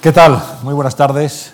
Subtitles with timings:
[0.00, 0.42] ¿Qué tal?
[0.62, 1.52] Muy buenas tardes.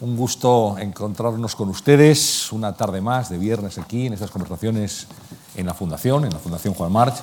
[0.00, 5.06] Un gusto encontrarnos con ustedes una tarde más de viernes aquí en estas conversaciones
[5.54, 7.14] en la Fundación, en la Fundación Juan March.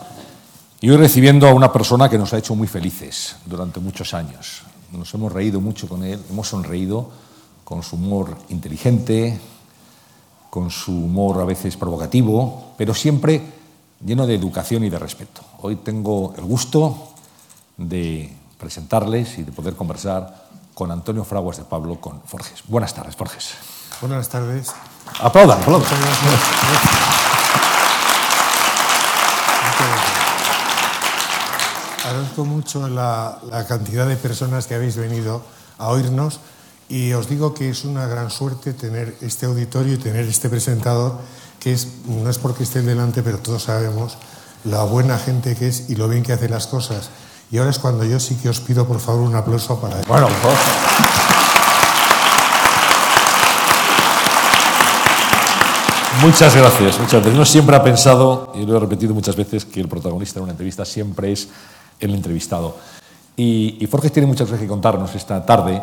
[0.79, 4.61] Y hoy recibiendo a una persona que nos ha hecho muy felices durante muchos años.
[4.93, 7.09] Nos hemos reído mucho con él, hemos sonreído
[7.65, 9.37] con su humor inteligente,
[10.49, 13.41] con su humor a veces provocativo, pero siempre
[14.05, 15.41] lleno de educación y de respeto.
[15.59, 17.09] Hoy tengo el gusto
[17.75, 22.63] de presentarles y de poder conversar con Antonio Fraguas de Pablo, con Forges.
[22.67, 23.53] Buenas tardes, Forges.
[24.01, 24.71] Buenas tardes.
[25.19, 25.87] Aplaudan, aplaudan.
[32.05, 35.41] Agradezco mucho la, la, cantidad de personas que habéis venido
[35.77, 36.39] a oírnos
[36.89, 41.17] y os digo que es una gran suerte tener este auditorio y tener este presentador
[41.59, 44.17] que es, no es porque esté delante, pero todos sabemos
[44.65, 47.09] la buena gente que es y lo bien que hace las cosas.
[47.51, 50.05] Y ahora es cuando yo sí que os pido, por favor, un aplauso para él.
[50.07, 50.57] Bueno, favor.
[56.21, 57.35] Muchas gracias, muchas gracias.
[57.35, 60.51] Uno siempre ha pensado, y lo he repetido muchas veces, que el protagonista de una
[60.51, 61.49] entrevista siempre es
[61.99, 62.77] el entrevistado.
[63.35, 65.81] Y, y Forges tiene muchas cosas que contarnos esta tarde.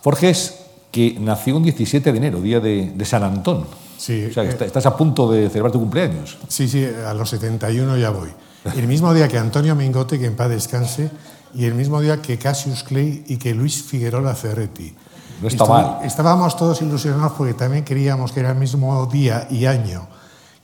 [0.00, 0.54] Forges,
[0.90, 3.66] que nació un 17 de enero, día de, de San Antón.
[3.98, 6.38] Sí, O sea, que eh, está- estás a punto de celebrar tu cumpleaños.
[6.48, 8.30] Sí, sí, a los 71 ya voy.
[8.74, 11.10] El mismo día que Antonio Mingote, que en paz descanse,
[11.54, 14.94] y el mismo día que Cassius Clay y que Luis Figueroa Ferretti.
[15.40, 15.98] No está mal.
[16.04, 20.06] Estábamos todos ilusionados porque también creíamos que era el mismo día y año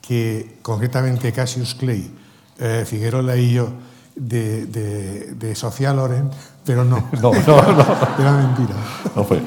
[0.00, 2.10] que concretamente Cassius Clay,
[2.58, 3.68] eh, Figueroa y yo
[4.16, 6.28] de, de- de Sofía Loren,
[6.64, 7.86] pero no, No, no, no.
[8.18, 8.74] era mentira.
[9.14, 9.40] No fue.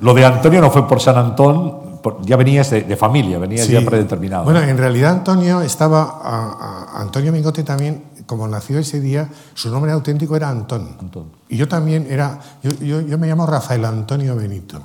[0.00, 1.91] Lo de Antonio no fue por San Antón,
[2.22, 3.72] ya venías de, de familia, venías Sí.
[3.72, 4.44] ya predeterminado.
[4.44, 6.02] Bueno, en realidad Antonio estaba.
[6.22, 10.96] a- a- Antonio Mingote también, como nació ese día, su nombre auténtico era Antón.
[11.00, 11.24] Antón.
[11.48, 12.38] Y yo también era.
[12.62, 14.80] Yo, yo- yo me llamo Rafael Antonio Benito,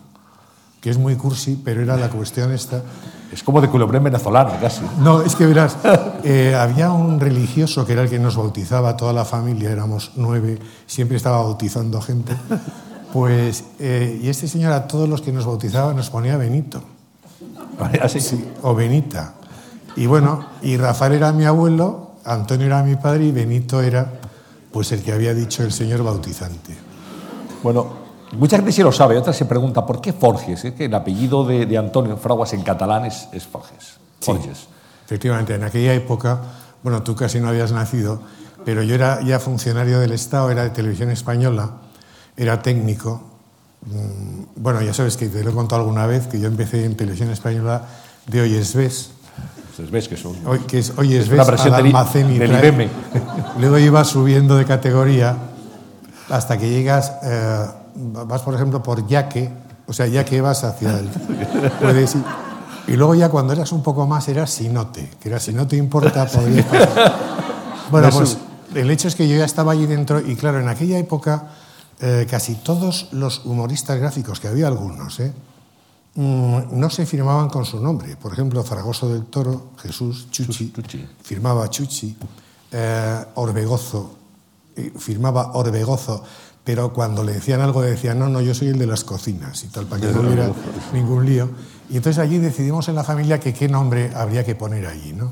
[0.81, 2.81] que es muy cursi, pero era la cuestión esta.
[3.31, 4.81] es como de culebrén venezolano, casi.
[4.99, 5.75] No, es que verás,
[6.23, 10.57] eh, había un religioso que era el que nos bautizaba, toda la familia, éramos nueve,
[10.85, 12.33] siempre estaba bautizando gente.
[13.13, 16.81] Pues, eh, y este señor a todos los que nos bautizaba nos ponía Benito.
[18.01, 18.19] Así.
[18.19, 19.33] Sí, o Benita.
[19.95, 24.13] Y bueno, y Rafael era mi abuelo, Antonio era mi padre y Benito era
[24.71, 26.75] pues el que había dicho el señor bautizante.
[27.63, 27.87] Bueno,
[28.33, 30.65] mucha gente sí lo sabe, otra se pregunta, ¿por qué Forges?
[30.65, 33.97] Es que el apellido de, de Antonio Fraguas en catalán es, es Forges.
[34.19, 34.31] Sí.
[34.31, 34.67] Forges.
[35.05, 36.41] Efectivamente, en aquella época,
[36.83, 38.21] bueno, tú casi no habías nacido,
[38.65, 41.71] pero yo era ya funcionario del Estado, era de televisión española,
[42.35, 43.23] era técnico.
[43.85, 46.95] Mm, Bueno, ya sabes que te lo he contado alguna vez, que yo empecé en
[46.97, 47.83] televisión española
[48.25, 49.11] de Hoy es Ves,
[49.91, 50.35] ves que son...
[50.45, 52.89] hoy, que es Hoy es una Ves al almacén y del IBM.
[53.59, 55.37] Luego iba subiendo de categoría
[56.29, 57.65] hasta que llegas, eh,
[57.95, 59.49] vas por ejemplo por Yaque,
[59.87, 61.07] o sea, ya que vas hacia el...
[61.81, 62.23] Puedes ir.
[62.87, 65.75] Y luego ya cuando eras un poco más eras Sinote, que era si no te
[65.77, 67.15] importa podrías pasar.
[67.91, 68.37] Bueno, No, pues
[68.75, 71.43] el hecho es que yo ya estaba allí dentro y claro, en aquella época
[71.99, 75.33] eh, casi todos los humoristas gráficos, que había algunos, ¿eh?
[76.15, 78.15] Mm, no se firmaban con su nombre.
[78.15, 81.07] Por ejemplo, Fragoso del Toro, Jesús, Chuchi, Chuchi.
[81.21, 82.17] firmaba Chuchi,
[82.71, 84.15] eh, Orbegozo,
[84.75, 86.23] eh, firmaba Orbegozo,
[86.63, 89.67] pero cuando le decían algo decían, no, no, yo soy el de las cocinas y
[89.67, 90.51] tal, para que no hubiera
[90.93, 91.49] ningún lío.
[91.89, 95.31] Y entonces allí decidimos en la familia que qué nombre habría que poner allí, ¿no?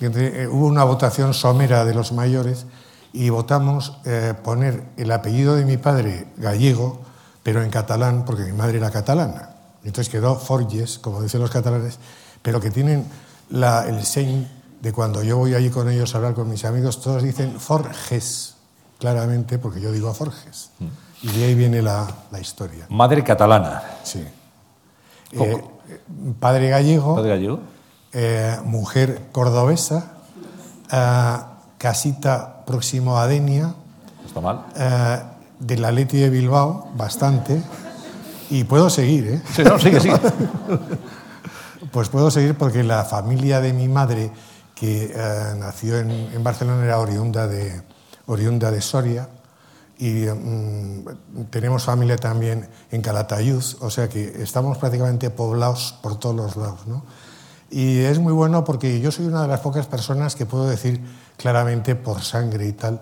[0.00, 2.66] Entonces, eh, hubo una votación somera de los mayores
[3.14, 7.00] y votamos eh, poner el apellido de mi padre gallego,
[7.42, 9.50] pero en catalán, porque mi madre era catalana.
[9.84, 11.98] Entonces quedó Forges, como dicen los catalanes,
[12.42, 13.06] pero que tienen
[13.50, 14.48] la- el sein
[14.82, 18.56] de cuando yo voy allí con ellos a hablar con mis amigos, todos dicen Forges,
[18.98, 20.70] claramente, porque yo digo Forges.
[21.22, 22.86] Y de ahí viene la, la historia.
[22.90, 23.82] Madre catalana.
[24.02, 24.26] Sí.
[25.32, 25.64] Eh,
[26.40, 27.60] padre gallego, ¿Padre gallego?
[28.12, 30.12] eh, mujer cordobesa,
[30.90, 31.36] eh,
[31.78, 33.74] casita próximo a Denia,
[34.26, 34.66] está mal.
[34.76, 35.18] eh,
[35.60, 37.62] de la Leti de Bilbao, bastante,
[38.50, 39.42] y puedo seguir, ¿eh?
[39.54, 40.18] Sí, no, sigue, sigue.
[41.92, 44.32] Pues puedo seguir porque la familia de mi madre,
[44.74, 47.82] que eh, nació en, en Barcelona, era oriunda de,
[48.26, 49.28] oriunda de Soria,
[49.98, 51.04] y mm,
[51.50, 56.86] tenemos familia también en Calatayud, o sea que estamos prácticamente poblados por todos los lados.
[56.86, 57.04] ¿no?
[57.70, 61.00] Y es muy bueno porque yo soy una de las pocas personas que puedo decir
[61.36, 63.00] claramente por sangre y tal.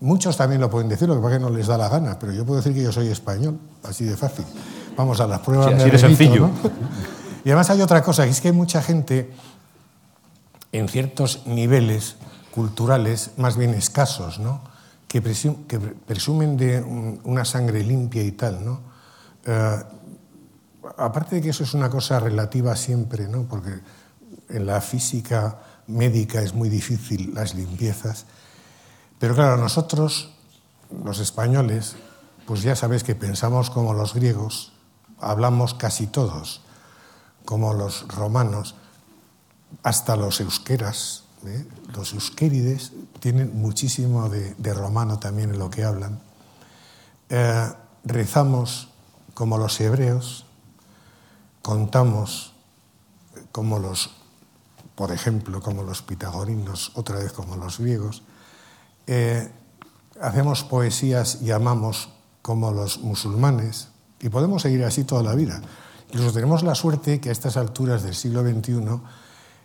[0.00, 2.18] Muchos también lo pueden decir, lo que pasa es que no les da la gana,
[2.18, 4.44] pero yo puedo decir que yo soy español, así de fácil.
[4.96, 5.68] Vamos a las pruebas.
[5.68, 6.46] Sí, así de remito, sencillo.
[6.48, 6.70] ¿no?
[7.44, 9.32] Y además hay otra cosa, que es que hay mucha gente
[10.72, 12.16] en ciertos niveles
[12.50, 14.60] culturales más bien escasos, ¿no?
[15.08, 15.22] que
[15.68, 16.82] que, presumen de
[17.24, 18.80] una sangre limpia y tal, ¿no?
[19.44, 19.82] Eh,
[20.98, 23.44] aparte de que eso es una cosa relativa siempre, ¿no?
[23.44, 23.80] Porque
[24.48, 28.26] en la física médica es muy difícil las limpiezas,
[29.18, 30.30] pero claro, nosotros,
[31.04, 31.96] los españoles,
[32.46, 34.72] pues ya sabéis que pensamos como los griegos,
[35.20, 36.62] hablamos casi todos,
[37.44, 38.74] como los romanos,
[39.82, 41.66] hasta los euskeras, ¿eh?
[41.94, 46.20] los euskérides tienen muchísimo de, romano también en lo que hablan.
[47.30, 47.72] Eh,
[48.04, 48.88] rezamos
[49.34, 50.46] como los hebreos,
[51.62, 52.52] contamos
[53.52, 54.15] como los,
[54.96, 58.22] por ejemplo, como los pitagorinos, otra vez como los griegos,
[59.06, 59.48] eh,
[60.20, 62.08] hacemos poesías y amamos
[62.42, 63.88] como los musulmanes,
[64.20, 65.60] y podemos seguir así toda la vida.
[66.08, 69.00] Incluso tenemos la suerte que a estas alturas del siglo XXI,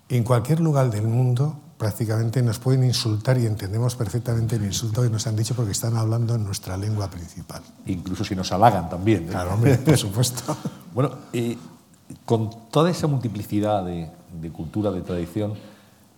[0.09, 5.09] en cualquier lugar del mundo, prácticamente nos pueden insultar y entendemos perfectamente el insulto que
[5.09, 7.63] nos han dicho porque están hablando en nuestra lengua principal.
[7.85, 9.23] Incluso si nos halagan también.
[9.23, 9.27] ¿eh?
[9.31, 10.57] Claro, hombre, por supuesto.
[10.93, 11.57] bueno, eh,
[12.25, 14.09] con toda esa multiplicidad de,
[14.51, 15.53] cultura, de tradición,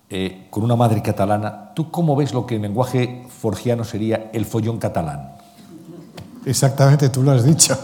[0.09, 4.45] eh, con una madre catalana, ¿tú cómo ves lo que en lenguaje forgiano sería el
[4.45, 5.37] follón catalán?
[6.45, 7.77] Exactamente, tú lo has dicho.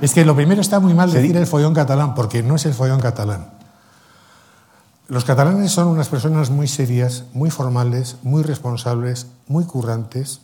[0.00, 2.74] Es que lo primero está muy mal decir el follón catalán, porque no es el
[2.74, 3.52] follón catalán.
[5.08, 10.40] Los catalanes son unas personas muy serias, muy formales, muy responsables, muy currantes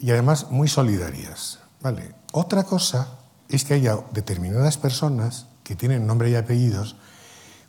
[0.00, 1.60] y además muy solidarias.
[1.80, 2.14] ¿vale?
[2.32, 3.08] Otra cosa
[3.48, 6.96] es que haya determinadas personas que tienen nombre y apellidos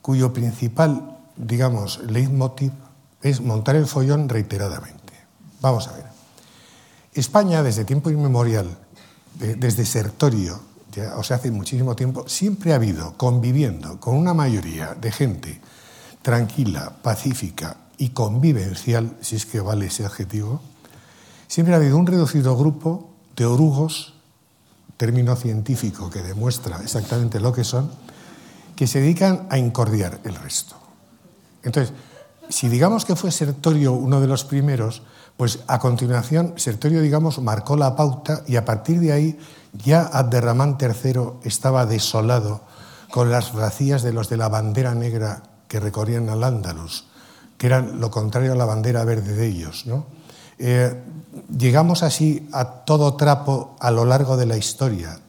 [0.01, 2.71] cuyo principal, digamos, leitmotiv
[3.21, 5.13] es montar el follón reiteradamente.
[5.59, 6.05] Vamos a ver.
[7.13, 8.69] España, desde tiempo inmemorial,
[9.35, 10.61] desde Sertorio,
[11.17, 15.59] o sea, hace muchísimo tiempo, siempre ha habido, conviviendo con una mayoría de gente
[16.21, 20.61] tranquila, pacífica y convivencial, si es que vale ese adjetivo,
[21.49, 24.18] siempre ha habido un reducido grupo de orugos,
[24.99, 27.89] término científico que demuestra exactamente lo que son,
[28.75, 30.75] que se dedican a incordiar el resto.
[31.63, 31.93] Entonces,
[32.49, 35.01] si digamos que fue Sertorio uno de los primeros,
[35.37, 39.39] pues a continuación Sertorio, digamos, marcó la pauta y a partir de ahí
[39.71, 42.61] ya Abderramán III estaba desolado
[43.09, 47.05] con las vacías de los de la bandera negra que recorrían al Ándalus,
[47.57, 49.85] que eran lo contrario a la bandera verde de ellos.
[49.85, 50.18] ¿no?
[50.59, 50.93] Eh,
[51.57, 55.19] llegamos así a todo trapo a lo largo de la historia.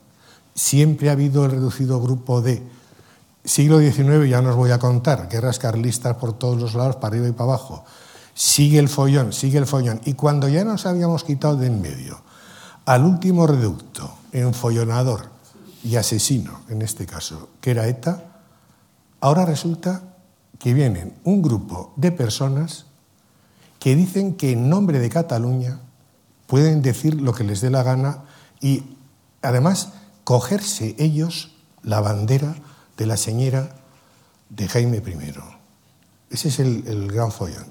[0.55, 2.63] Siempre ha habido el reducido grupo de
[3.45, 7.15] siglo XIX, ya no os voy a contar, guerras carlistas por todos los lados, para
[7.15, 7.85] arriba y para abajo.
[8.35, 10.01] Sigue el follón, sigue el follón.
[10.05, 12.21] Y cuando ya nos habíamos quitado de en medio
[12.85, 15.29] al último reducto, enfollonador
[15.85, 18.25] y asesino, en este caso, que era ETA,
[19.21, 20.03] ahora resulta
[20.59, 22.87] que vienen un grupo de personas
[23.81, 25.81] que dicen que en nombre de Cataluña
[26.47, 28.25] pueden decir lo que les dé la gana
[28.61, 28.85] y
[29.43, 31.51] además cogerse ellos
[31.83, 32.55] la bandera
[32.97, 33.75] de la señora
[34.51, 35.33] de Jaime I.
[36.29, 37.65] Ese es el, gran follón.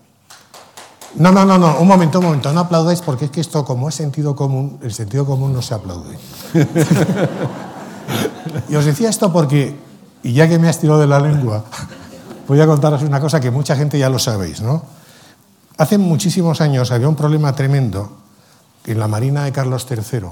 [1.16, 3.88] No, no, no, no, un momento, un momento, no aplaudáis porque es que esto como
[3.88, 6.18] es sentido común, el sentido común no se aplaude.
[8.70, 9.76] y os decía esto porque,
[10.24, 11.66] y ya que me has tirado de la lengua,
[12.48, 14.99] voy a contaros una cosa que mucha gente ya lo sabéis, ¿no?
[15.80, 18.18] Hace muchísimos años había un problema tremendo
[18.86, 20.28] en la Marina de Carlos III,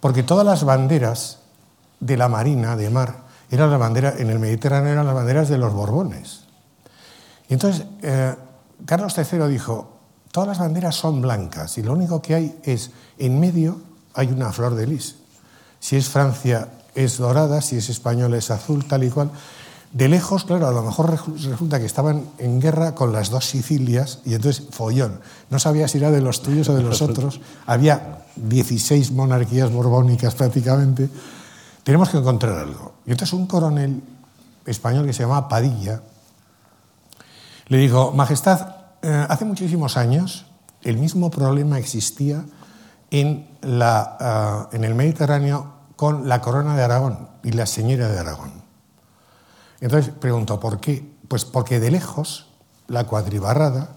[0.00, 1.38] porque todas las banderas
[1.98, 3.20] de la Marina de mar
[3.50, 6.42] eran la bandera en el Mediterráneo eran las banderas de los Borbones.
[7.48, 8.34] Y entonces eh,
[8.84, 9.96] Carlos III dijo,
[10.30, 13.80] todas las banderas son blancas y lo único que hay es en medio
[14.12, 15.16] hay una flor de lis.
[15.80, 19.30] Si es Francia es dorada, si es española es azul, tal y cual.
[19.92, 24.20] De lejos, claro, a lo mejor resulta que estaban en guerra con las dos Sicilias
[24.24, 25.20] y entonces follón.
[25.48, 27.40] No sabía si era de los tuyos o de los otros.
[27.66, 31.08] Había 16 monarquías borbónicas prácticamente.
[31.82, 32.94] Tenemos que encontrar algo.
[33.06, 34.02] Y entonces un coronel
[34.66, 36.02] español que se llamaba Padilla
[37.68, 40.46] le dijo, Majestad, eh, hace muchísimos años
[40.82, 42.44] el mismo problema existía
[43.10, 48.18] en, la, eh, en el Mediterráneo con la corona de Aragón y la señora de
[48.18, 48.55] Aragón.
[49.80, 51.08] Entonces pregunto, ¿por qué?
[51.28, 52.46] Pues porque de lejos
[52.88, 53.96] la cuadribarrada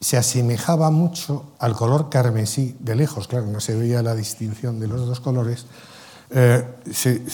[0.00, 4.86] se asemejaba mucho al color carmesí, de lejos, claro, no se veía la distinción de
[4.86, 5.66] los dos colores,
[6.30, 6.62] eh,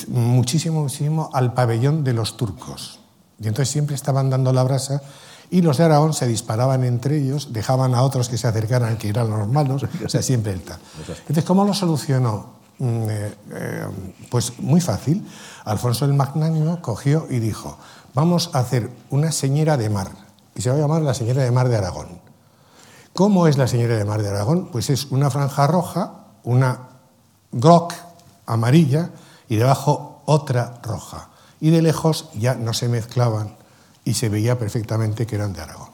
[0.09, 3.00] muchísimo, muchísimo al pabellón de los turcos.
[3.40, 5.02] Y entonces siempre estaban dando la brasa
[5.50, 9.09] y los de Aragón se disparaban entre ellos, dejaban a otros que se acercaran, que
[9.09, 10.79] eran los malos, o sea, siempre el tal.
[11.21, 12.61] Entonces, ¿cómo lo solucionó?
[12.79, 13.87] Mm, eh, eh,
[14.31, 15.26] pues muy fácil.
[15.64, 17.79] Alfonso el Magnánimo cogió y dijo,
[18.14, 20.11] vamos a hacer una señora de mar,
[20.55, 22.31] y se va a llamar la señora de mar de Aragón.
[23.12, 24.69] ¿Cómo es la señora de Mar de Aragón?
[24.71, 26.14] Pues es una franja roja,
[26.45, 26.88] una
[27.52, 27.93] groc
[28.47, 29.11] amarilla
[29.49, 31.29] y debajo otra roja.
[31.61, 33.57] Y de lejos ya no se mezclaban
[34.05, 35.90] y se veía perfectamente que eran de Aragón.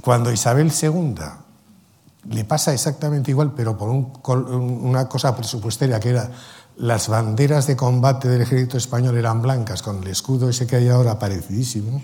[0.00, 1.14] Cuando Isabel II
[2.30, 6.30] le pasa exactamente igual, pero por una cosa presupuestaria que era
[6.76, 10.88] las banderas de combate del ejército español eran blancas, con el escudo ese que hay
[10.88, 12.02] ahora parecidísimo,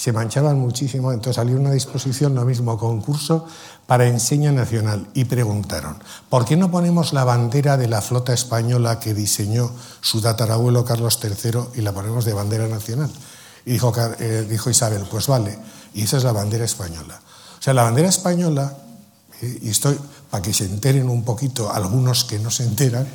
[0.00, 3.46] se manchaban muchísimo, entonces salió una disposición, lo mismo, concurso
[3.86, 8.98] para enseña nacional, y preguntaron, ¿por qué no ponemos la bandera de la flota española
[8.98, 13.10] que diseñó su tatarabuelo Carlos III y la ponemos de bandera nacional?
[13.66, 15.58] Y dijo, eh, dijo Isabel, pues vale,
[15.92, 17.20] y esa es la bandera española.
[17.58, 18.74] O sea, la bandera española,
[19.42, 19.98] eh, y estoy,
[20.30, 23.06] para que se enteren un poquito algunos que no se enteran,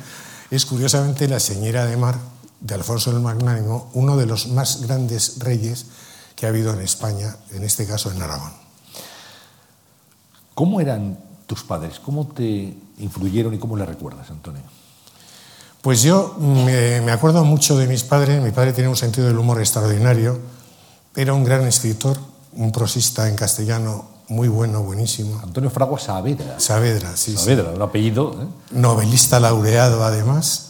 [0.50, 2.18] es curiosamente la señora de mar
[2.60, 5.86] de Alfonso el Magnánimo, uno de los más grandes reyes
[6.34, 8.52] que ha habido en España, en este caso en Aragón.
[10.54, 12.00] ¿Cómo eran tus padres?
[12.00, 14.62] ¿Cómo te influyeron y cómo le recuerdas, Antonio?
[15.82, 18.42] Pues yo me, acuerdo mucho de mis padres.
[18.42, 20.38] Mi padre tenía un sentido del humor extraordinario.
[21.14, 22.18] Era un gran escritor,
[22.54, 25.40] un prosista en castellano muy bueno, buenísimo.
[25.42, 26.58] Antonio Fragua Saavedra.
[26.58, 27.36] Saavedra, sí.
[27.36, 28.32] Saavedra, un apellido.
[28.42, 28.46] ¿eh?
[28.72, 30.68] Novelista laureado, además.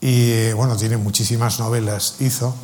[0.00, 2.54] Y bueno, tiene muchísimas novelas, hizo.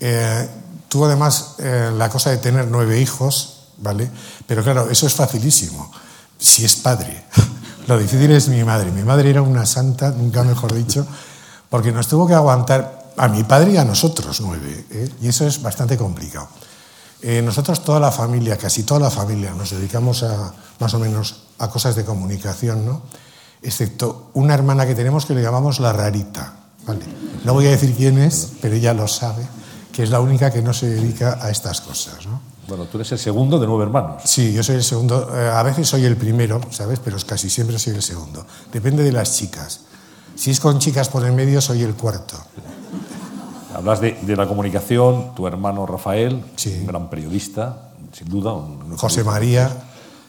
[0.00, 0.48] Eh,
[0.94, 4.08] Tuvo además eh, la cosa de tener nueve hijos, ¿vale?
[4.46, 5.90] Pero claro, eso es facilísimo,
[6.38, 7.24] si es padre.
[7.88, 8.92] Lo difícil es mi madre.
[8.92, 11.04] Mi madre era una santa, nunca mejor dicho,
[11.68, 15.10] porque nos tuvo que aguantar a mi padre y a nosotros nueve, ¿eh?
[15.20, 16.46] y eso es bastante complicado.
[17.26, 21.44] Eh, nosotros, toda la familia, casi toda la familia, nos dedicamos a más o menos
[21.58, 23.00] a cosas de comunicación, ¿no?
[23.62, 26.52] Excepto una hermana que tenemos que le llamamos la rarita.
[26.86, 27.00] ¿vale?
[27.44, 29.48] No voy a decir quién es, pero ella lo sabe
[29.90, 32.26] que es la única que no se dedica a estas cosas.
[32.26, 32.42] ¿no?
[32.68, 34.22] Bueno, tú eres el segundo de nueve hermanos.
[34.26, 35.30] Sí, yo soy el segundo.
[35.34, 36.98] Eh, a veces soy el primero, ¿sabes?
[37.02, 38.44] Pero casi siempre soy el segundo.
[38.70, 39.80] Depende de las chicas.
[40.34, 42.36] Si es con chicas por el medio, soy el cuarto.
[43.74, 48.54] Hablas de, la comunicación, tu hermano Rafael, un gran periodista, sin duda.
[48.96, 49.70] José María.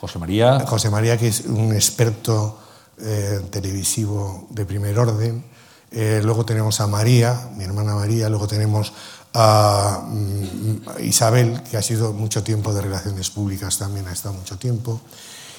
[0.02, 0.60] José María.
[0.62, 2.58] José María, que es un experto
[3.00, 5.44] eh, televisivo de primer orden.
[5.92, 8.30] Eh, luego tenemos a María, mi hermana María.
[8.30, 8.94] Luego tenemos
[9.34, 14.58] a mm, Isabel, que ha sido mucho tiempo de relaciones públicas, también ha estado mucho
[14.58, 15.02] tiempo.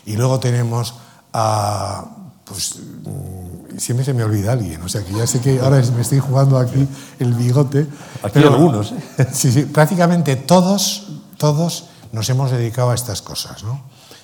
[0.07, 0.95] Y luego tenemos
[1.33, 2.05] a,
[2.45, 2.77] pues
[3.79, 6.59] siempre se me olvida alguien, o sea que ya sé que ahora me estoy jugando
[6.59, 6.87] aquí
[7.19, 7.87] el bigote.
[8.23, 8.93] Aquí pero, algunos.
[8.93, 9.27] ¿eh?
[9.33, 13.83] Sí, sí, prácticamente todos, todos nos hemos dedicado a estas cosas, ¿no?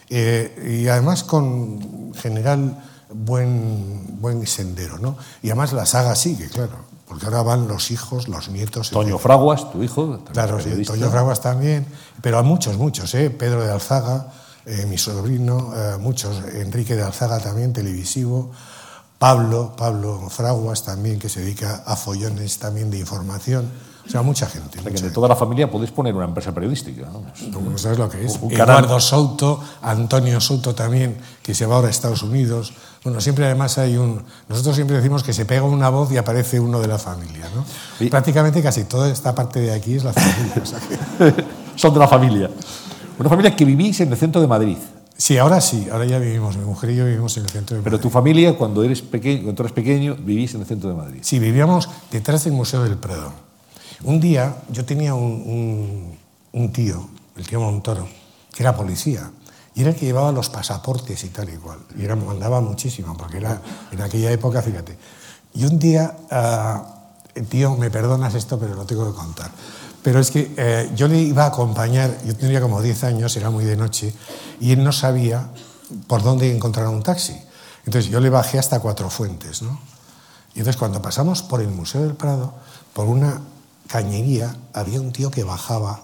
[0.08, 2.82] Eh, y además con general
[3.12, 5.16] buen, buen sendero, ¿no?
[5.42, 8.88] Y además la saga sigue, claro porque ahora van los hijos, los nietos.
[8.88, 10.18] Toño Fraguas, tu hijo.
[10.32, 11.84] Claro, sí, Toño Fraguas también,
[12.22, 13.28] pero a muchos, muchos, ¿eh?
[13.28, 14.32] Pedro de Alzaga,
[14.64, 18.52] eh, mi sobrino, eh, muchos, Enrique de Alzaga también, televisivo,
[19.22, 23.70] Pablo, Pablo Fraguas también, que se dedica a follones también de información.
[24.04, 24.80] O sea, mucha gente.
[24.80, 27.06] O sea, que de toda la familia podéis poner una empresa periodística.
[27.06, 27.78] ¿no?
[27.78, 28.40] ¿Sabes lo que es?
[28.50, 32.72] Eduardo Souto, Antonio Souto también, que se va ahora a Estados Unidos.
[33.04, 34.24] Bueno, siempre además hay un...
[34.48, 37.48] Nosotros siempre decimos que se pega una voz y aparece uno de la familia.
[37.54, 37.64] ¿no?
[38.10, 40.64] Prácticamente casi toda esta parte de aquí es la familia.
[41.76, 42.50] Son de la familia.
[43.20, 44.78] Una familia que vivís en el centro de Madrid.
[45.22, 47.80] Sí, ahora sí, ahora ya vivimos, mi mujer y yo vivimos en el centro de
[47.80, 47.92] Madrid.
[47.92, 51.20] Pero tu familia, cuando eres pequeño, cuando eres pequeño, vivís en el centro de Madrid.
[51.22, 53.32] Sí, vivíamos detrás del Museo del Prado.
[54.02, 56.18] Un día yo tenía un,
[56.72, 58.08] tío, el tío Montoro,
[58.52, 59.30] que era policía,
[59.76, 61.78] y era el que llevaba los pasaportes y tal y cual.
[61.96, 63.62] Y era, mandaba muchísimo, porque era
[63.92, 64.98] en aquella época, fíjate.
[65.54, 69.52] Y un día, uh, tío, me perdonas esto, pero lo tengo que contar.
[70.02, 73.50] Pero es que eh, yo le iba a acompañar, yo tendría como 10 años, era
[73.50, 74.12] muy de noche,
[74.60, 75.48] y él no sabía
[76.06, 77.36] por dónde encontrar un taxi.
[77.86, 79.80] Entonces yo le bajé hasta Cuatro Fuentes, ¿no?
[80.54, 82.52] Y entonces cuando pasamos por el Museo del Prado,
[82.92, 83.40] por una
[83.86, 86.02] cañería había un tío que bajaba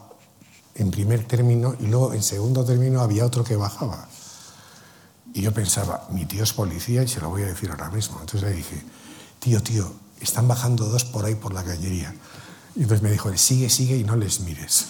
[0.74, 4.08] en primer término y luego en segundo término había otro que bajaba.
[5.34, 8.18] Y yo pensaba, mi tío es policía y se lo voy a decir ahora mismo.
[8.20, 8.82] Entonces le dije,
[9.38, 12.14] tío, tío, están bajando dos por ahí por la cañería.
[12.78, 14.86] Y entonces me dijo, sigue, sigue y no les mires.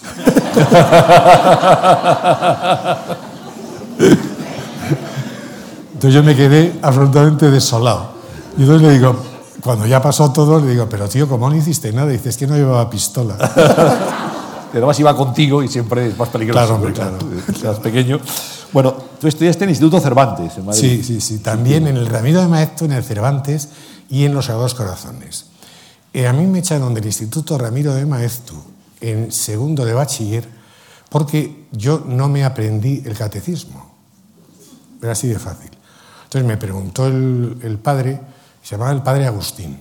[5.93, 8.11] Entonces yo me quedé absolutamente desolado.
[8.57, 9.15] Y entonces le digo,
[9.63, 12.09] cuando ya pasó todo, le digo, pero tío, ¿cómo no hiciste nada?
[12.09, 13.35] dices que no llevaba pistola.
[14.71, 16.59] Pero además iba contigo y siempre es más peligroso.
[16.59, 17.17] Claro, hombre, claro.
[17.59, 18.19] Seas pequeño.
[18.71, 20.79] Bueno, tú estudiaste en el Instituto Cervantes, en Madrid.
[20.79, 21.39] Sí, sí, sí.
[21.39, 23.69] También en el Ramiro de Maestro, en el Cervantes
[24.11, 25.48] y en los Sagrados Corazones.
[26.13, 28.55] Eh, a mí me echaron del Instituto Ramiro de Maeztu
[28.99, 30.47] en segundo de bachiller
[31.09, 33.89] porque yo no me aprendí el catecismo.
[35.01, 35.71] Era así de fácil.
[36.23, 38.21] Entonces me preguntó el, el padre,
[38.61, 39.79] se llamaba el padre Agustín.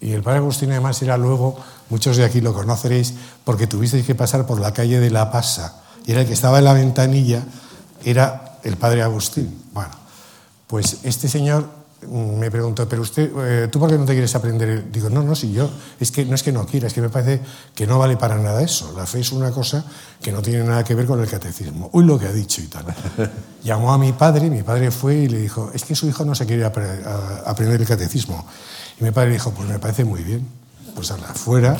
[0.00, 1.56] Y el padre Agustín además era luego,
[1.88, 3.14] muchos de aquí lo conoceréis,
[3.44, 5.82] porque tuvisteis que pasar por la calle de La Pasa.
[6.06, 7.44] Y era el que estaba en la ventanilla,
[8.04, 9.62] era el padre Agustín.
[9.72, 9.92] Bueno,
[10.66, 11.68] pues este señor
[12.08, 14.90] me preguntó, pero usted, eh, ¿tú por qué no te quieres aprender?
[14.90, 15.68] Digo, no, no, si yo,
[15.98, 17.40] es que no es que no quiera, es que me parece
[17.74, 18.92] que no vale para nada eso.
[18.96, 19.84] La fe es una cosa
[20.20, 21.90] que no tiene nada que ver con el catecismo.
[21.92, 22.86] Uy, lo que ha dicho y tal.
[23.64, 26.34] Llamó a mi padre, mi padre fue y le dijo, es que su hijo no
[26.34, 28.46] se quiere aprender el catecismo.
[29.00, 30.46] Y mi padre dijo, pues me parece muy bien,
[30.94, 31.76] pues a la fuera.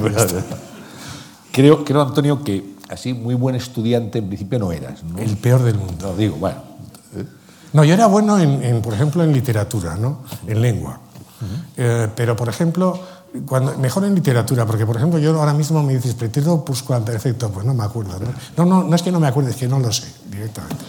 [1.52, 5.02] creo, creo, Antonio, que así muy buen estudiante en principio no eras.
[5.18, 6.08] El peor del mundo.
[6.08, 6.73] No, digo, bueno.
[7.74, 10.20] No, yo era bueno, en, por ejemplo, en literatura, ¿no?
[10.46, 11.00] en lengua.
[11.76, 12.98] Eh, pero, por ejemplo,
[13.46, 17.50] cuando, mejor en literatura, porque, por ejemplo, yo ahora mismo me dices, pretendo pues perfecto,
[17.50, 18.20] pues no me acuerdo.
[18.56, 18.64] ¿no?
[18.64, 20.84] No, no, es que no me acuerde, es que no lo sé directamente.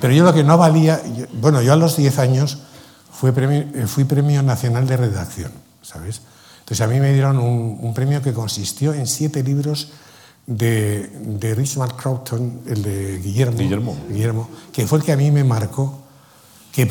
[0.00, 0.98] Pero yo lo que no valía,
[1.34, 2.58] bueno, yo a los 10 años
[3.12, 5.52] fui premio, eh, fui premio nacional de redacción,
[5.82, 6.22] ¿sabes?
[6.60, 9.92] Entonces a mí me dieron un, un premio que consistió en siete libros
[10.46, 15.30] de, de Richard Crowton, el de Guillermo, Guillermo, Guillermo, que fue el que a mí
[15.30, 16.03] me marcó
[16.74, 16.90] que,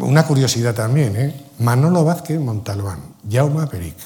[0.00, 1.46] una curiosidad también, ¿eh?
[1.58, 3.00] Manolo Vázquez Montalbán,
[3.30, 3.96] Jaume Peric,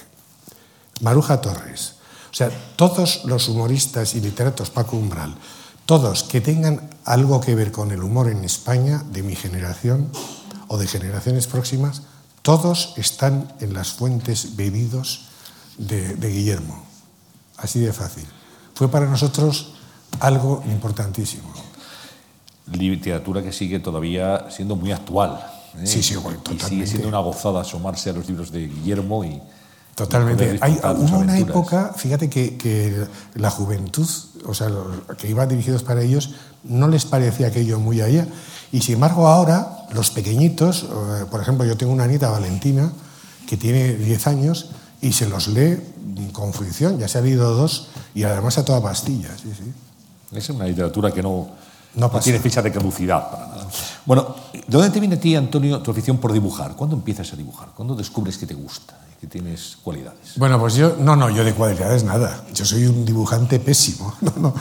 [1.01, 1.97] Maruja Torres,
[2.31, 5.35] o sea, todos los humoristas y literatos, Paco Umbral,
[5.87, 10.09] todos que tengan algo que ver con el humor en España, de mi generación
[10.69, 12.03] o de generaciones próximas,
[12.43, 15.31] todos están en las fuentes bebidos
[15.79, 16.85] de, de Guillermo.
[17.57, 18.27] Así de fácil.
[18.75, 19.73] Fue para nosotros
[20.21, 21.53] algo importantísimo
[22.73, 25.41] literatura que sigue todavía siendo muy actual.
[25.79, 25.87] ¿eh?
[25.87, 26.55] Sí, sí, totalmente.
[26.55, 29.41] Y sigue siendo una gozada asomarse a los libros de Guillermo y...
[29.95, 30.59] Totalmente.
[30.61, 34.09] Hay, hubo una época, fíjate que, que, la juventud,
[34.47, 34.69] o sea,
[35.19, 38.29] que iba dirigidos para ellos, no les parecía aquello muy allá.
[38.71, 42.93] Y sin embargo ahora, los pequeñitos, eh, por ejemplo, yo tengo una nieta, Valentina,
[43.49, 44.71] que tiene 10 años
[45.01, 45.79] y se los lee
[46.33, 49.31] con fruición, ya se ha leído dos y además a toda pastilla.
[49.37, 49.73] Sí, sí.
[50.37, 51.49] Es una literatura que no,
[51.99, 53.67] no, tiene ficha de caducidad para nada.
[54.07, 56.75] Bueno, ¿de dónde te viene a ti, Antonio, tu afición por dibujar?
[56.77, 57.71] ¿Cuándo empiezas a dibujar?
[57.75, 60.33] ¿Cuándo descubres que te gusta y que tienes cualidades?
[60.37, 62.45] Bueno, pues yo, no, no, yo de cualidades nada.
[62.55, 64.15] Yo soy un dibujante pésimo.
[64.23, 64.55] No, no.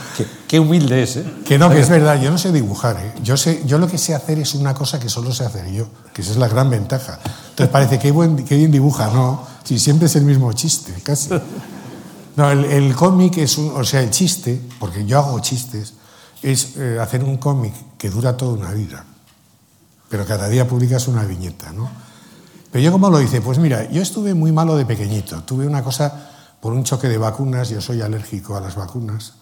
[0.46, 1.24] Qué, humilde es, ¿eh?
[1.46, 3.12] Que no, que es verdad, yo no sé dibujar, ¿eh?
[3.22, 5.86] Yo, sé, yo lo que sé hacer es una cosa que solo sé hacer yo,
[6.12, 7.18] que esa es la gran ventaja.
[7.50, 11.30] Entonces parece que buen, qué bien dibuja, no, si siempre es el mismo chiste, casi.
[12.36, 15.94] No, el, el cómic es un, o sea, el chiste, porque yo hago chistes,
[16.42, 19.04] es eh, hacer un cómic que dura toda una vida,
[20.08, 21.90] pero cada día publicas una viñeta, ¿no?
[22.70, 25.82] Pero yo cómo lo hice, pues mira, yo estuve muy malo de pequeñito, tuve una
[25.82, 29.34] cosa por un choque de vacunas, yo soy alérgico a las vacunas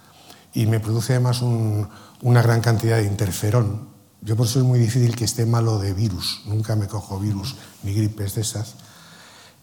[0.55, 3.89] y me produce además una gran cantidad de interferón.
[4.23, 7.57] Yo por eso es muy difícil que esté malo de virus, nunca me cojo virus
[7.83, 8.75] ni gripes de esas.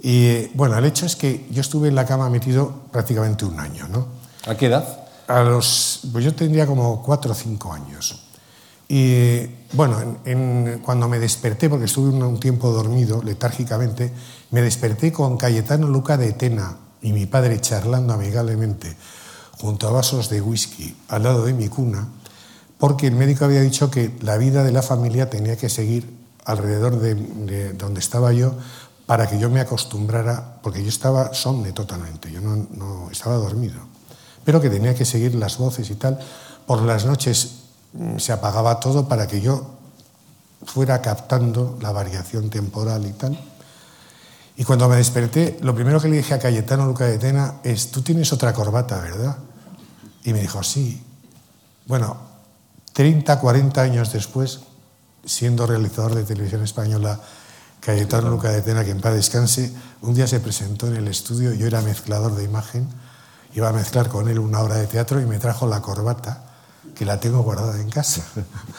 [0.01, 3.87] Y bueno, el hecho es que yo estuve en la cama metido prácticamente un año,
[3.87, 4.07] ¿no?
[4.45, 5.02] ¿A qué edad?
[5.27, 8.23] A los, pues yo tendría como cuatro o cinco años.
[8.87, 10.19] Y bueno,
[10.83, 14.11] cuando me desperté, porque estuve un, tiempo dormido letárgicamente,
[14.51, 18.95] me desperté con Cayetano Luca de Tena y mi padre charlando amigablemente
[19.57, 22.07] junto a vasos de whisky al lado de mi cuna,
[22.77, 26.13] porque el médico había dicho que la vida de la familia tenía que seguir
[26.45, 28.53] alrededor de, donde estaba yo
[29.05, 33.92] para que yo me acostumbrara, porque yo estaba somne totalmente, yo no, no estaba dormido
[34.43, 36.19] pero que tenía que seguir las voces y tal.
[36.65, 37.51] Por las noches
[37.93, 39.73] mm, se apagaba todo para que yo
[40.65, 43.37] fuera captando la variación temporal y tal.
[44.55, 47.89] Y cuando me desperté, lo primero que le dije a Cayetano Luca de Tena es,
[47.89, 49.37] tú tienes otra corbata, ¿verdad?
[50.23, 51.03] Y me dijo, sí.
[51.87, 52.17] Bueno,
[52.93, 54.61] 30, 40 años después,
[55.25, 57.19] siendo realizador de televisión española,
[57.79, 61.53] Cayetano Luca de Tena, que en paz descanse, un día se presentó en el estudio,
[61.53, 62.87] yo era mezclador de imagen,
[63.55, 66.41] iba a mezclar con él una obra de teatro y me trajo la corbata,
[66.95, 68.23] que la tengo guardada en casa.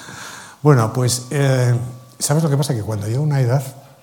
[0.63, 1.75] bueno, pues, eh,
[2.19, 2.75] ¿sabes lo que pasa?
[2.75, 3.63] Que cuando llega una edad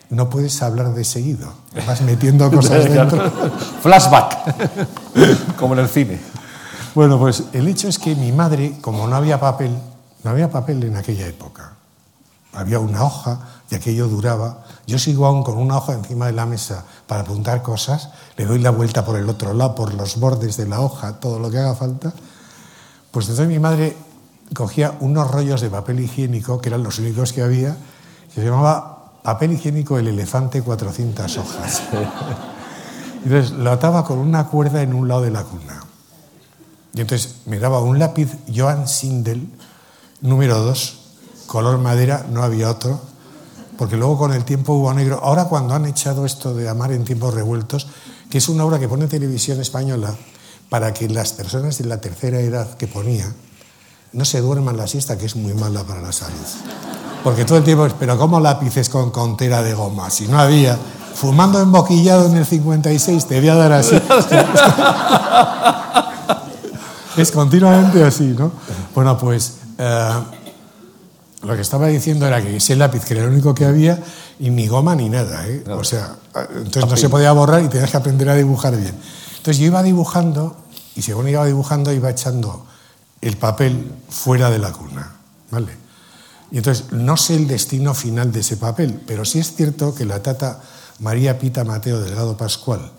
[0.10, 1.54] no puedes hablar de seguido,
[1.88, 3.32] vas metiendo cosas dentro.
[3.82, 6.20] Flashback, como en el cine.
[6.94, 9.78] Bueno, pues el hecho es que mi madre, como no había papel,
[10.24, 11.72] no había papel en aquella época,
[12.54, 13.40] había una hoja
[13.72, 14.66] y aquello duraba.
[14.86, 18.60] Yo sigo aún con una hoja encima de la mesa para apuntar cosas, le doy
[18.60, 21.58] la vuelta por el otro lado, por los bordes de la hoja, todo lo que
[21.58, 22.12] haga falta.
[23.12, 23.96] Pues entonces mi madre
[24.54, 27.78] cogía unos rollos de papel higiénico, que eran los únicos que había,
[28.34, 31.84] que se llamaba papel higiénico el elefante 400 hojas.
[33.24, 35.82] Entonces lo ataba con una cuerda en un lado de la cuna.
[36.94, 39.48] Y entonces me daba un lápiz Joan Sindel,
[40.20, 41.00] número 2,
[41.48, 43.11] color madera, no había otro,
[43.82, 45.20] porque luego con el tiempo hubo negro.
[45.24, 47.88] Ahora cuando han echado esto de Amar en tiempos revueltos,
[48.30, 50.14] que es una obra que pone televisión española
[50.70, 53.34] para que las personas de la tercera edad que ponía
[54.14, 56.36] no se duerman la siesta, que es muy mala para la salud.
[57.24, 60.12] Porque todo el tiempo, pero ¿cómo lápices con contera de goma?
[60.12, 60.78] Si no había,
[61.16, 64.00] fumando emboquillado en el 56, te voy a dar así.
[67.18, 68.52] es continuamente así, ¿no?
[68.94, 70.12] Bueno, pues eh,
[71.44, 74.02] lo que estaba diciendo era que ese lápiz, que era el único que había,
[74.40, 75.64] y ni goma ni nada, ¿eh?
[75.70, 76.16] O sea,
[76.56, 78.94] entonces no se podía borrar y tenías que aprender a dibujar bien.
[79.38, 80.58] Entonces yo iba dibujando,
[80.96, 82.66] y según iba dibujando, iba echando
[83.22, 85.16] el papel fuera de la cuna,
[85.50, 85.78] ¿vale?
[86.52, 90.06] Y entonces no sé el destino final de ese papel, pero sí es cierto que
[90.06, 90.60] la tata
[91.00, 92.92] María Pita Mateo Delgado Pascual,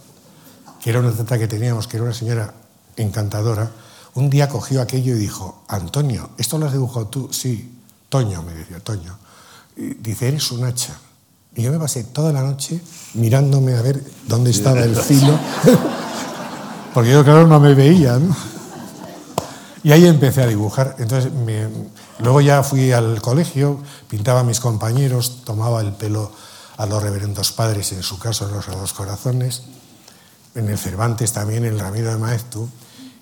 [0.82, 2.54] que era una tata que teníamos, que era una señora
[2.96, 3.70] encantadora,
[4.14, 7.28] un día cogió aquello y dijo, Antonio, ¿esto lo has dibujado tú?
[7.32, 7.78] Sí,
[8.12, 9.16] Toño, me decía, Toño.
[9.74, 10.92] Y dice, eres un hacha.
[11.56, 12.78] Y yo me pasé toda la noche
[13.14, 15.38] mirándome a ver dónde estaba el filo,
[16.92, 18.36] porque yo, claro, no me veía, ¿no?
[19.82, 20.96] Y ahí empecé a dibujar.
[20.98, 21.32] Entonces,
[22.18, 26.30] luego ya fui al colegio, pintaba a mis compañeros, tomaba el pelo
[26.76, 29.62] a los reverendos padres, en su caso, en los corazones,
[30.54, 32.68] en el Cervantes también, en el Ramiro de Maeztu.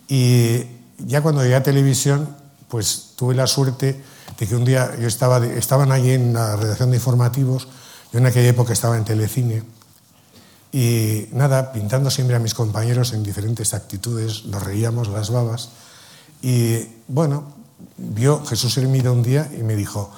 [0.09, 0.65] Y
[0.99, 2.29] ya cuando llegué a televisión,
[2.67, 4.03] pues tuve la suerte
[4.41, 7.69] de que un día yo estaba, estaban allí en la redacción de informativos,
[8.11, 9.63] yo en aquella época estaba en Telecine,
[10.73, 15.69] y nada, pintando siempre a mis compañeros en diferentes actitudes, nos reíamos las babas,
[16.41, 17.53] y bueno,
[17.99, 20.11] vio Jesús Hermida un día y me dijo,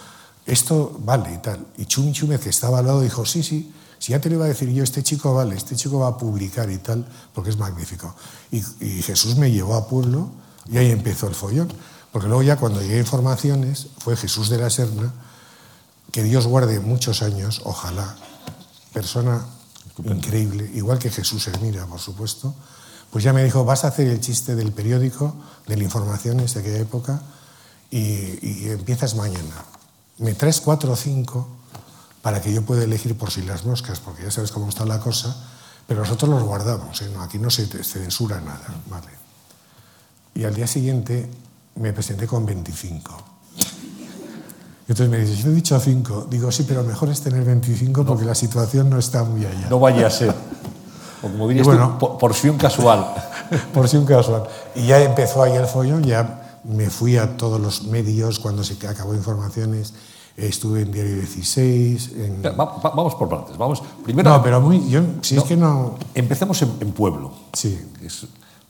[0.46, 1.66] esto vale y tal.
[1.76, 4.44] Y Chumi Chúmez, que estaba al lado, dijo, sí, sí, si ya te lo iba
[4.44, 7.04] a decir yo, este chico vale, este chico va a publicar y tal,
[7.34, 8.14] porque es magnífico.
[8.52, 10.30] Y, y Jesús me llevó a pueblo
[10.70, 11.72] y ahí empezó el follón.
[12.12, 15.12] Porque luego ya cuando llegué a informaciones, fue Jesús de la Serna,
[16.12, 18.14] que Dios guarde muchos años, ojalá,
[18.92, 19.46] persona
[20.04, 22.54] increíble, igual que Jesús Hermida, por supuesto,
[23.10, 25.34] pues ya me dijo, vas a hacer el chiste del periódico,
[25.66, 27.22] de la Informaciones de aquella época,
[27.90, 29.64] y, empiezas mañana.
[30.18, 31.46] Me traes cuatro o cinco
[32.22, 35.00] para que yo pueda elegir por si las moscas, porque ya sabes cómo está la
[35.00, 35.36] cosa,
[35.86, 37.10] pero nosotros los guardamos, ¿eh?
[37.20, 38.66] aquí no se, censura nada.
[38.88, 39.08] Vale.
[40.34, 41.28] Y al día siguiente
[41.76, 43.32] me presenté con 25.
[44.88, 46.26] Entonces me dice, yo he dicho cinco.
[46.28, 49.68] Digo, sí, pero mejor es tener 25 porque la situación no está muy allá.
[49.70, 50.34] No vaya a ser.
[51.22, 53.06] O como dirías bueno, tú, porción casual.
[53.74, 54.44] porción casual.
[54.74, 58.74] Y ya empezó ahí el follón, ya me fui a todos los medios cuando se
[58.86, 59.94] acabó Informaciones.
[60.36, 62.10] Estuve en Diario 16.
[62.56, 63.56] vamos por partes.
[63.56, 65.96] Vamos, primero, no, pero muy, yo, si es que no.
[66.14, 67.32] Empecemos en, Pueblo.
[67.52, 67.78] Sí.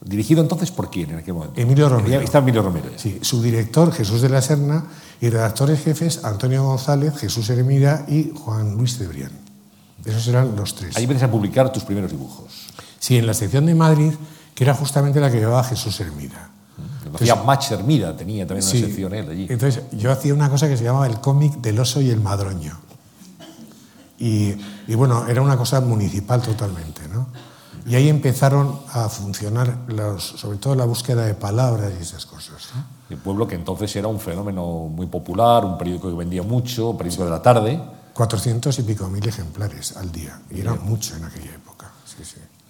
[0.04, 1.60] Dirigido entonces por quién en aquel momento?
[1.60, 2.20] Emilio Romero.
[2.20, 2.90] Está Emilio Romero.
[2.96, 4.84] Sí, su director, Jesús de la Serna,
[5.20, 9.30] y redactores jefes, Antonio González, Jesús Hermida y Juan Luis Cebrián.
[10.04, 10.96] Esos eran los tres.
[10.96, 12.68] Ahí vienes a publicar tus primeros dibujos.
[12.98, 14.12] Sí, en la sección de Madrid,
[14.54, 16.50] que era justamente la que llevaba Jesús Hermida.
[17.14, 19.46] hacía Match Hermida, tenía también una sección él allí.
[19.48, 22.78] Entonces yo hacía una cosa que se llamaba el cómic del oso y el madroño.
[24.18, 24.54] Y,
[24.94, 27.26] bueno, era una cosa municipal totalmente, ¿no?
[27.86, 32.70] Y ahí empezaron a funcionar, los, sobre todo la búsqueda de palabras y esas cosas.
[33.10, 36.98] El pueblo que entonces era un fenómeno muy popular, un periódico que vendía mucho, un
[36.98, 37.80] periódico de la tarde.
[38.14, 41.90] 400 y pico mil ejemplares al día, y era mucho en aquella época.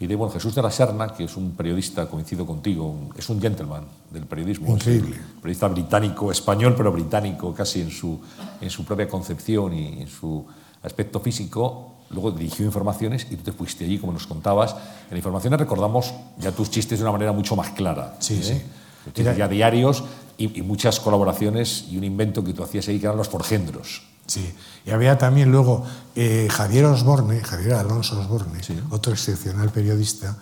[0.03, 3.40] Y de bueno, Jesús de la Serna, que es un periodista, coincido contigo, es un
[3.40, 4.72] gentleman del periodismo.
[4.72, 5.16] Increíble.
[5.40, 8.20] periodista británico, español, pero británico casi en su,
[8.61, 10.44] en su propia concepción y en su
[10.83, 11.91] aspecto físico.
[12.12, 14.77] Luego dirigió Informaciones y tú te fuiste allí, como nos contabas.
[15.11, 18.16] En Informaciones recordamos ya tus chistes de una manera mucho más clara.
[18.20, 18.42] Sí, ¿eh?
[18.42, 19.11] sí.
[19.12, 20.05] Tienes ya diarios
[20.38, 24.03] y, y, muchas colaboraciones y un invento que tú hacías ahí que eran los forgendros.
[24.27, 24.55] Sí,
[24.87, 30.37] y había también luego eh, Javier Osborne, Javier Alonso Osborne, otro excepcional periodista,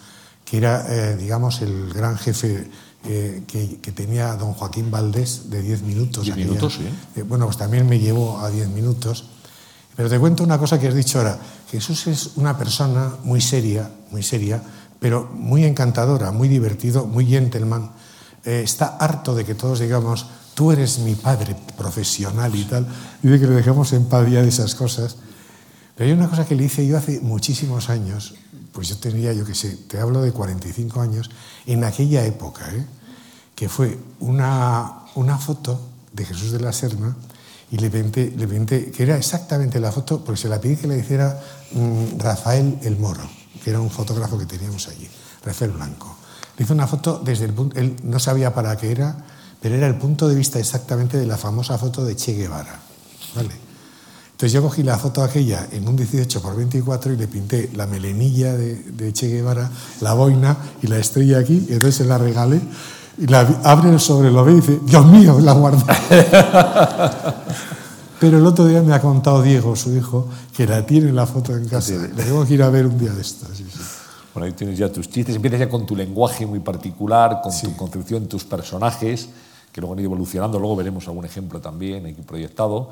[0.45, 2.71] que era, eh, digamos, el gran jefe
[3.05, 6.25] eh, que, tenía don Joaquín Valdés de 10 minutos.
[6.25, 6.79] 10 minutos,
[7.15, 7.23] sí.
[7.23, 9.25] bueno, pues también me llevó a 10 minutos.
[9.97, 11.39] Pero te cuento una cosa que has dicho ahora.
[11.71, 14.63] Jesús es una persona muy seria, muy seria,
[14.99, 17.93] pero muy encantadora, muy divertido, muy gentleman.
[18.45, 22.87] está harto de que todos digamos, tú eres mi padre profesional y tal,
[23.23, 25.17] y de que le dejamos en paz de esas cosas.
[25.95, 28.35] Pero hay una cosa que le hice yo hace muchísimos años,
[28.73, 31.31] pues yo tenía, yo qué sé, te hablo de 45 años,
[31.67, 32.85] en aquella época, ¿eh?
[33.55, 35.81] que fue una, una foto
[36.13, 37.17] de Jesús de la Serna,
[37.71, 40.89] y le pinté, le pinté, que era exactamente la foto, porque se la pedí que
[40.89, 41.41] le hiciera
[41.73, 43.23] mm, Rafael el Moro,
[43.63, 45.09] que era un fotógrafo que teníamos allí,
[45.45, 46.17] Rafael Blanco.
[46.57, 49.17] Le hice una foto desde el punto, él no sabía para qué era,
[49.61, 52.81] pero era el punto de vista exactamente de la famosa foto de Che Guevara.
[53.37, 53.55] ¿vale?
[54.33, 57.87] Entonces yo cogí la foto aquella en un 18 por 24 y le pinté la
[57.87, 62.19] melenilla de, de Che Guevara, la boina y la estrella aquí, y entonces se la
[62.19, 62.61] regalé
[63.21, 65.85] y la abre sobre, lo ve y dice, Dios mío, la guarda.
[68.19, 71.55] Pero el otro día me ha contado Diego, su hijo, que la tiene la foto
[71.55, 71.93] en casa.
[71.93, 73.51] Le tengo que ir a ver un día de estas.
[73.51, 73.79] Sí, sí.
[74.33, 77.77] Bueno, ahí tienes ya tus chistes, empiezas ya con tu lenguaje muy particular, con tu
[77.77, 79.29] concepción, tus personajes,
[79.71, 82.91] que luego han ido evolucionando, luego veremos algún ejemplo también aquí proyectado,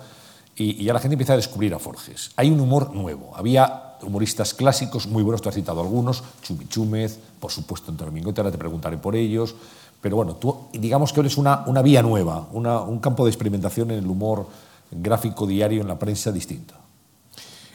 [0.57, 2.33] y, y, ya la gente empieza a descubrir a Forges.
[2.37, 7.19] Hay un humor nuevo, había humoristas clásicos muy buenos, tú has citado algunos, Chumi Chúmez,
[7.38, 9.55] por supuesto Antonio Mingote, ahora te preguntaré por ellos,
[10.00, 13.98] pero bueno, tú digamos que eres una, una vía nueva, un campo de experimentación en
[13.98, 14.46] el humor
[14.90, 16.74] gráfico diario en la prensa distinta.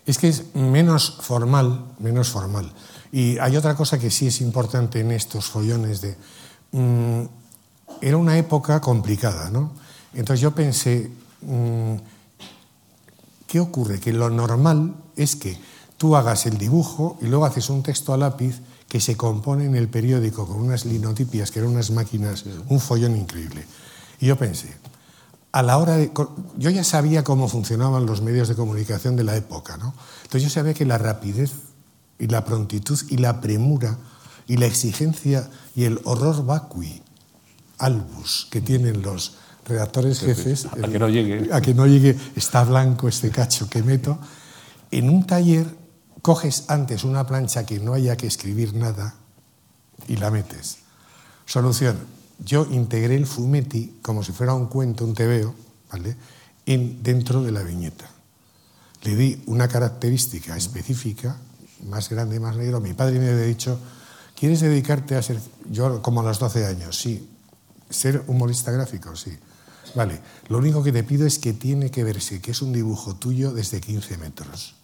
[0.06, 2.72] Es que es menos formal, menos formal.
[3.12, 6.18] Y hay otra cosa que sí es importante en estos follones de...
[6.72, 7.24] Mmm,
[8.02, 9.72] era una época complicada, ¿no?
[10.14, 11.96] Entonces yo pensé, mmm,
[13.48, 14.00] ¿qué ocurre?
[14.00, 15.58] Que lo normal es que
[15.98, 18.60] tú hagas el dibujo y luego haces un texto a lápiz
[18.94, 23.16] que se compone en el periódico con unas linotipias, que eran unas máquinas, un follón
[23.18, 23.66] increíble.
[24.20, 24.72] Y yo pensé,
[25.52, 26.12] a la hora de...
[26.60, 29.96] Yo ya sabía cómo funcionaban los medios de comunicación de la época, ¿no?
[30.22, 31.54] Entonces yo sabía que la rapidez
[32.20, 33.98] y la prontitud y la premura
[34.46, 37.02] y la exigencia y el horror vacui,
[37.80, 40.68] albus, que tienen los redactores jefes...
[40.68, 41.52] A que no llegue.
[41.52, 44.20] A que no llegue, está blanco este cacho que meto.
[44.92, 45.83] En un taller
[46.24, 49.14] coges antes una plancha que no haya que escribir nada
[50.08, 50.78] y la metes.
[51.46, 51.98] Solución,
[52.40, 55.54] yo integré el fumetti como si fuera un cuento, un tebeo,
[55.92, 56.16] ¿vale?
[56.66, 58.10] En, dentro de la viñeta.
[59.04, 61.36] Le di una característica específica,
[61.90, 62.80] más grande, más negro.
[62.80, 63.78] Mi padre me había dicho,
[64.34, 67.30] ¿quieres dedicarte a ser, yo como a los 12 años, sí,
[67.90, 69.38] ser humorista gráfico, sí.
[69.94, 73.16] Vale, lo único que te pido es que tiene que verse que es un dibujo
[73.16, 74.76] tuyo desde 15 metros.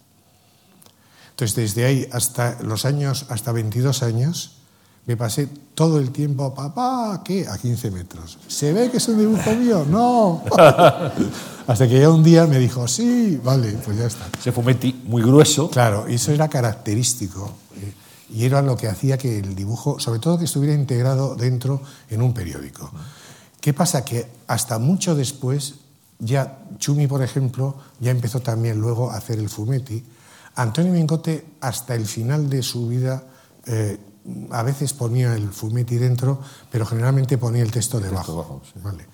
[1.39, 4.58] Entonces, desde ahí hasta los años, hasta 22 años,
[5.06, 7.47] me pasé todo el tiempo, papá, ¿qué?
[7.47, 8.38] A 15 metros.
[8.49, 9.86] ¿Se ve que es un dibujo mío?
[9.89, 10.43] No.
[11.67, 14.28] Hasta que ya un día me dijo, sí, vale, pues ya está.
[14.43, 15.69] Se fumetti muy grueso.
[15.69, 17.54] Claro, y eso era característico.
[17.78, 17.93] Eh,
[18.32, 22.21] y era lo que hacía que el dibujo, sobre todo que estuviera integrado dentro en
[22.21, 22.91] un periódico.
[23.62, 24.04] ¿Qué pasa?
[24.04, 25.75] Que hasta mucho después,
[26.19, 30.04] ya Chumi, por ejemplo, ya empezó también luego a hacer el fumetti.
[30.62, 33.24] Antonio Mingote, hasta el final de su vida,
[33.65, 33.98] eh,
[34.52, 38.17] a veces ponía el fumetti dentro, pero generalmente ponía el texto debajo.
[38.17, 38.80] Texto abajo, sí.
[38.84, 39.06] vale.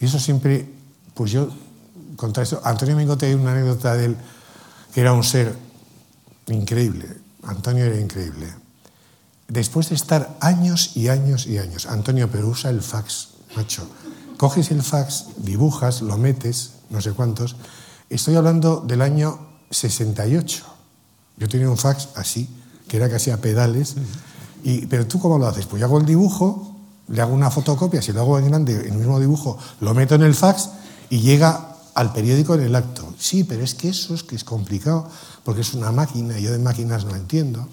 [0.00, 0.66] Y eso siempre,
[1.12, 1.50] pues yo,
[2.16, 4.16] contra eso, Antonio Mingote hay una anécdota de él,
[4.94, 5.54] que era un ser
[6.46, 7.06] increíble.
[7.42, 8.48] Antonio era increíble.
[9.48, 13.86] Después de estar años y años y años, Antonio, pero usa el fax, macho.
[14.38, 17.56] Coges el fax, dibujas, lo metes, no sé cuántos.
[18.08, 19.38] Estoy hablando del año
[19.70, 20.75] 68.
[21.36, 22.48] Yo tenía un fax así,
[22.88, 23.96] que era casi a pedales.
[24.62, 25.66] Y, pero tú cómo lo haces?
[25.66, 26.76] Pues yo hago el dibujo,
[27.08, 30.22] le hago una fotocopia, si lo hago en grande, el mismo dibujo, lo meto en
[30.22, 30.70] el fax
[31.08, 33.14] y llega al periódico en el acto.
[33.18, 35.08] Sí, pero es que eso es que es complicado,
[35.44, 37.68] porque es una máquina y yo de máquinas no entiendo.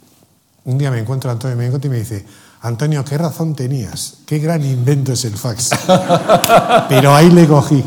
[0.64, 2.24] Un día me encuentro a Antonio Mengote y me dice,
[2.62, 4.18] Antonio, ¿qué razón tenías?
[4.26, 5.70] Qué gran invento es el fax.
[6.88, 7.82] Pero ahí le cogí,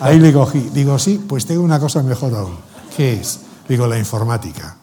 [0.00, 0.70] ahí le cogí.
[0.72, 2.56] Digo, sí, pues tengo una cosa mejor aún.
[2.96, 3.40] ¿Qué es?
[3.68, 4.78] Digo, la informática.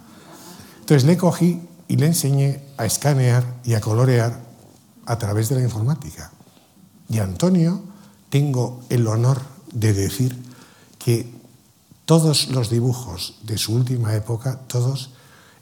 [0.79, 4.39] Entonces le cogí y le enseñé a escanear y a colorear
[5.07, 6.31] a través de la informática.
[7.09, 7.81] Y Antonio,
[8.29, 10.39] tengo el honor de decir
[10.99, 11.33] que
[12.05, 15.11] todos los dibujos de su última época, todos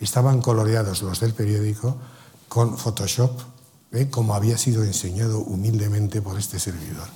[0.01, 1.95] estaban coloreados, los del periódico,
[2.49, 3.52] con Photoshop
[3.93, 4.09] ¿eh?
[4.09, 7.07] como había sido enseñado humildemente por este servidor.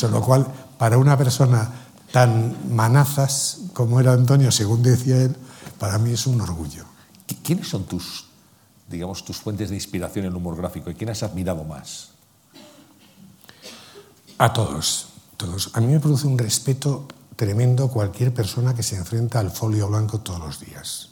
[0.00, 0.46] Con lo cual,
[0.78, 1.70] para una persona
[2.12, 5.36] tan manazas como era Antonio, según decía él,
[5.78, 6.84] para mí es un orgullo.
[7.42, 8.26] ¿Quiénes son tus,
[8.88, 12.10] digamos, tus fuentes de inspiración en el humor gráfico y quién has admirado más?
[14.38, 15.70] A todos, todos.
[15.74, 20.20] A mí me produce un respeto tremendo cualquier persona que se enfrenta al folio blanco
[20.20, 21.10] todos los días.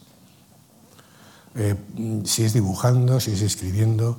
[1.54, 1.74] Eh,
[2.24, 4.18] si es dibujando, si es escribiendo,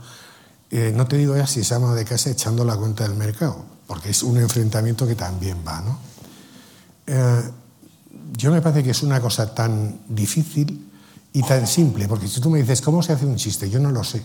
[0.72, 4.10] eh, no te digo ya si se de casa echando la cuenta del mercado, porque
[4.10, 5.82] es un enfrentamiento que también va.
[5.82, 6.00] ¿no?
[7.08, 7.44] Eh,
[8.38, 10.90] yo me parece que es una cosa tan difícil
[11.34, 13.70] y tan simple, porque si tú me dices, ¿cómo se hace un chiste?
[13.70, 14.24] Yo no lo sé.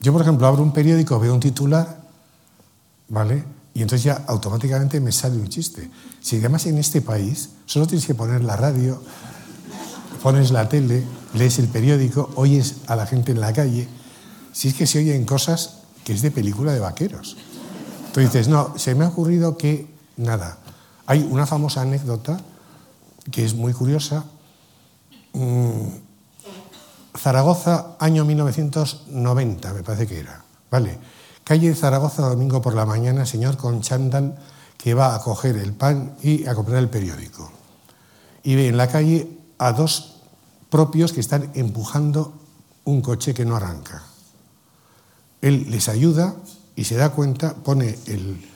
[0.00, 2.00] Yo, por ejemplo, abro un periódico, veo un titular,
[3.08, 3.44] ¿vale?
[3.74, 5.90] Y entonces ya automáticamente me sale un chiste.
[6.20, 9.02] Si además en este país solo tienes que poner la radio,
[10.22, 13.88] pones la tele, lees el periódico, oyes a la gente en la calle,
[14.52, 17.36] si es que se oyen cosas que es de película de vaqueros.
[18.12, 19.86] Tú dices, no, se me ha ocurrido que
[20.16, 20.58] nada.
[21.06, 22.40] Hay una famosa anécdota
[23.30, 24.24] que es muy curiosa.
[25.32, 25.88] Mm,
[27.16, 30.44] Zaragoza, año 1990, me parece que era.
[30.70, 30.98] Vale.
[31.44, 34.38] Calle Zaragoza, domingo por la mañana, señor con chándal
[34.76, 37.50] que va a coger el pan y a comprar el periódico.
[38.42, 40.22] Y ve en la calle a dos
[40.70, 42.32] propios que están empujando
[42.84, 44.09] un coche que no arranca.
[45.42, 46.36] Él les ayuda
[46.76, 48.46] y se da cuenta, pone el,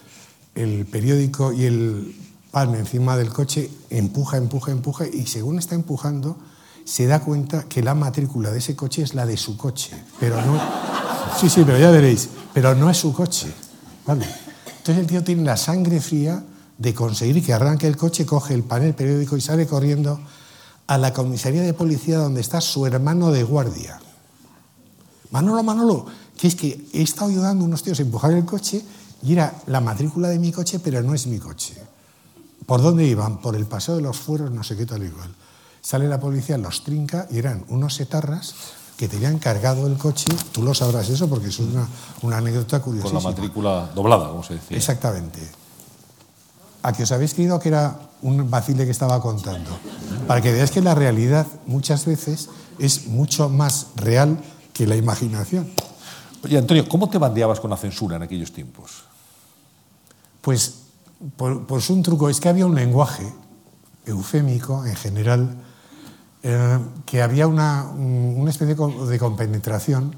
[0.55, 2.16] el periódico y el
[2.51, 6.37] pan encima del coche, empuja, empuja, empuja y según está empujando
[6.85, 10.40] se da cuenta que la matrícula de ese coche es la de su coche, pero
[10.44, 10.61] no...
[11.40, 13.53] Sí, sí, pero ya veréis, pero no es su coche.
[14.07, 14.25] ¿vale?
[14.66, 16.44] Entonces el tío tiene la sangre fría
[16.79, 20.20] de conseguir que arranque el coche, coge el panel periódico y sale corriendo
[20.87, 23.99] a la comisaría de policía donde está su hermano de guardia.
[25.31, 28.83] Manolo, Manolo, que es que he estado ayudando a unos tíos a empujar el coche
[29.23, 31.75] y era la matrícula de mi coche, pero no es mi coche.
[32.66, 33.38] ¿Por dónde iban?
[33.38, 35.35] Por el paseo de los fueros, no sé qué tal igual.
[35.81, 38.55] Sale la policía, los trinca y eran unos setarras
[38.97, 40.33] que tenían cargado el coche.
[40.53, 41.87] Tú lo sabrás eso porque es una,
[42.23, 43.09] una anécdota curiosa.
[43.11, 44.77] Con la matrícula doblada, como se decía.
[44.77, 45.40] Exactamente.
[46.83, 49.70] A que os habéis creído que era un vacile que estaba contando.
[50.27, 54.38] Para que veáis que la realidad muchas veces es mucho más real
[54.73, 55.70] que la imaginación.
[56.44, 59.04] Oye, Antonio, ¿cómo te bandeabas con la censura en aquellos tiempos?
[60.42, 60.74] Pues,
[61.37, 63.33] pues un truco, es que había un lenguaje
[64.04, 65.57] eufémico en general,
[66.42, 70.14] eh, que había una, una especie de compenetración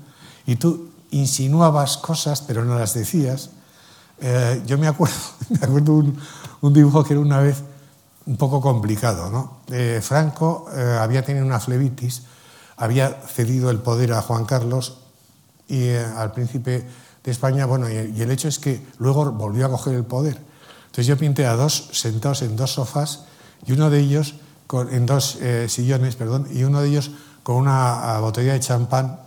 [0.47, 3.51] y tú insinuabas cosas pero no las decías.
[4.21, 5.15] Eh, yo me acuerdo,
[5.49, 6.19] me acuerdo un,
[6.61, 7.63] un, dibujo que era una vez
[8.27, 9.31] un poco complicado.
[9.31, 9.59] ¿no?
[9.71, 12.23] Eh, Franco eh, había tenido una flebitis,
[12.77, 15.06] había cedido el poder a Juan Carlos
[15.69, 16.87] y eh, al príncipe
[17.25, 20.39] de España, bueno, y, y, el hecho es que luego volvió a coger el poder.
[20.87, 23.25] Entonces yo pinté a dos sentados en dos sofás
[23.67, 24.35] y uno de ellos
[24.67, 27.11] con, en dos eh, sillones, perdón, y uno de ellos
[27.43, 29.21] con una botella de champán.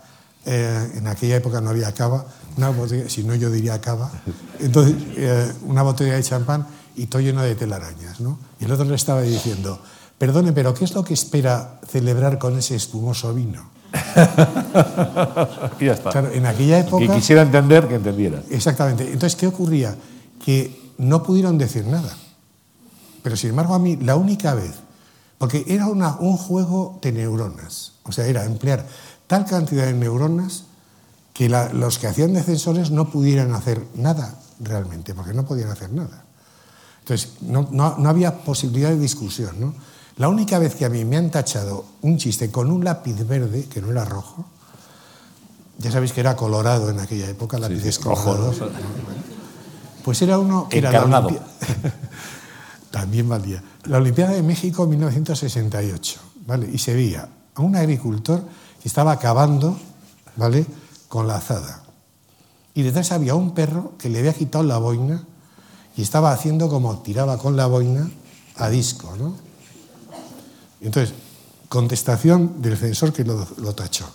[0.46, 2.24] Eh, en aquella época no había cava,
[2.56, 4.10] una botella, si no yo diría cava.
[4.58, 8.38] Entonces, eh, una botella de champán y todo lleno de telarañas, ¿no?
[8.58, 9.80] Y el otro le estaba diciendo,
[10.16, 13.70] perdone, pero ¿qué es lo que espera celebrar con ese espumoso vino?
[15.80, 16.10] y ya está.
[16.10, 17.06] Claro, en aquella época...
[17.06, 18.42] Que quisiera entender, que entendiera.
[18.50, 19.04] Exactamente.
[19.04, 19.96] Entonces, ¿qué ocurría?
[20.44, 22.16] Que no pudieron decir nada.
[23.22, 24.74] Pero sin embargo, a mí, la única vez,
[25.38, 28.86] porque era una, un juego de neuronas, o sea, era emplear
[29.26, 30.64] tal cantidad de neuronas
[31.32, 35.92] que la, los que hacían defensores no pudieran hacer nada realmente, porque no podían hacer
[35.92, 36.24] nada.
[37.00, 39.58] Entonces, no, no, no había posibilidad de discusión.
[39.58, 39.74] ¿no?
[40.20, 43.64] La única vez que a mí me han tachado un chiste con un lápiz verde,
[43.64, 44.44] que no era rojo,
[45.78, 48.58] ya sabéis que era colorado en aquella época, lápices sí, colorados.
[48.58, 50.04] rojo, ¿no?
[50.04, 51.42] Pues era uno era la Olimpia...
[52.90, 53.62] También valía.
[53.84, 56.68] La Olimpiada de México 1968, ¿vale?
[56.70, 58.42] Y se veía a un agricultor
[58.82, 59.78] que estaba acabando,
[60.36, 60.66] ¿vale?
[61.08, 61.82] Con la azada.
[62.74, 65.24] Y detrás había un perro que le había quitado la boina
[65.96, 68.10] y estaba haciendo como tiraba con la boina
[68.56, 69.48] a disco, ¿no?
[70.80, 71.14] Y entonces,
[71.68, 74.10] contestación del censor que lo, lo tachó.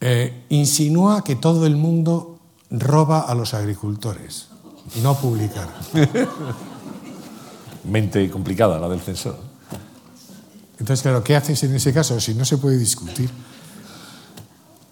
[0.00, 4.48] Eh, insinúa que todo el mundo roba a los agricultores.
[5.02, 5.68] No publicar.
[7.84, 9.38] Mente complicada la del censor.
[10.78, 13.30] Entonces, claro, ¿qué haces en ese caso si no se puede discutir?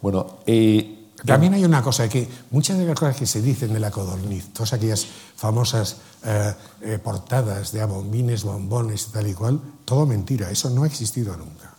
[0.00, 3.80] Bueno, eh, También hay una cosa, que muchas de las cosas que se dicen de
[3.80, 5.06] la codorniz, todas aquellas
[5.37, 10.87] famosas eh, eh, portadas de abombines, bombones tal y cual, todo mentira, eso no ha
[10.87, 11.74] existido nunca.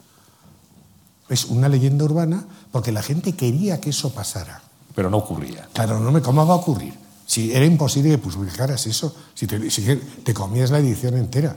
[1.30, 4.62] Es una leyenda urbana porque la gente quería que eso pasara.
[4.94, 5.68] pero no ocurría.
[5.74, 6.94] Claro, no me, ¿cómo va a ocurrir?
[7.26, 11.56] Si era imposible que publicaras eso, si te, si te comías la edición entera.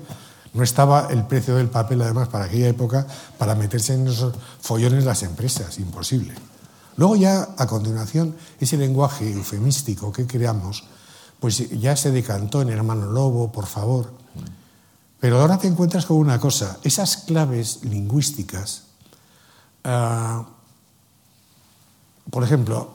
[0.52, 3.04] No estaba el precio del papel, además, para aquella época,
[3.38, 6.32] para meterse en esos follones las empresas, imposible.
[6.96, 10.84] Luego ya, a continuación, ese lenguaje eufemístico que creamos,
[11.40, 14.12] pues ya se decantó en Hermano Lobo, por favor.
[15.20, 18.84] Pero ahora te encuentras con una cosa, esas claves lingüísticas,
[19.84, 20.44] uh,
[22.30, 22.90] por ejemplo,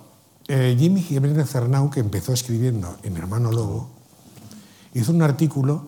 [0.47, 3.89] eh, Jimmy Jiménez Cernau, que empezó escribiendo en Hermano Lobo,
[4.93, 5.88] hizo un artículo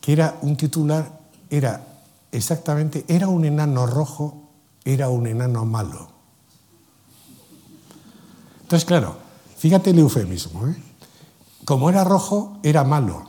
[0.00, 1.86] que era un titular, era
[2.32, 4.48] exactamente, era un enano rojo,
[4.84, 6.09] era un enano malo.
[8.70, 9.16] Entonces, claro,
[9.58, 10.68] fíjate el eufemismo.
[10.68, 10.76] ¿eh?
[11.64, 13.24] como era rojo, era malo,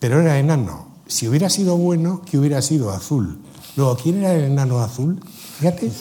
[0.00, 0.88] pero era enano.
[1.06, 3.38] Si hubiera sido bueno, que hubiera sido azul.
[3.76, 5.20] Luego, ¿quién era el enano azul?
[5.60, 5.92] Fíjate,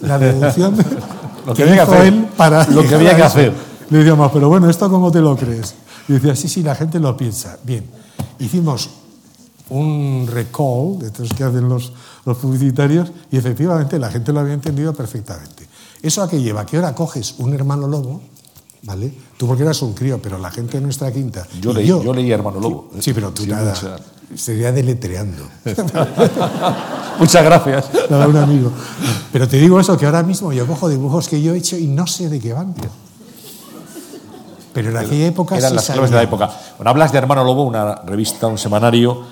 [0.00, 0.76] la deducción
[1.46, 3.52] lo que, había que hacer, él para lo que había que hacer.
[3.90, 5.74] Le decíamos, pero bueno, ¿esto cómo te lo crees?
[6.06, 7.58] Y decía, sí, sí, la gente lo piensa.
[7.64, 7.84] Bien,
[8.38, 8.90] hicimos
[9.70, 11.92] un recall de estos que hacen los,
[12.24, 15.66] los publicitarios y efectivamente la gente lo había entendido perfectamente.
[16.00, 16.64] ¿Eso a qué lleva?
[16.64, 18.20] Que ahora coges un hermano lobo,
[18.86, 19.12] ¿vale?
[19.36, 21.46] Tú porque eras un crío, pero la gente de nuestra quinta...
[21.60, 22.90] Yo, leí, yo, leí Hermano Lobo.
[23.00, 23.74] Sí, pero tú nada,
[24.34, 25.42] sería deletreando.
[27.18, 27.90] Muchas gracias.
[28.08, 28.70] Nada, un amigo.
[29.32, 31.88] Pero te digo eso, que ahora mismo yo cojo dibujos que yo he hecho y
[31.88, 32.74] no sé de qué van.
[34.72, 35.58] Pero en aquella época...
[35.58, 36.50] Eran las claves de la época.
[36.78, 39.24] Bueno, hablas de Hermano Lobo, una revista, un semanario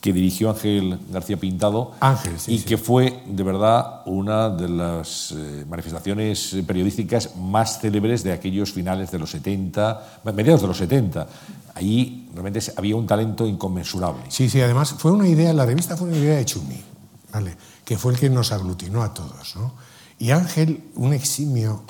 [0.00, 5.66] que dirigió Ángel García Pintado Ángel, y que fue de verdad una de las eh,
[5.68, 11.26] manifestaciones periodísticas más célebres de aquellos finales de los 70, mediados de los 70.
[11.74, 14.22] Allí realmente había un talento inconmensurable.
[14.28, 16.82] Sí, sí, además fue una idea, la revista fue una idea de Chumi,
[17.32, 17.56] ¿vale?
[17.84, 19.54] que fue el que nos aglutinó a todos.
[19.56, 19.74] ¿no?
[20.18, 21.82] Y Ángel, un eximio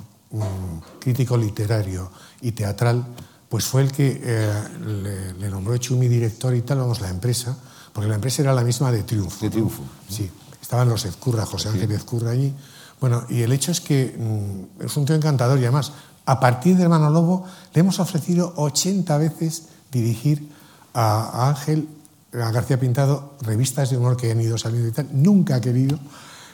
[0.98, 3.04] crítico literario y teatral,
[3.48, 7.56] pues fue el que eh, le, le, nombró Chumi director y tal, vamos, la empresa,
[7.93, 9.45] porque la empresa era la misma de Triunfo.
[9.45, 9.82] De Triunfo.
[10.09, 10.30] Sí,
[10.61, 12.55] estaban los Ezcurra, José Ángel Ezcurra allí.
[13.01, 15.93] Bueno, y el hecho es que mm, es un tío encantador y además,
[16.26, 20.49] a partir de Hermano Lobo, le hemos ofrecido 80 veces dirigir
[20.95, 21.88] a, Ángel,
[22.32, 25.09] a García Pintado, revistas de humor que han ido saliendo y tal.
[25.12, 25.99] Nunca ha querido.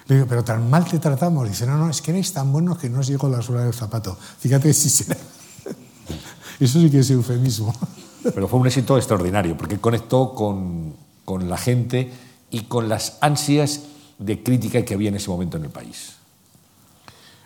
[0.07, 1.49] Le digo, pero tan mal te tratamos.
[1.49, 3.75] Dice, no, no, es que eres tan bueno que no os llegó la suela del
[3.75, 4.17] zapato.
[4.39, 5.17] Fíjate si será.
[6.61, 7.75] Eso sí que es eufemismo.
[8.23, 10.95] Pero fue un éxito extraordinario, porque conectó con,
[11.27, 12.11] con la gente
[12.51, 13.83] y con las ansias
[14.19, 16.15] de crítica que había en ese momento en el país.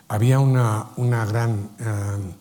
[0.07, 2.33] Había una, una gran, eh,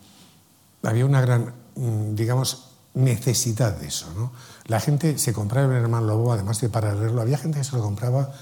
[0.84, 4.06] había una gran, mm, digamos, necesidad de eso.
[4.16, 4.32] ¿no?
[4.66, 7.74] La gente se compraba el hermano Lobo, además de para leerlo, había gente que se
[7.74, 8.32] lo compraba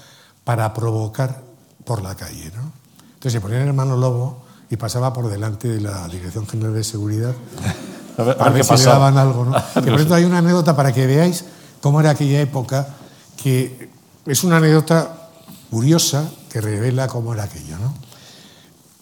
[0.43, 1.41] para provocar
[1.85, 2.51] por la calle.
[2.55, 2.71] ¿no?
[3.05, 6.83] Entonces se ponía el hermano Lobo y pasaba por delante de la Dirección General de
[6.83, 7.33] Seguridad
[8.17, 9.45] a ver, a ver, si le daban algo.
[9.45, 9.51] ¿no?
[9.73, 11.45] por eso hay una anécdota para que veáis
[11.81, 12.87] cómo era aquella época,
[13.41, 13.89] que
[14.25, 15.29] es una anécdota
[15.69, 17.77] curiosa que revela cómo era aquello.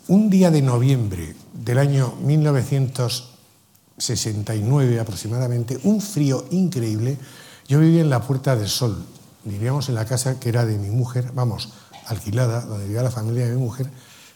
[0.08, 7.18] Un día de noviembre del año 1969 aproximadamente, un frío increíble,
[7.68, 9.06] yo vivía en la Puerta del Sol,
[9.44, 11.70] vivíamos en la casa que era de mi mujer, vamos,
[12.06, 13.90] alquilada, donde vivía la familia de mi mujer,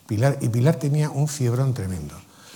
[0.08, 2.16] Pilar, y Pilar tenía un fiebrón tremendo.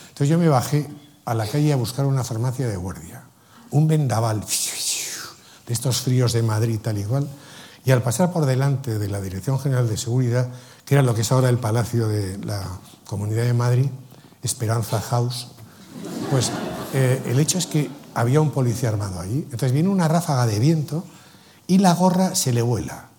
[0.09, 0.89] Entonces yo me bajé
[1.23, 3.23] a la calle a buscar una farmacia de guardia,
[3.71, 4.43] un vendaval
[5.68, 7.28] de estos fríos de Madrid tal igual,
[7.86, 10.49] y al pasar por delante de la Dirección General de Seguridad,
[10.86, 12.61] que era lo que es ahora el Palacio de la
[13.05, 13.89] Comunidad de Madrid,
[14.41, 15.49] Esperanza House,
[16.32, 16.51] pues
[16.93, 19.39] eh, el hecho es que había un policía armado allí.
[19.43, 21.03] Entonces viene una ráfaga de viento
[21.68, 23.09] y la gorra se le vuela.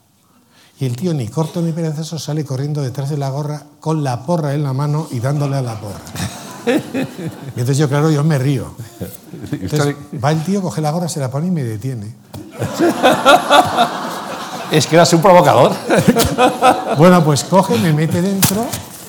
[0.79, 4.27] Y el tío, ni corto ni perezoso, sale corriendo detrás de la gorra con la
[4.27, 6.01] porra en la mano y dándole a la porra.
[6.67, 8.75] Y entonces yo, claro, yo me río.
[9.53, 12.13] Entonces, va el tío, coge la gorra, se la pone y me detiene.
[14.71, 15.73] Es que eras un provocador.
[16.99, 18.67] Bueno, pues coge, me mete dentro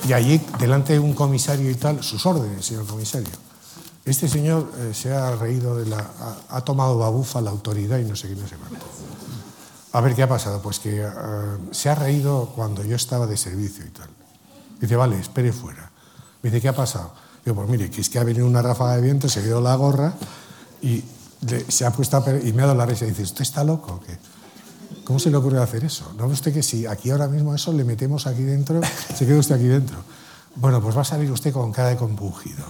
[0.08, 3.30] y allí, delante de un comisario y tal, sus órdenes, señor comisario.
[4.06, 6.06] Este señor eh, se ha reído de la.
[6.50, 8.86] Ha, tomado babufa la autoridad y no sé qué, no sé cuánto.
[9.94, 10.62] A ver qué ha pasado.
[10.62, 14.08] Pues que uh, se ha reído cuando yo estaba de servicio y tal.
[14.80, 15.92] Dice, vale, espere fuera.
[16.42, 17.12] Me dice, ¿qué ha pasado?
[17.44, 19.76] Digo, pues mire, que es que ha venido una ráfaga de viento, se quedó la
[19.76, 20.14] gorra
[20.82, 21.04] y
[21.68, 24.02] se ha puesto a y me ha dado la risa y dice, ¿usted está loco
[24.06, 24.18] qué?
[25.04, 26.12] ¿Cómo se le ocurre hacer eso?
[26.18, 28.82] ¿No ve usted que si aquí ahora mismo eso le metemos aquí dentro,
[29.16, 29.98] se queda usted aquí dentro?
[30.56, 32.66] Bueno, pues va a salir usted con cara de compungido.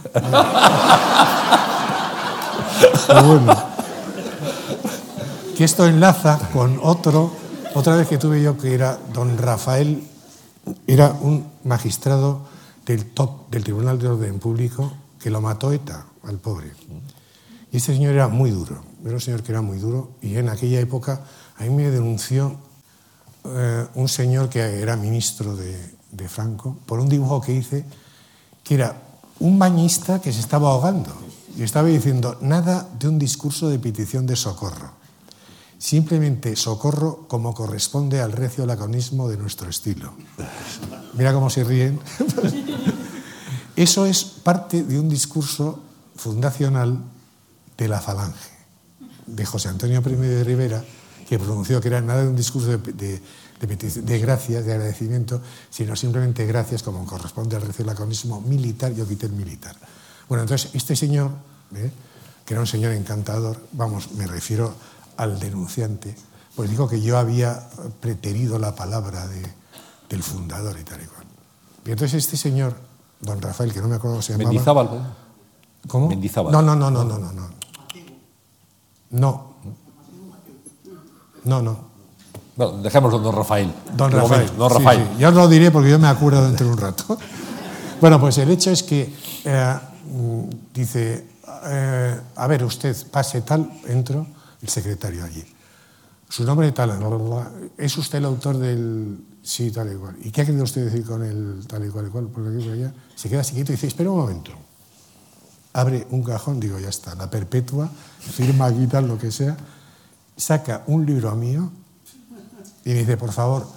[3.26, 3.56] bueno,
[5.58, 7.32] que esto enlaza con otro,
[7.74, 10.04] otra vez que tuve yo que era don Rafael,
[10.86, 12.42] era un magistrado
[12.86, 16.72] del top del Tribunal de Orden Público que lo mató ETA al pobre.
[17.72, 20.50] Y este señor era muy duro, era un señor que era muy duro y en
[20.50, 21.22] aquella época
[21.58, 22.56] a mí me denunció
[23.46, 27.86] eh, un señor que era ministro de, de Franco por un dibujo que hice
[28.64, 28.96] que era
[29.40, 31.14] un bañista que se estaba ahogando
[31.58, 34.92] y estaba diciendo nada de un discurso de petición de socorro,
[35.78, 40.14] simplemente socorro como corresponde al recio laconismo de nuestro estilo.
[41.14, 42.00] Mira cómo se ríen.
[43.76, 45.80] Eso es parte de un discurso
[46.16, 47.00] fundacional
[47.78, 48.50] de la Falange,
[49.26, 50.84] de José Antonio I de Rivera,
[51.28, 53.22] que pronunció que era nada de un discurso de, de,
[53.60, 59.26] de, de gracias, de agradecimiento, sino simplemente gracias como corresponde al laconismo militar, yo quité
[59.26, 59.76] el militar.
[60.30, 61.32] Bueno, entonces este señor,
[61.76, 61.92] ¿eh?
[62.46, 64.74] que era un señor encantador, vamos, me refiero
[65.18, 66.16] al denunciante,
[66.56, 67.68] pues dijo que yo había
[68.00, 69.46] preterido la palabra de,
[70.10, 71.26] del fundador y tal y cual.
[71.86, 72.76] Y entonces este señor,
[73.20, 74.50] don Rafael, que no me acuerdo cómo se llamaba...
[74.50, 75.16] Mendizábal.
[75.88, 76.08] ¿Cómo?
[76.10, 76.52] Mendizábal.
[76.52, 77.32] No, no, no, no, no, no.
[77.32, 77.57] No.
[79.12, 79.56] No.
[81.44, 81.88] No, no.
[82.56, 83.72] Bueno, dejémoslo, don Rafael.
[83.96, 84.30] Don Rafael.
[84.30, 85.00] Momento, don Rafael.
[85.00, 85.22] Sí, sí.
[85.22, 87.18] Yo lo diré porque yo me acuerdo dentro de un rato.
[88.02, 89.14] bueno, pues el hecho es que
[89.46, 89.76] eh,
[90.74, 91.26] dice,
[91.66, 94.26] eh, a ver, usted pase tal, entro,
[94.62, 95.44] el secretario allí.
[96.30, 97.52] Su nombre tal, bla, bla, bla.
[97.78, 100.16] es usted el autor del sí, tal y cual.
[100.24, 102.26] ¿Y qué ha querido usted decir con el tal y cual y cual?
[102.26, 102.94] Por aquí, por allá.
[103.16, 104.52] Se queda así quieto y dice, espera un momento.
[105.78, 107.88] Abre un cajón, digo, ya está, la perpetua,
[108.20, 109.56] firma aquí tal, lo que sea,
[110.36, 111.70] saca un libro mío
[112.84, 113.68] y me dice, por favor,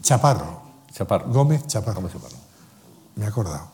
[0.00, 1.32] Chaparro, Chaparro.
[1.32, 1.96] Gómez Chaparro.
[1.96, 2.36] Gómez Chaparro.
[3.16, 3.72] Me he acordado.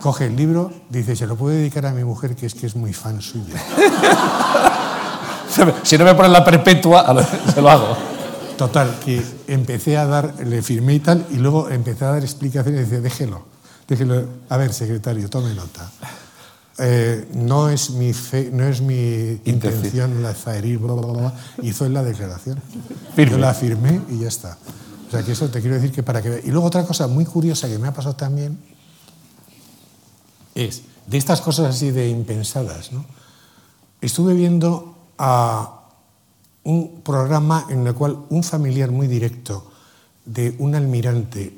[0.00, 2.74] Coge el libro, dice, se lo puedo dedicar a mi mujer, que es que es
[2.74, 3.54] muy fan suya.
[5.82, 7.04] Si no me ponen la perpetua,
[7.52, 7.96] se lo hago.
[8.56, 12.80] Total, que empecé a dar, le firmé y tal, y luego empecé a dar explicaciones
[12.80, 13.46] y dice, déjelo,
[13.88, 14.24] déjelo.
[14.48, 15.88] A ver, secretario, tome nota.
[16.80, 21.34] Eh, no es mi fe, no es mi intención la zaherir, bla, bla, bla, bla.
[21.62, 22.62] Hizo la declaración.
[23.16, 23.32] Firme.
[23.32, 24.56] Yo la firmé y ya está.
[25.08, 26.42] O sea, que eso te quiero decir que para que...
[26.44, 28.58] Y luego otra cosa muy curiosa que me ha pasado también
[30.54, 33.04] es, de estas cosas así de impensadas, ¿no?
[34.00, 35.80] Estuve viendo a
[36.64, 39.70] un programa en el cual un familiar muy directo
[40.26, 41.56] de un almirante,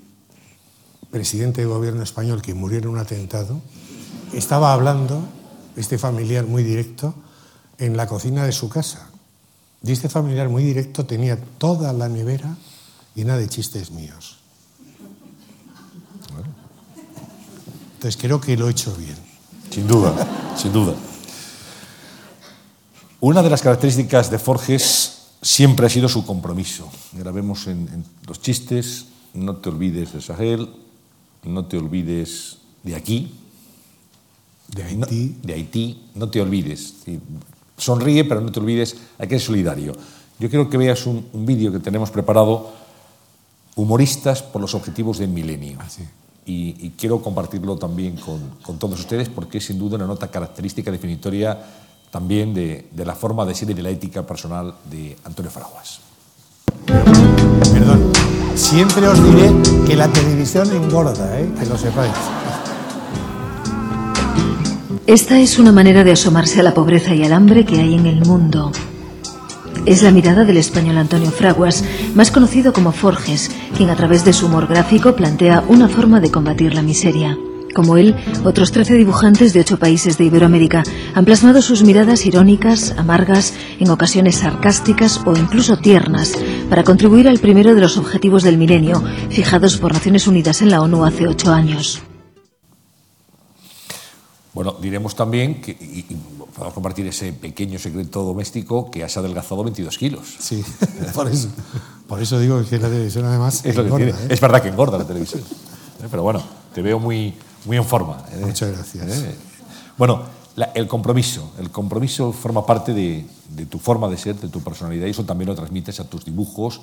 [1.10, 3.60] presidente de gobierno español que murió en un atentado,
[4.32, 5.22] estaba hablando,
[5.76, 7.14] este familiar muy directo,
[7.78, 9.08] en la cocina de su casa.
[9.82, 12.56] Y este familiar muy directo tenía toda la nevera
[13.14, 14.36] llena de chistes míos.
[17.94, 19.16] Entonces creo que lo he hecho bien.
[19.70, 20.14] Sin duda,
[20.56, 20.94] sin duda.
[23.20, 26.90] Una de las características de Forges siempre ha sido su compromiso.
[27.14, 30.70] En, en los chistes, no te olvides de Sahel,
[31.44, 33.34] no te olvides de aquí,
[34.74, 35.36] De no- Haití.
[35.42, 36.94] de Haití, no te olvides.
[37.76, 39.92] Sonríe, pero no te olvides, hay que ser solidario.
[40.38, 42.70] Yo quiero que veas un, un vídeo que tenemos preparado,
[43.76, 45.78] Humoristas por los Objetivos del Milenio.
[45.88, 46.02] sí.
[46.46, 50.28] y, y quiero compartirlo también con, con todos ustedes porque es sin duda una nota
[50.28, 51.56] característica definitoria
[52.10, 56.00] también de, de la forma de ser y de la ética personal de Antonio Fraguas.
[56.86, 58.12] Perdón.
[58.56, 59.52] Siempre os diré
[59.86, 61.48] que la televisión engorda, ¿eh?
[61.58, 62.12] que lo sepáis.
[65.10, 68.06] Esta es una manera de asomarse a la pobreza y al hambre que hay en
[68.06, 68.70] el mundo.
[69.84, 71.82] Es la mirada del español Antonio Fraguas,
[72.14, 76.30] más conocido como Forges, quien a través de su humor gráfico plantea una forma de
[76.30, 77.36] combatir la miseria.
[77.74, 82.94] Como él, otros 13 dibujantes de ocho países de Iberoamérica han plasmado sus miradas irónicas,
[82.96, 86.38] amargas, en ocasiones sarcásticas o incluso tiernas,
[86.68, 90.80] para contribuir al primero de los objetivos del milenio, fijados por Naciones Unidas en la
[90.80, 92.00] ONU hace ocho años.
[94.52, 96.16] Bueno, diremos también que y, y
[96.54, 100.36] podemos compartir ese pequeño secreto doméstico que has adelgazado 22 kilos.
[100.40, 100.64] Sí,
[101.14, 101.48] por eso.
[102.08, 104.06] Por eso digo que la televisión además Es, engorda.
[104.08, 104.14] ¿eh?
[104.28, 105.40] es verdad que engorda la televisión.
[106.02, 106.06] ¿eh?
[106.10, 106.42] Pero bueno,
[106.74, 107.34] te veo muy,
[107.64, 108.24] muy en forma.
[108.32, 108.42] ¿eh?
[108.44, 109.18] Muchas gracias.
[109.22, 109.34] ¿eh?
[109.96, 110.22] Bueno,
[110.56, 111.52] la- el compromiso.
[111.60, 115.24] El compromiso forma parte de, de tu forma de ser, de tu personalidad, y eso
[115.24, 116.80] también lo transmites a tus dibujos.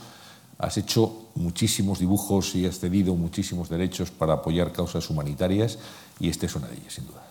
[0.58, 5.78] Has hecho muchísimos dibujos y has cedido muchísimos derechos para apoyar causas humanitarias,
[6.22, 7.27] y este es una de ellas, sin duda.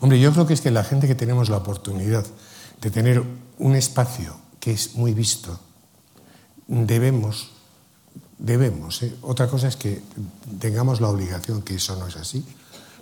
[0.00, 2.24] Hombre, yo creo que es que la gente que tenemos la oportunidad
[2.80, 3.22] de tener
[3.58, 5.58] un espacio que es muy visto,
[6.66, 7.50] debemos,
[8.38, 9.14] debemos, ¿eh?
[9.22, 10.02] otra cosa es que
[10.58, 12.44] tengamos la obligación, que eso no es así,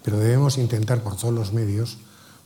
[0.03, 1.99] pero debemos intentar por todos los medios,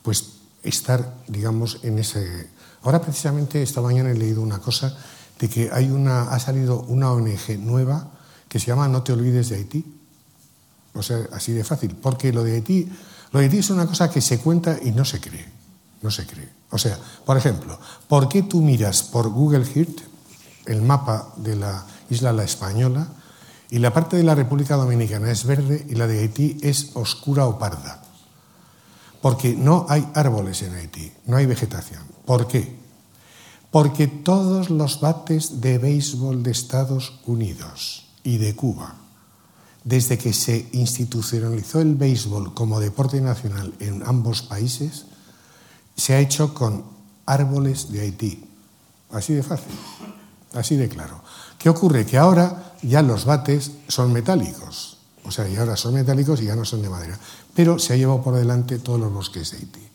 [0.03, 0.33] pues
[0.63, 2.49] estar, digamos, en ese...
[2.83, 4.97] Ahora precisamente esta mañana he leído una cosa
[5.39, 8.11] de que hay una, ha salido una ONG nueva
[8.49, 9.85] que se llama No te olvides de Haití.
[10.95, 11.95] O sea, así de fácil.
[11.95, 12.89] Porque lo de Haití,
[13.33, 15.47] lo Haití es una cosa que se cuenta y no se cree.
[16.03, 16.49] No se cree.
[16.71, 20.01] O sea, por ejemplo, ¿por qué tú miras por Google Earth
[20.67, 23.09] el mapa de la isla La Española
[23.71, 27.47] y la parte de la República Dominicana es verde y la de Haití es oscura
[27.47, 28.03] o parda?
[29.23, 32.03] Porque no hay árboles en Haití, no hay vegetación.
[32.25, 32.77] ¿Por qué?
[33.71, 39.06] Porque todos los bates de béisbol de Estados Unidos y de Cuba
[39.87, 45.07] desde que se institucionalizó el béisbol como deporte nacional en ambos países,
[45.97, 46.85] se ha hecho con
[47.25, 48.45] árboles de Haití.
[49.13, 49.73] Así de fácil,
[50.55, 51.23] así de claro.
[51.57, 52.05] ¿Qué ocurre?
[52.05, 54.99] Que ahora ya los bates son metálicos.
[55.25, 57.17] O sea, y ahora son metálicos y ya no son de madera.
[57.55, 59.89] Pero se ha llevado por delante todos los bosques de Haití.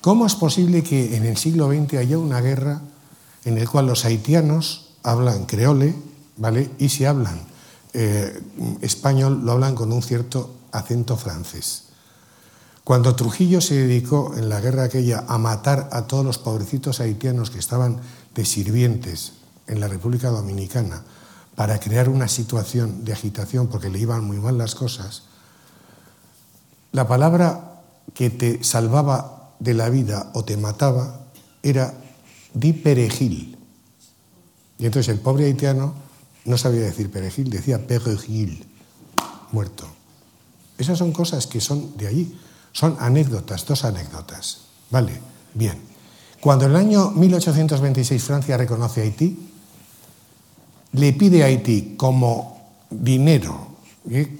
[0.00, 2.80] ¿Cómo es posible que en el siglo XX haya una guerra
[3.44, 5.96] en la cual los haitianos hablan creole,
[6.36, 6.70] ¿vale?
[6.78, 7.53] Y si hablan
[7.94, 8.42] eh,
[8.80, 11.84] español, lo hablan con un cierto acento francés.
[12.82, 17.50] Cuando Trujillo se dedicó en la guerra aquella a matar a todos los pobrecitos haitianos
[17.50, 18.00] que estaban
[18.34, 19.34] de sirvientes
[19.66, 21.02] en la República Dominicana
[21.54, 25.22] para crear una situación de agitación porque le iban muy mal las cosas,
[26.92, 27.80] la palabra
[28.12, 31.26] que te salvaba de la vida o te mataba
[31.62, 31.94] era
[32.52, 33.56] di perejil.
[34.78, 36.03] Y entonces el pobre haitiano
[36.44, 38.66] no sabía decir perejil, decía perejil,
[39.52, 39.86] muerto.
[40.76, 42.38] Esas son cosas que son de allí,
[42.72, 44.62] son anécdotas, dos anécdotas.
[44.90, 45.20] Vale,
[45.54, 45.78] bien.
[46.40, 49.50] Cuando en el año 1826 Francia reconoce a Haití,
[50.92, 53.76] le pide a Haití como dinero,
[54.10, 54.38] ¿eh?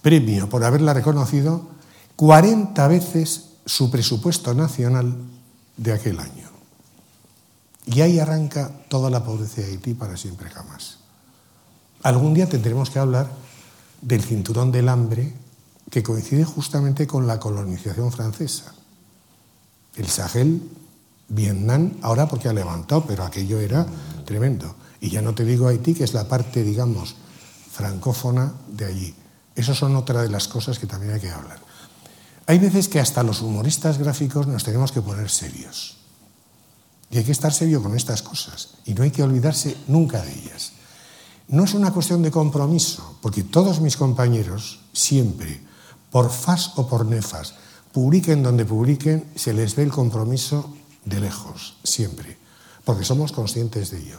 [0.00, 1.68] premio por haberla reconocido,
[2.16, 5.16] 40 veces su presupuesto nacional
[5.76, 6.48] de aquel año.
[7.86, 10.99] Y ahí arranca toda la pobreza de Haití para siempre jamás.
[12.02, 13.30] Algún día tendremos que hablar
[14.00, 15.34] del cinturón del hambre
[15.90, 18.72] que coincide justamente con la colonización francesa.
[19.96, 20.62] El Sahel,
[21.28, 23.86] Vietnam, ahora porque ha levantado, pero aquello era
[24.24, 24.74] tremendo.
[25.00, 27.16] Y ya no te digo Haití, que es la parte, digamos,
[27.72, 29.14] francófona de allí.
[29.54, 31.58] Esas son otra de las cosas que también hay que hablar.
[32.46, 35.98] Hay veces que hasta los humoristas gráficos nos tenemos que poner serios.
[37.10, 38.74] Y hay que estar serio con estas cosas.
[38.86, 40.72] Y no hay que olvidarse nunca de ellas.
[41.50, 45.60] No es una cuestión de compromiso, porque todos mis compañeros, siempre,
[46.10, 47.54] por fas o por nefas,
[47.92, 50.72] publiquen donde publiquen, se les ve el compromiso
[51.04, 52.38] de lejos, siempre,
[52.84, 54.18] porque somos conscientes de ello.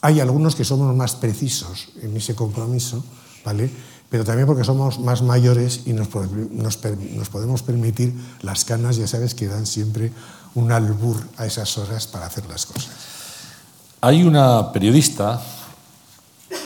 [0.00, 3.04] Hay algunos que somos más precisos en ese compromiso,
[3.44, 3.70] ¿vale?
[4.10, 6.08] pero también porque somos más mayores y nos,
[6.50, 10.12] nos, nos, podemos permitir las canas, ya sabes, que dan siempre
[10.54, 12.90] un albur a esas horas para hacer las cosas.
[14.00, 15.40] Hay una periodista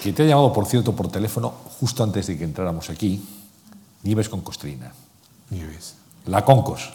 [0.02, 3.24] que te ha llamado, por cierto, por teléfono justo antes de que entráramos aquí,
[4.02, 4.92] Nieves con Costrina.
[5.50, 5.94] Nieves.
[6.26, 6.90] La Concos.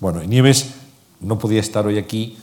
[0.00, 0.66] Bueno, Nieves
[1.20, 2.38] no podía estar hoy aquí,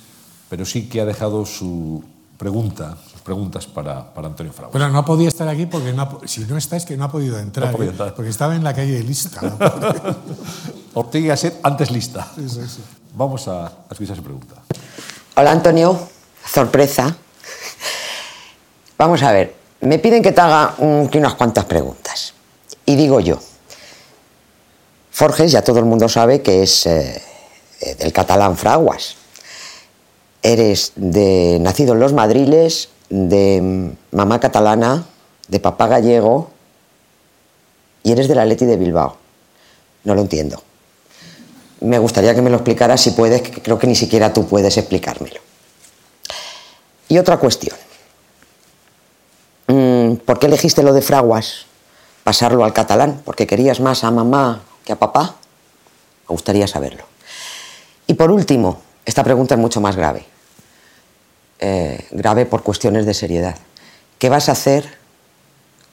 [0.49, 2.03] pero sí que ha dejado su
[2.37, 4.71] pregunta, sus preguntas para, para Antonio Fraguas.
[4.71, 7.37] Bueno, no podía estar aquí porque no, si no está es que no ha podido
[7.37, 7.89] entrar, no ¿eh?
[7.89, 8.15] entrar.
[8.15, 9.41] porque estaba en la calle de lista.
[9.41, 9.57] ¿no?
[10.93, 12.31] Ortega Set antes lista.
[12.35, 12.81] Sí, sí, sí.
[13.15, 14.55] Vamos a, a escuchar su pregunta.
[15.35, 15.99] Hola Antonio,
[16.45, 17.15] sorpresa.
[18.99, 22.33] Vamos a ver, me piden que te haga un- unas cuantas preguntas.
[22.85, 23.39] Y digo yo,
[25.11, 27.21] Forges ya todo el mundo sabe que es eh,
[27.81, 29.15] eh, del catalán Fraguas.
[30.43, 35.05] Eres de nacido en Los Madriles, de mamá catalana,
[35.47, 36.51] de papá gallego
[38.03, 39.17] y eres del Atleti de Bilbao.
[40.03, 40.61] No lo entiendo.
[41.81, 44.77] Me gustaría que me lo explicaras si puedes, que creo que ni siquiera tú puedes
[44.77, 45.39] explicármelo.
[47.09, 47.75] Y otra cuestión.
[50.17, 51.65] ¿Por qué elegiste lo de Fraguas?
[52.23, 53.21] Pasarlo al catalán.
[53.25, 55.35] ¿Porque querías más a mamá que a papá?
[56.27, 57.03] Me gustaría saberlo.
[58.07, 60.25] Y por último, esta pregunta es mucho más grave.
[61.59, 63.57] Eh, grave por cuestiones de seriedad.
[64.17, 64.97] ¿Qué vas a hacer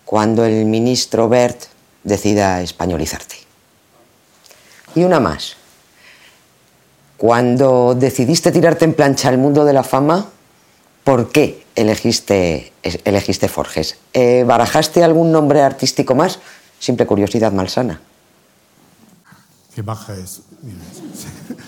[0.05, 1.64] cuando el ministro Bert
[2.05, 3.37] decida españolizarte?
[4.95, 5.57] Y una más.
[7.17, 10.27] Cuando decidiste tirarte en plancha al mundo de la fama,
[11.05, 12.72] ¿por qué elegiste,
[13.05, 13.97] elegiste Forges?
[14.12, 16.39] Eh, ¿Barajaste algún nombre artístico más?
[16.79, 18.01] Simple curiosidad malsana.
[19.74, 20.41] Qué baja es.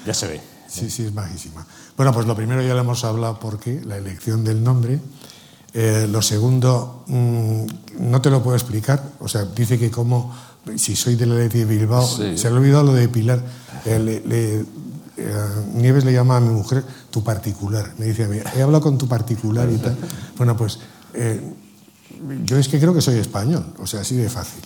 [0.07, 0.41] Ya se ve.
[0.69, 1.67] Sí, sí, es bajísima.
[1.97, 4.99] Bueno, pues lo primero ya lo hemos hablado porque la elección del nombre.
[5.75, 7.67] Eh, lo segundo, mm,
[8.01, 9.03] no te lo puedo explicar.
[9.21, 10.35] O sea, dice que como,
[10.77, 12.37] si soy de la Leti de Bilbao, Sí.
[12.39, 13.41] se le ha olvidado lo de Pilar.
[13.85, 14.65] Eh, le- le-
[15.19, 15.33] eh,
[15.75, 17.93] Nieves le llama a mi mujer tu particular.
[17.99, 19.97] Me dice a mí, he hablado con tu particular y tal.
[20.37, 20.79] Bueno, pues
[21.15, 21.55] eh,
[22.45, 23.75] yo es que creo que soy español.
[23.79, 24.63] O sea, así de fácil.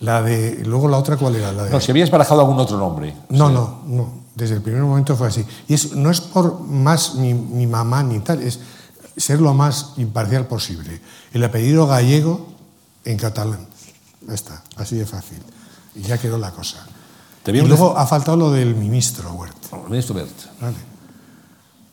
[0.00, 1.52] La de, luego la otra, ¿cuál era?
[1.52, 3.14] La de, No, si habías barajado algún otro nombre.
[3.30, 4.28] no, no, no.
[4.34, 5.44] Desde el primer momento fue así.
[5.66, 8.60] Y es, no es por más mi, mi mamá ni tal, es
[9.16, 11.00] ser lo más imparcial posible.
[11.32, 12.46] El apellido gallego
[13.04, 13.66] en catalán.
[14.28, 15.38] Ya está, así de fácil.
[15.96, 16.86] Y ya quedó la cosa.
[17.54, 19.76] Y luego ha faltado lo del ministro Huerta.
[19.84, 20.14] El ministro.
[20.14, 20.76] Vale.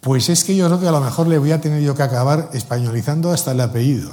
[0.02, 2.04] Pues es que yo creo que a lo mejor le voy a tener yo que
[2.04, 4.12] acabar españolizando hasta el apellido.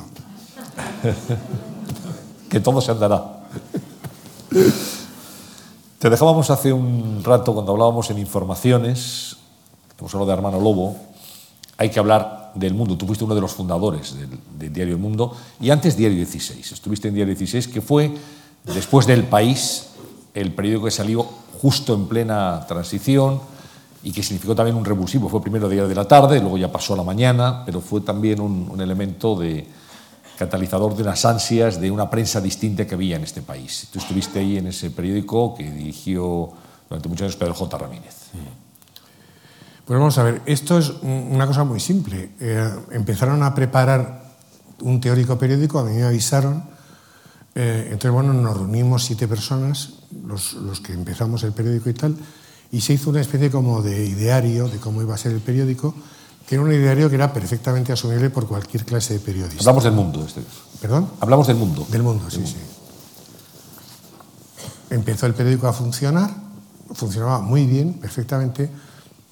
[2.49, 3.41] que todo se andará.
[5.99, 9.37] Te dejábamos hace un rato cuando hablábamos en informaciones,
[9.99, 10.97] hemos hablado de Hermano Lobo,
[11.77, 12.97] hay que hablar del mundo.
[12.97, 16.73] Tú fuiste uno de los fundadores del, del diario El Mundo y antes Diario 16.
[16.73, 18.13] Estuviste en Diario 16, que fue,
[18.65, 19.89] después del País,
[20.35, 21.23] el periódico que salió
[21.61, 23.41] justo en plena transición
[24.03, 25.29] y que significó también un revulsivo.
[25.29, 28.41] Fue primero día de la tarde, luego ya pasó a la mañana, pero fue también
[28.41, 29.67] un, elemento de
[30.39, 33.89] catalizador de las ansias de una prensa distinta que había en este país.
[33.93, 36.51] Tú estuviste ahí en ese periódico que dirigió
[36.89, 37.79] durante muchos años Pedro J.
[37.79, 38.17] Ramírez.
[39.85, 42.31] Pues vamos a ver, esto es una cosa muy simple.
[42.41, 44.23] Eh, empezaron a preparar
[44.81, 46.65] un teórico periódico, a mí me avisaron,
[47.55, 49.91] eh, entonces bueno, nos reunimos siete personas,
[50.27, 52.17] los, los, que empezamos el periódico y tal,
[52.71, 55.95] y se hizo una especie como de ideario de cómo iba a ser el periódico,
[56.47, 59.61] que era un ideario que era perfectamente asumible por cualquier clase de periodista.
[59.61, 60.25] Hablamos del mundo.
[60.25, 60.43] Este.
[60.81, 61.11] ¿Perdón?
[61.21, 61.87] Hablamos del mundo.
[61.91, 62.57] Del mundo, sí, sí.
[64.91, 66.31] Empezó el periódico a funcionar,
[66.95, 68.71] funcionaba muy bien, perfectamente,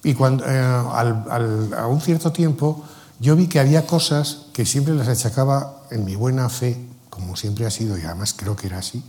[0.03, 2.83] y cuando, eh, al, al, a un cierto tiempo
[3.19, 7.67] yo vi que había cosas que siempre las achacaba en mi buena fe, como siempre
[7.67, 9.03] ha sido, y además creo que era así,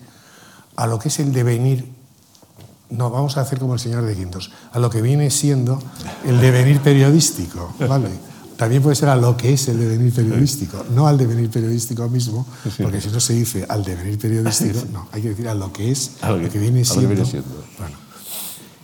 [0.77, 1.89] a lo que es el devenir,
[2.91, 5.83] no, vamos a hacer como el señor de Quintos, a lo que viene siendo
[6.27, 8.11] el devenir periodístico, ¿vale?
[8.57, 12.47] También puede ser a lo que es el devenir periodístico, no al devenir periodístico mismo,
[12.83, 15.91] porque si no se dice al devenir periodístico, no, hay que decir a lo que
[15.91, 17.09] es, a lo que, viene siendo.
[17.09, 17.65] Que viene siendo.
[17.79, 17.97] Bueno.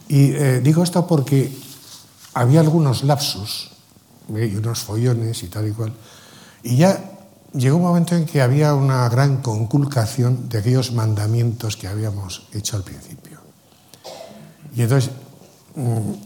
[0.08, 1.54] Y eh, digo esto porque
[2.34, 3.70] había algunos lapsus
[4.30, 5.92] y unos follones y tal y cual.
[6.62, 7.17] Y ya
[7.52, 12.76] llegó un momento en que había una gran conculcación de aquellos mandamientos que habíamos hecho
[12.76, 13.38] al principio.
[14.74, 15.10] Y entonces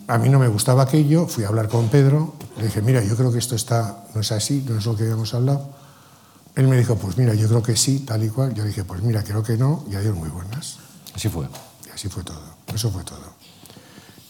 [0.09, 3.17] a mí no me gustaba aquello, fui a hablar con Pedro, le dije, mira, yo
[3.17, 5.71] creo que esto está, no es así, no es lo que habíamos hablado.
[6.55, 8.55] Él me dijo, pues mira, yo creo que sí, tal y cual.
[8.55, 10.79] Yo dije, pues mira, creo que no, y adiós muy buenas.
[11.15, 11.47] Así fue.
[11.87, 12.43] Y así fue todo,
[12.75, 13.43] eso fue todo.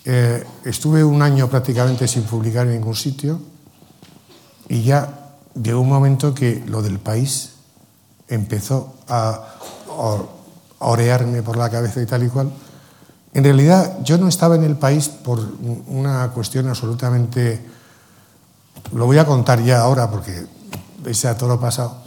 [0.05, 3.41] Eh, estuve un año prácticamente sin publicar en ningún sitio
[4.69, 5.22] y ya
[5.55, 7.51] llegó un momento que lo del país
[8.29, 9.49] empezó a,
[10.85, 12.51] orearme por la cabeza y tal y cual.
[13.35, 15.39] En realidad yo no estaba en el país por
[15.87, 17.65] una cuestión absolutamente...
[18.93, 20.45] Lo voy a contar ya ahora porque
[21.07, 21.99] ese a todo pasado.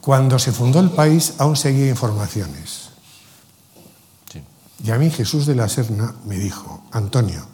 [0.00, 2.90] Cuando se fundó el país aún seguía informaciones.
[4.32, 4.44] Sí.
[4.84, 7.44] Y a mí Jesús de la Serna me dijo, Antonio,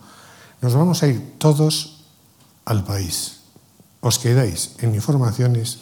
[0.61, 2.05] nos vamos a ir todos
[2.67, 3.36] al país.
[4.01, 5.79] Os quedáis en informaciones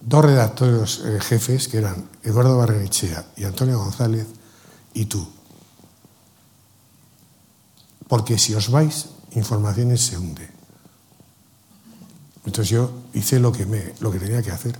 [0.00, 4.26] dos redactores eh, jefes, que eran Eduardo Barrenechea y Antonio González,
[4.94, 5.26] y tú.
[8.08, 10.50] Porque si os vais, informaciones se hunde.
[12.44, 14.76] Entonces yo hice lo que, me, lo que tenía que hacer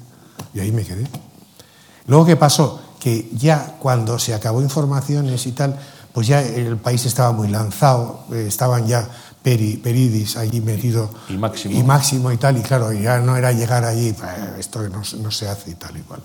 [0.53, 1.07] y ahí me quedé.
[2.07, 2.83] Luego, ¿qué pasó?
[2.99, 5.79] Que ya cuando se acabó informaciones y tal,
[6.13, 9.09] pues ya el país estaba muy lanzado, eh, estaban ya
[9.43, 11.79] Peri, Peridis allí metido y máximo.
[11.79, 14.15] y máximo y tal, y claro, ya no era llegar allí,
[14.59, 16.21] esto no, no, se hace y tal y cual.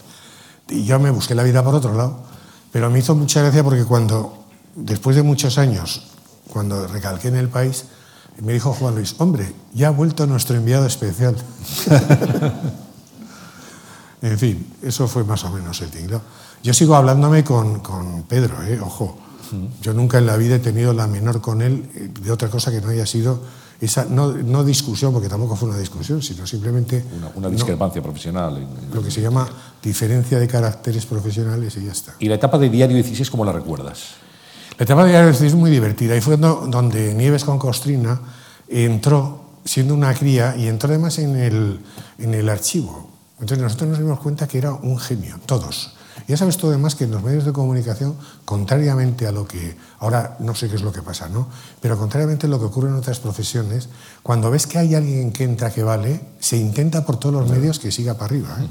[0.70, 2.20] Y yo me busqué la vida por otro lado,
[2.72, 4.46] pero me hizo mucha gracia porque cuando,
[4.76, 6.04] después de muchos años,
[6.52, 7.86] cuando recalqué en el país,
[8.42, 11.36] me dijo Juan Luis, hombre, ya ha vuelto nuestro enviado especial.
[14.22, 16.22] en fin, eso fue más o menos el tinglado.
[16.62, 18.80] Yo sigo hablándome con, con Pedro, ¿eh?
[18.80, 19.18] ojo.
[19.82, 22.82] Yo nunca en la vida he tenido la menor con él de otra cosa que
[22.82, 23.42] no haya sido
[23.80, 27.04] esa, no, no discusión, porque tampoco fue una discusión, sino simplemente...
[27.16, 28.58] Una, una discrepancia no, profesional.
[28.58, 29.48] En, lo que se llama
[29.82, 32.16] diferencia de caracteres profesionales y ya está.
[32.20, 34.16] ¿Y la etapa de Diario 16 cómo la recuerdas?
[34.78, 38.20] La etapa de Diario 16 es muy divertida y fue donde Nieves con Costrina
[38.68, 41.80] entró siendo una cría y entró además en el,
[42.18, 43.10] en el archivo.
[43.40, 45.97] Entonces nosotros nos dimos cuenta que era un genio, todos.
[46.28, 50.36] Ya sabes tú además que en los medios de comunicación, contrariamente a lo que, ahora
[50.40, 51.48] no sé qué es lo que pasa, ¿no?
[51.82, 53.88] Pero contrariamente a lo que ocurre en otras profesiones,
[54.24, 57.80] cuando ves que hay alguien que entra que vale, se intenta por todos los medios
[57.80, 58.58] que siga para arriba.
[58.60, 58.68] ¿eh?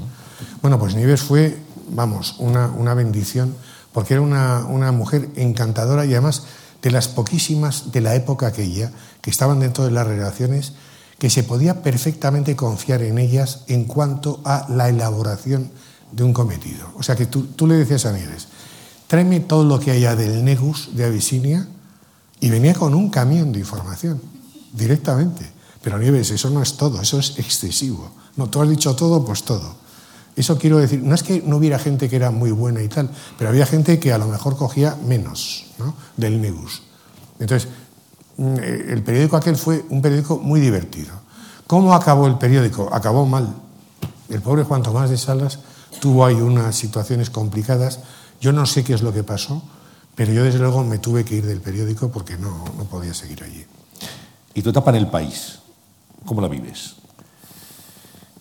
[0.61, 1.57] Bueno, pues Nieves fue,
[1.89, 3.55] vamos, una, una bendición,
[3.91, 6.43] porque era una, una mujer encantadora y además
[6.83, 8.91] de las poquísimas de la época aquella
[9.21, 10.73] que estaban dentro de las relaciones
[11.17, 15.71] que se podía perfectamente confiar en ellas en cuanto a la elaboración
[16.11, 16.87] de un cometido.
[16.95, 18.47] O sea que tú, tú le decías a Nieves,
[19.07, 21.67] tráeme todo lo que haya del Negus de Abisinia
[22.39, 24.21] y venía con un camión de información,
[24.73, 25.51] directamente.
[25.81, 28.11] Pero Nieves, eso no es todo, eso es excesivo.
[28.35, 29.75] No, tú has dicho todo, pues todo.
[30.35, 33.09] Eso quiero decir, no es que no hubiera gente que era muy buena y tal,
[33.37, 35.95] pero había gente que a lo mejor cogía menos ¿no?
[36.15, 36.83] del Negus.
[37.39, 37.69] Entonces,
[38.37, 41.11] el periódico aquel fue un periódico muy divertido.
[41.65, 42.93] ¿Cómo acabó el periódico?
[42.93, 43.55] Acabó mal.
[44.29, 45.59] El pobre Juan Tomás de Salas
[45.99, 47.99] tuvo ahí unas situaciones complicadas.
[48.39, 49.63] Yo no sé qué es lo que pasó,
[50.15, 53.43] pero yo desde luego me tuve que ir del periódico porque no, no podía seguir
[53.43, 53.65] allí.
[54.53, 55.59] ¿Y tu etapa en el país?
[56.25, 56.95] ¿Cómo la vives?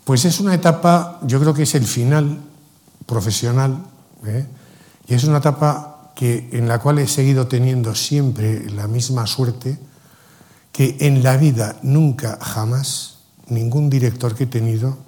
[0.05, 2.39] Pues es una etapa, yo creo que es el final
[3.07, 3.85] profesional,
[4.25, 4.47] ¿eh?
[5.09, 9.79] y es una etapa que, en la cual he seguido teniendo siempre la misma suerte
[10.73, 13.19] que en la vida nunca, jamás,
[13.49, 14.99] ningún director que he tenido,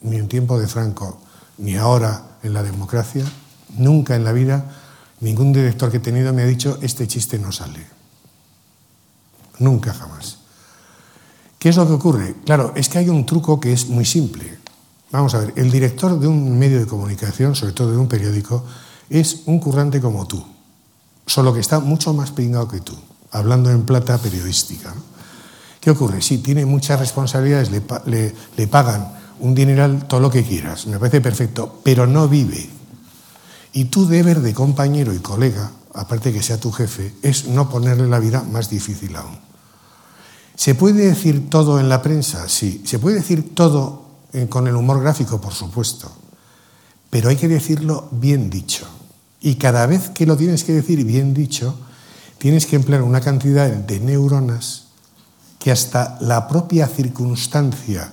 [0.00, 1.20] ni en tiempo de Franco,
[1.58, 3.24] ni ahora en la democracia,
[3.76, 4.64] nunca en la vida,
[5.20, 7.86] ningún director que he tenido me ha dicho, este chiste no sale.
[9.58, 10.38] Nunca, jamás.
[11.58, 12.36] ¿Qué es lo que ocurre?
[12.44, 14.58] Claro, es que hay un truco que es muy simple.
[15.10, 18.64] Vamos a ver, el director de un medio de comunicación, sobre todo de un periódico,
[19.10, 20.44] es un currante como tú,
[21.26, 22.94] solo que está mucho más pringado que tú,
[23.32, 24.94] hablando en plata periodística.
[25.80, 26.20] ¿Qué ocurre?
[26.20, 30.98] Sí, tiene muchas responsabilidades, le, le, le pagan un dineral, todo lo que quieras, me
[30.98, 32.68] parece perfecto, pero no vive.
[33.72, 38.08] Y tu deber de compañero y colega, aparte que sea tu jefe, es no ponerle
[38.08, 39.38] la vida más difícil aún.
[40.54, 42.48] ¿Se puede decir todo en la prensa?
[42.48, 42.82] Sí.
[42.84, 44.02] ¿Se puede decir todo
[44.48, 45.40] con el humor gráfico?
[45.40, 46.10] Por supuesto.
[47.10, 48.86] Pero hay que decirlo bien dicho.
[49.40, 51.76] Y cada vez que lo tienes que decir bien dicho,
[52.38, 54.88] tienes que emplear una cantidad de neuronas
[55.60, 58.12] que hasta la propia circunstancia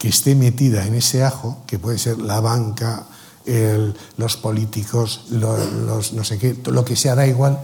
[0.00, 3.04] que esté metida en ese ajo, que puede ser la banca,
[4.16, 7.60] los políticos, los, no sé qué, lo que sea, da igual,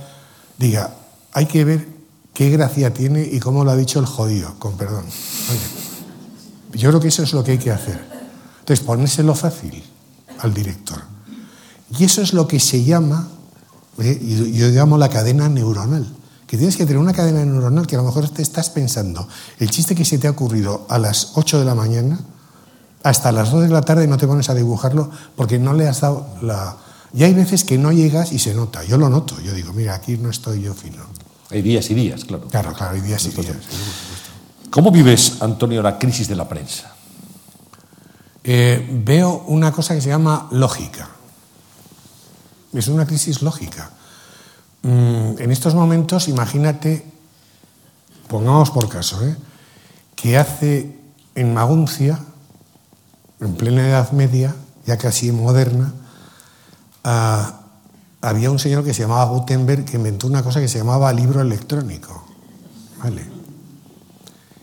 [0.59, 0.95] diga,
[1.33, 1.89] hay que ver
[2.35, 5.07] qué gracia tiene y cómo lo ha dicho el jodido, con perdón.
[5.07, 8.05] Oye, yo creo que eso es lo que hay que hacer.
[8.61, 9.83] Entonces, ponérselo fácil
[10.41, 11.03] al director.
[11.99, 13.29] Y eso es lo que se llama,
[13.99, 14.21] ¿eh?
[14.53, 16.07] yo llamo la cadena neuronal.
[16.47, 19.29] Que tienes que tener una cadena neuronal que a lo mejor te estás pensando
[19.59, 22.21] el chiste que se te ha ocurrido a las 8 de la mañana,
[23.03, 26.01] hasta las 2 de la tarde no te pones a dibujarlo porque no le has
[26.01, 26.77] dado la...
[27.13, 28.85] Y hay veces que no llegas y se nota.
[28.85, 29.41] Yo lo noto.
[29.41, 31.05] Yo digo, mira, aquí no estoy yo fino.
[31.51, 32.49] Hay días y días, claro.
[32.49, 33.57] Claro, claro, hay días y días.
[34.71, 36.95] ¿Cómo vives, Antonio, la crisis de la prensa?
[38.43, 41.09] Eh, veo una cosa que se llama lógica.
[42.73, 43.91] Es una crisis lógica.
[44.87, 47.05] Mm, en estos momentos, imagínate,
[48.29, 49.37] pongamos por caso, ¿eh?
[50.15, 50.97] que hace
[51.35, 52.21] en Maguncia,
[53.41, 54.55] en plena Edad Media,
[54.87, 55.93] ya casi moderna,
[57.05, 57.53] uh,
[58.21, 61.41] había un señor que se llamaba Gutenberg que inventó una cosa que se llamaba libro
[61.41, 62.25] electrónico.
[63.03, 63.27] ¿Vale?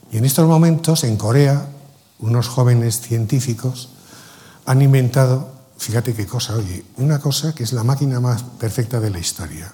[0.10, 1.68] Y en estos momentos, en Corea,
[2.20, 3.90] unos jóvenes científicos
[4.66, 9.10] han inventado, fíjate qué cosa, oye, una cosa que es la máquina más perfecta de
[9.10, 9.74] la historia.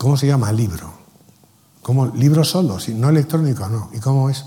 [0.00, 0.50] ¿Cómo se llama?
[0.50, 0.90] Libro.
[1.82, 2.06] ¿Cómo?
[2.06, 3.90] Libro solo, no electrónico, no.
[3.92, 4.46] ¿Y cómo es?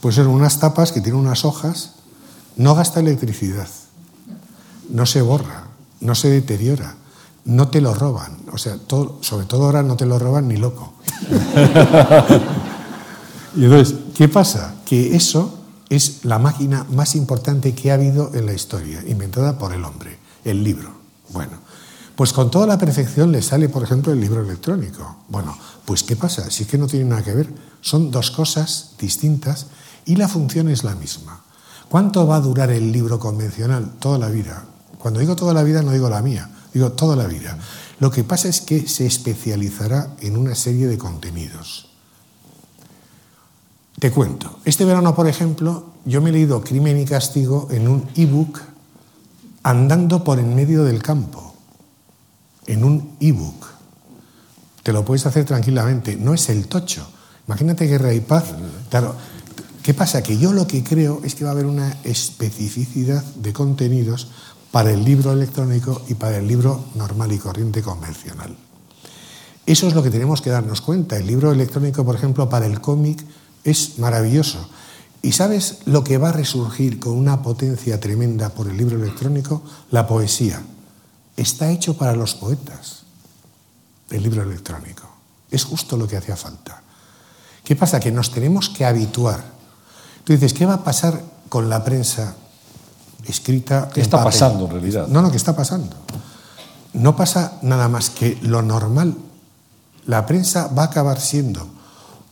[0.00, 1.96] Pues son unas tapas que tienen unas hojas,
[2.56, 3.68] no gasta electricidad,
[4.88, 5.64] no se borra,
[6.00, 6.94] no se deteriora,
[7.44, 8.38] no te lo roban.
[8.50, 8.78] O sea,
[9.20, 10.94] sobre todo ahora no te lo roban ni loco.
[13.56, 14.74] y entonces, ¿qué pasa?
[14.86, 15.58] Que eso
[15.90, 20.16] es la máquina más importante que ha habido en la historia, inventada por el hombre,
[20.46, 20.94] el libro.
[21.28, 21.58] Bueno,
[22.16, 25.16] pues con toda la perfección le sale, por ejemplo, el libro electrónico.
[25.28, 26.46] Bueno, pues ¿qué pasa?
[26.46, 29.66] Es que no tiene nada que ver, son dos cosas distintas
[30.04, 31.40] y la función es la misma.
[31.88, 33.92] ¿Cuánto va a durar el libro convencional?
[33.98, 34.64] Toda la vida.
[34.98, 37.58] Cuando digo toda la vida no digo la mía, digo toda la vida.
[38.00, 41.90] Lo que pasa es que se especializará en una serie de contenidos.
[43.98, 48.08] Te cuento, este verano, por ejemplo, yo me he leído Crimen y Castigo en un
[48.16, 48.60] ebook
[49.62, 51.43] andando por en medio del campo,
[52.66, 53.66] en un ebook.
[54.82, 57.06] Te lo puedes hacer tranquilamente, no es el tocho.
[57.46, 58.44] Imagínate Guerra y Paz.
[58.90, 59.14] Claro,
[59.82, 60.22] ¿qué pasa?
[60.22, 64.28] Que yo lo que creo es que va a haber una especificidad de contenidos
[64.70, 68.56] para el libro electrónico y para el libro normal y corriente convencional.
[69.66, 71.16] Eso es lo que tenemos que darnos cuenta.
[71.16, 73.24] El libro electrónico, por ejemplo, para el cómic
[73.62, 74.68] es maravilloso.
[75.22, 79.62] ¿Y sabes lo que va a resurgir con una potencia tremenda por el libro electrónico?
[79.90, 80.62] La poesía.
[81.36, 83.02] Está hecho para los poetas,
[84.10, 85.08] el libro electrónico.
[85.50, 86.82] Es justo lo que hacía falta.
[87.64, 87.98] ¿Qué pasa?
[87.98, 89.42] Que nos tenemos que habituar.
[90.24, 92.34] Tú dices, ¿qué va a pasar con la prensa
[93.26, 93.88] escrita?
[93.92, 94.32] ¿Qué está papel?
[94.32, 95.08] pasando en realidad?
[95.08, 95.96] No, no, ¿qué está pasando?
[96.92, 99.16] No pasa nada más que lo normal.
[100.06, 101.66] La prensa va a acabar siendo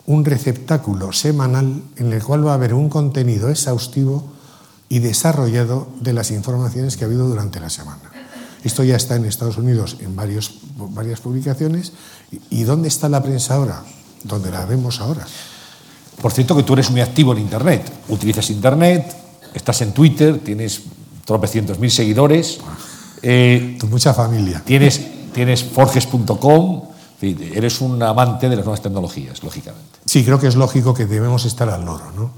[0.06, 4.24] un receptáculo semanal en el cual va a haber un contenido exhaustivo
[4.88, 8.11] y desarrollado de las informaciones que ha habido durante la semana.
[8.64, 11.92] Esto ya está en Estados Unidos en varios, varias publicaciones.
[12.50, 13.82] ¿Y dónde está la prensa ahora?
[14.24, 15.26] Donde la vemos ahora.
[16.20, 17.90] Por cierto que tú eres muy activo en Internet.
[18.08, 19.14] Utilizas Internet,
[19.54, 20.82] estás en Twitter, tienes
[21.24, 22.58] tropecientos mil seguidores.
[23.22, 24.62] Eh, mucha familia.
[24.64, 25.00] Tienes,
[25.32, 26.82] tienes forges.com,
[27.20, 29.98] eres un amante de las nuevas tecnologías, lógicamente.
[30.04, 32.30] Sí, creo que es lógico que debemos estar al loro, ¿no?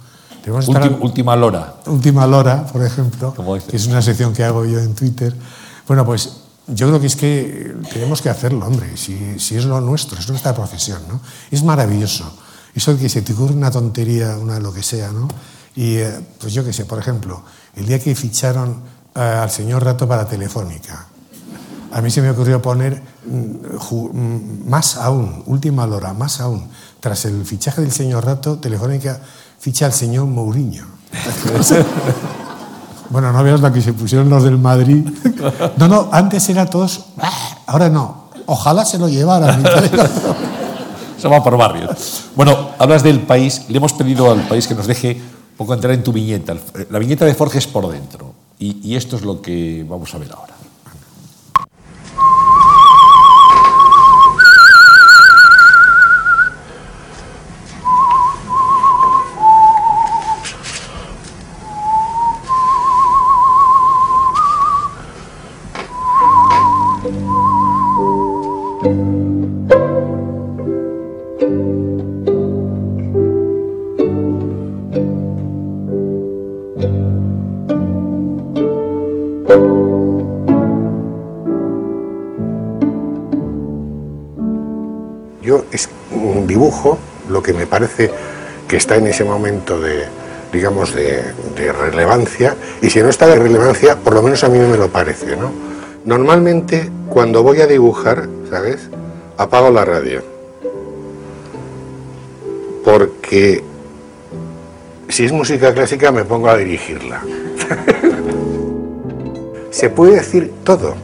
[0.45, 1.03] Debemos estar Última, al...
[1.03, 1.75] última Lora.
[1.87, 3.35] Última Lora, por ejemplo,
[3.66, 5.35] que es una sección que hago yo en Twitter.
[5.87, 6.30] Bueno, pues
[6.66, 10.28] yo creo que es que tenemos que hacerlo, hombre, si, si es lo nuestro, es
[10.28, 11.20] nuestra profesión, ¿no?
[11.51, 12.32] Es maravilloso.
[12.74, 15.28] Eso de que se te ocurre una tontería, una lo que sea, ¿no?
[15.76, 17.43] Y eh, pues yo qué sé, por ejemplo,
[17.76, 18.82] el día que ficharon
[19.14, 21.07] eh, al señor Rato para Telefónica,
[21.93, 26.68] a mí se me ocurrió poner mm, mm, más aún, última hora, más aún.
[26.99, 29.20] Tras el fichaje del señor Rato, Telefónica
[29.61, 30.87] ficha al señor Mourinho.
[33.15, 35.07] bueno, no veas la que se pusieron los del Madrid.
[35.77, 37.05] No, no, antes era todos.
[37.19, 37.31] "Ah",
[37.67, 38.25] Ahora no.
[38.47, 39.62] Ojalá se lo llevaran.
[41.19, 42.25] Se va por barrios.
[42.37, 43.62] Bueno, hablas del país.
[43.69, 46.55] Le hemos pedido al país que nos deje un poco entrar en tu viñeta.
[46.91, 48.33] La viñeta de Forges por dentro.
[48.59, 50.54] Y esto es lo que vamos a ver ahora.
[85.43, 85.89] Yo es
[86.47, 86.99] dibujo
[87.29, 88.11] lo que me parece
[88.69, 90.05] que está en ese momento de,
[90.53, 91.23] digamos, de,
[91.73, 95.37] relevancia, y si no está de relevancia, por lo menos a mí me lo parece,
[95.37, 95.53] ¿no?
[96.05, 98.89] Normalmente, cuando voy a dibujar, ¿sabes?
[99.37, 100.23] Apago la radio.
[102.85, 103.63] Porque
[105.09, 107.23] si es música clásica me pongo a dirigirla.
[109.75, 110.95] Se puede decir todo,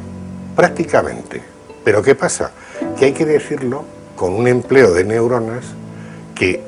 [0.55, 1.43] prácticamente.
[1.83, 2.53] Pero ¿qué pasa?
[2.97, 5.65] Que hay que decirlo con un empleo de neuronas
[6.37, 6.63] que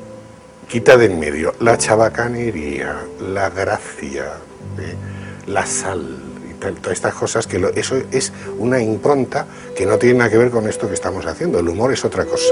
[0.67, 4.33] quita de en medio la chabacanería, la gracia,
[4.79, 4.95] ¿eh?
[5.47, 10.29] la sal y todas estas cosas que eso es una impronta que no tiene nada
[10.29, 11.59] que ver con esto que estamos haciendo.
[11.59, 12.51] El humor es otra cosa.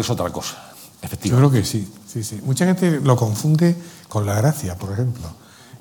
[0.00, 1.48] Es otra cosa, Yo efectivamente.
[1.50, 2.40] creo que sí, sí, sí.
[2.44, 3.76] Mucha gente lo confunde
[4.08, 5.26] con la gracia, por ejemplo.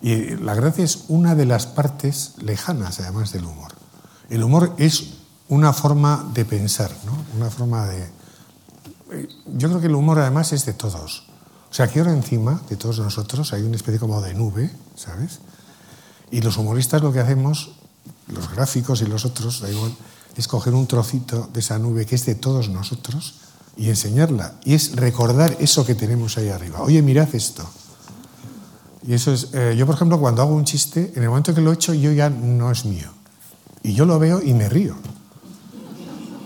[0.02, 3.72] Y la gracia es una de las partes lejanas, además, del humor.
[4.30, 5.06] El humor es
[5.50, 7.14] una forma de pensar, ¿no?
[7.38, 8.04] Una forma de...
[9.12, 11.24] eh, Yo creo que el humor, además, es de todos.
[11.70, 15.40] O sea, aquí ahora encima de todos nosotros hay una especie como de nube, ¿sabes?
[16.32, 17.72] Y los humoristas lo que hacemos,
[18.28, 19.94] los gráficos y los otros, da igual,
[20.36, 23.36] es coger un trocito de esa nube que es de todos nosotros
[23.78, 24.56] y enseñarla.
[24.64, 26.82] Y es recordar eso que tenemos ahí arriba.
[26.82, 27.64] Oye, mirad esto.
[29.08, 31.62] Y eso es, eh, yo por ejemplo, cuando hago un chiste, en el momento que
[31.62, 33.10] lo he hecho, yo ya no es mío.
[33.84, 34.96] Y yo lo veo y me río.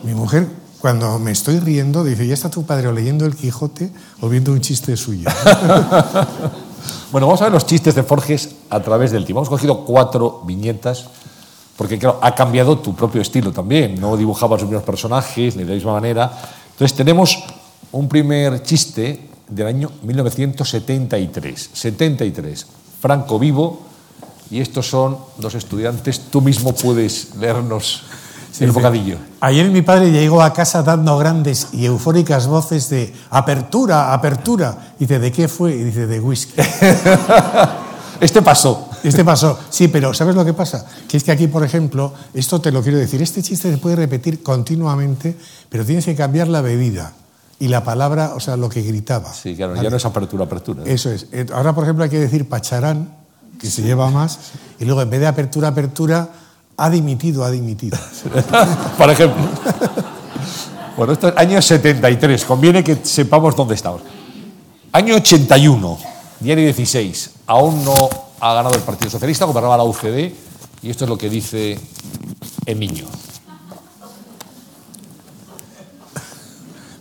[0.03, 0.47] Mi mujer,
[0.79, 4.51] cuando me estoy riendo, dice, ya está tu padre o leyendo el Quijote o viendo
[4.51, 5.29] un chiste suyo.
[7.11, 9.39] Bueno, vamos a ver los chistes de Forges a través del tiempo.
[9.39, 11.05] Hemos cogido cuatro viñetas,
[11.75, 13.99] porque claro, ha cambiado tu propio estilo también.
[13.99, 16.31] No dibujabas los mismos personajes ni de la misma manera.
[16.79, 17.43] Entonces tenemos
[17.91, 21.71] un primer chiste del año 1973.
[21.73, 22.67] 73.
[23.01, 23.81] Franco vivo.
[24.49, 26.21] Y estos son dos estudiantes.
[26.31, 28.03] Tú mismo puedes leernos
[28.61, 29.17] el bocadillo.
[29.41, 34.93] Ayer mi padre llegó a casa dando grandes y eufóricas voces de apertura, apertura.
[34.99, 35.75] Y dice, ¿de qué fue?
[35.75, 36.53] Y dice, de whisky.
[38.21, 38.88] Este pasó.
[39.03, 39.57] Este pasó.
[39.69, 40.85] Sí, pero ¿sabes lo que pasa?
[41.07, 43.95] Que es que aquí, por ejemplo, esto te lo quiero decir, este chiste se puede
[43.95, 45.35] repetir continuamente,
[45.69, 47.13] pero tienes que cambiar la bebida
[47.59, 49.33] y la palabra, o sea, lo que gritaba.
[49.33, 50.83] Sí, claro, ya no es apertura, apertura.
[50.85, 51.27] Eso es.
[51.31, 53.13] Eh, Ahora, por ejemplo, hay que decir pacharán,
[53.59, 54.39] que se lleva más,
[54.79, 56.29] y luego en vez de apertura, apertura,
[56.77, 57.97] ha dimitido, ha dimitido.
[58.97, 59.43] por ejemplo.
[60.95, 64.01] Bueno, esto es año 73, conviene que sepamos dónde estamos.
[64.91, 65.97] Año 81,
[66.39, 67.93] diario 16, aún no
[68.39, 70.33] ha ganado el Partido Socialista, gobernaba la UCD,
[70.81, 71.79] y esto es lo que dice
[72.65, 73.05] el niño.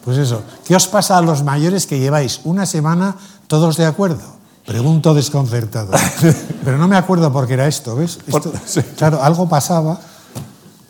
[0.04, 0.42] Pues eso.
[0.64, 3.16] ¿Qué os pasa a los mayores que lleváis una semana
[3.46, 4.22] todos de acuerdo?
[4.64, 5.92] Pregunto desconcertado.
[6.64, 8.18] Pero no me acuerdo porque era esto, ¿ves?
[8.26, 8.52] Esto-.
[8.96, 9.98] Claro, algo pasaba.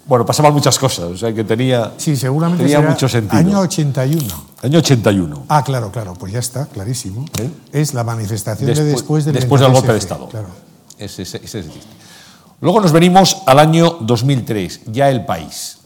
[0.07, 3.39] Bueno, pasaban muchas cosas, o sea que tenía, Sí, seguramente tenía mucho sentido.
[3.39, 4.48] Año 81.
[4.63, 5.45] Año 81.
[5.49, 7.25] Ah, claro, claro, pues ya está, clarísimo.
[7.39, 7.51] ¿Eh?
[7.73, 10.29] Es la manifestación de Después- después del, después del golpe de 23F, Estado.
[10.29, 10.49] Claro.
[10.99, 11.73] Ese, ese- ese es el.
[12.61, 15.79] Luego nos venimos al año 2003, ya el país.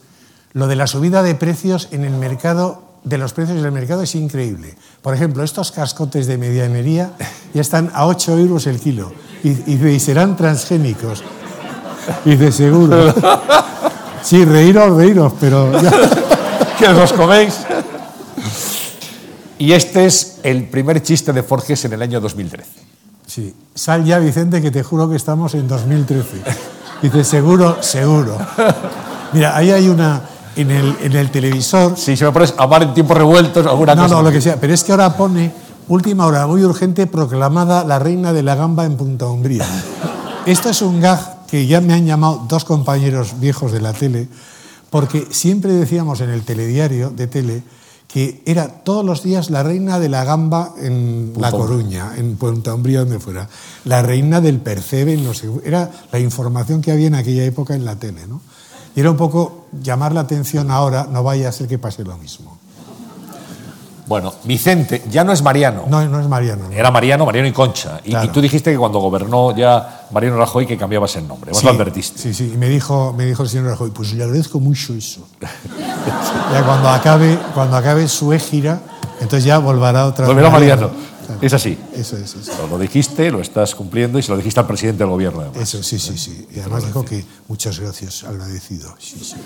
[0.55, 4.03] Lo de la subida de precios en el mercado, de los precios en el mercado
[4.03, 4.75] es increíble.
[5.03, 7.13] Por ejemplo, estos cascotes de medianería
[7.53, 9.13] ya están a 8 euros el kilo.
[9.45, 11.23] Y, y, y serán transgénicos.
[12.25, 13.15] Y de seguro.
[14.23, 15.91] Sí, reíros, reíros, pero ya.
[16.79, 17.55] que os coméis.
[19.63, 22.69] Y este es el primer chiste de Forges en el año 2013.
[23.29, 23.55] Sí.
[23.73, 26.43] Sal ya, Vicente, que te juro que estamos en 2013.
[27.01, 28.37] Dice, seguro, seguro.
[29.33, 30.21] Mira, ahí hay una.
[30.57, 31.97] En el, en el televisor.
[31.97, 34.17] Si se me pones amar en tiempos revueltos, alguna No, cosa.
[34.17, 34.57] no, lo que sea.
[34.61, 35.53] Pero es que ahora pone
[35.87, 39.65] última hora muy urgente proclamada la reina de la gamba en Punta Umbría.
[40.45, 44.27] Esto es un gag que ya me han llamado dos compañeros viejos de la tele,
[44.91, 47.63] porque siempre decíamos en el telediario de tele
[48.13, 52.75] que era todos los días la reina de la gamba en La Coruña, en Punta
[52.75, 53.49] Umbría, donde fuera.
[53.87, 55.49] La reina del percebe, no sé.
[55.65, 58.43] Era la información que había en aquella época en la tele, ¿no?
[58.95, 62.19] Y era un poco llamar la atención ahora, no vaya a ser que pase lo
[62.19, 62.59] mismo.
[64.13, 65.85] Bueno, Vicente ya no es Mariano.
[65.89, 66.69] No, no es Mariano.
[66.69, 66.75] ¿no?
[66.75, 67.99] Era Mariano, Mariano y Concha.
[68.05, 68.27] Y, Claro.
[68.27, 71.51] y tú dijiste que cuando gobernó ya Mariano Rajoy que cambiabas el nombre.
[71.53, 72.19] Vos Sí, lo advertiste.
[72.19, 75.27] Sí, sí, y me dijo, me dijo el señor Rajoy, pues le agradezco mucho eso.
[75.41, 78.81] ya cuando acabe, cuando acabe su gira,
[79.21, 80.53] entonces ya volverá otra Volverá vez.
[80.53, 80.91] Mariano.
[80.91, 81.39] Claro.
[81.41, 81.79] Es así.
[81.95, 82.53] Eso es, eso.
[82.61, 85.41] Lo, lo dijiste, lo estás cumpliendo y se lo dijiste al presidente del gobierno.
[85.41, 85.57] además.
[85.57, 86.47] Eso, sí, sí, sí.
[86.55, 88.95] Y además dijo que muchas gracias, agradecido.
[88.99, 89.37] Sí, sí.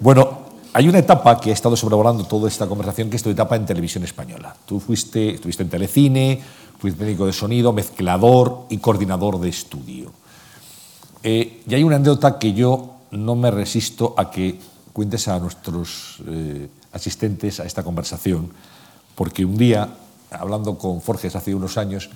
[0.00, 0.37] Bueno,
[0.72, 3.66] hay una etapa que ha estado sobrevolando toda esta conversación, que es tu etapa en
[3.66, 4.54] televisión española.
[4.66, 6.42] Tú fuiste, estuviste en Telecine,
[6.78, 10.12] fuiste técnico de sonido, mezclador y coordinador de estudio.
[11.22, 14.58] Eh, y hay una anécdota que yo no me resisto a que
[14.92, 18.50] cuentes a nuestros eh, asistentes a esta conversación,
[19.14, 19.88] porque un día,
[20.30, 22.10] hablando con Forges hace unos años,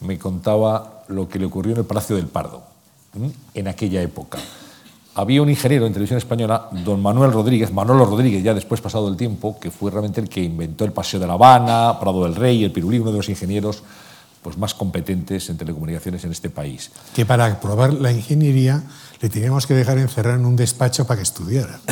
[0.00, 2.62] me contaba lo que le ocurrió en el Palacio del Pardo,
[3.14, 3.30] ¿m?
[3.54, 4.38] en aquella época.
[5.20, 9.18] Había un ingeniero en televisión española, don Manuel Rodríguez, Manolo Rodríguez, ya después pasado el
[9.18, 12.64] tiempo, que fue realmente el que inventó el Paseo de La Habana, Prado del Rey,
[12.64, 13.82] el Pirulí, uno de los ingenieros
[14.40, 16.90] pues, más competentes en telecomunicaciones en este país.
[17.14, 18.82] Que para probar la ingeniería
[19.20, 21.80] le teníamos que dejar encerrar en un despacho para que estudiara.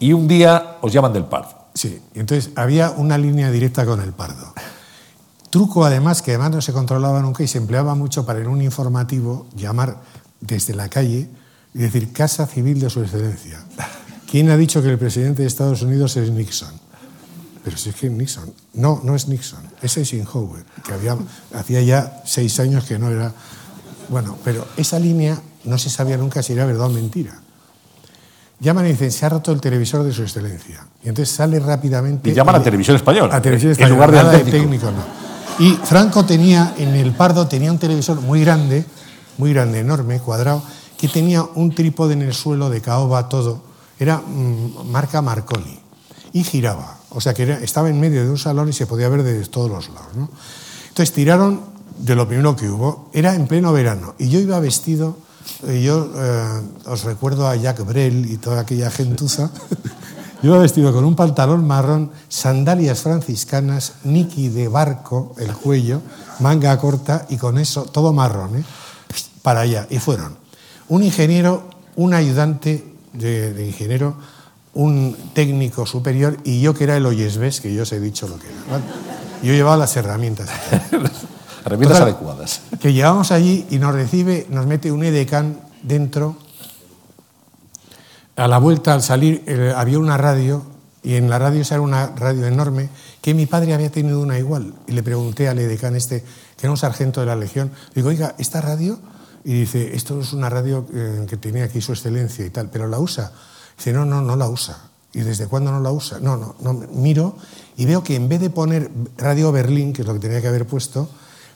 [0.00, 1.66] Y un día os llaman del Pardo.
[1.74, 4.54] Sí, entonces había una línea directa con el pardo.
[5.50, 8.62] Truco además que además no se controlaba nunca y se empleaba mucho para en un
[8.62, 9.96] informativo llamar
[10.40, 11.28] desde la calle
[11.74, 13.62] y decir Casa Civil de Su Excelencia.
[14.30, 16.72] ¿Quién ha dicho que el presidente de Estados Unidos es Nixon?
[17.64, 21.16] Pero si es que Nixon, no, no es Nixon, es Eisenhower, que había,
[21.54, 23.32] hacía ya seis años que no era...
[24.08, 27.38] Bueno, pero esa línea no se sabía nunca si era verdad o mentira.
[28.60, 30.84] Llaman y dicen, se ha roto el televisor de su excelencia.
[31.04, 32.30] Y entonces sale rápidamente...
[32.30, 33.36] Y llaman a el- Televisión Española.
[33.36, 33.94] A Televisión En Española.
[33.94, 34.86] lugar de nada de técnico.
[34.86, 35.64] técnico, no.
[35.64, 38.84] Y Franco tenía, en el Pardo, tenía un televisor muy grande,
[39.36, 40.62] muy grande, enorme, cuadrado,
[40.98, 43.60] que tenía un trípode en el suelo de caoba todo.
[43.98, 45.78] Era mm, marca Marconi.
[46.32, 46.98] Y giraba.
[47.10, 49.46] O sea que era- estaba en medio de un salón y se podía ver desde
[49.48, 50.14] todos los lados.
[50.14, 50.28] ¿no?
[50.88, 51.60] Entonces tiraron
[51.98, 53.08] de lo primero que hubo.
[53.12, 54.14] Era en pleno verano.
[54.18, 55.16] Y yo iba vestido,
[55.66, 59.50] eh, yo eh, os recuerdo a Jack Brel y toda aquella gentuza.
[60.40, 66.00] Yo iba vestido con un pantalón marrón, sandalias franciscanas, niki de barco, el cuello,
[66.38, 68.64] manga corta y con eso, todo marrón, ¿eh?
[69.42, 69.88] para allá.
[69.90, 70.36] Y fueron
[70.88, 74.16] un ingeniero, un ayudante de, de ingeniero,
[74.74, 78.38] un técnico superior y yo que era el oyesbés, que yo os he dicho lo
[78.38, 78.56] que era.
[78.70, 78.84] ¿vale?
[79.42, 80.48] Yo llevaba las herramientas.
[81.64, 82.62] Herramientas Total, adecuadas.
[82.80, 86.36] Que llegamos allí y nos recibe, nos mete un edecán dentro.
[88.36, 90.62] A la vuelta, al salir, eh, había una radio
[91.02, 92.88] y en la radio esa era una radio enorme
[93.20, 94.74] que mi padre había tenido una igual.
[94.86, 96.22] Y le pregunté al edecán este,
[96.56, 98.98] que era un sargento de la Legión, digo, oiga, ¿esta radio?
[99.44, 102.86] Y dice, esto es una radio eh, que tenía aquí su excelencia y tal, pero
[102.88, 103.32] la usa.
[103.76, 104.90] Dice, no, no, no la usa.
[105.14, 106.18] ¿Y desde cuándo no la usa?
[106.20, 106.74] No, no, no.
[106.74, 107.36] Miro
[107.76, 110.48] y veo que en vez de poner Radio Berlín, que es lo que tenía que
[110.48, 111.08] haber puesto,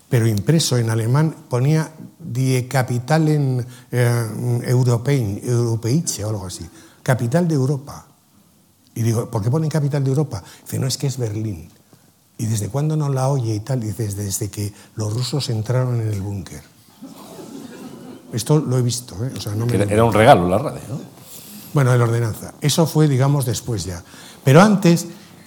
[0.09, 6.69] pero impreso en alemán, ponía Die Kapitalen eh, Europein, Europeiche o algo así.
[7.03, 8.07] Capital de Europa.
[8.95, 10.45] Y digo, ¿por qué ponen capital de Europa?
[10.63, 11.69] Dice, no, es que es Berlín.
[12.39, 13.81] ¿Y desde cuándo no la oye y tal?
[13.81, 16.72] Dice, desde que los rusos entraron en el búnker.
[18.33, 19.31] Esto lo he visto, ¿eh?
[19.37, 20.81] O sea, no me Que lo Era, era un regalo la radio.
[20.89, 21.23] ¿no?
[21.73, 22.55] bueno, de la ordenanza.
[22.61, 24.03] Eso fue, digamos, después ya.
[24.45, 25.07] Pero antes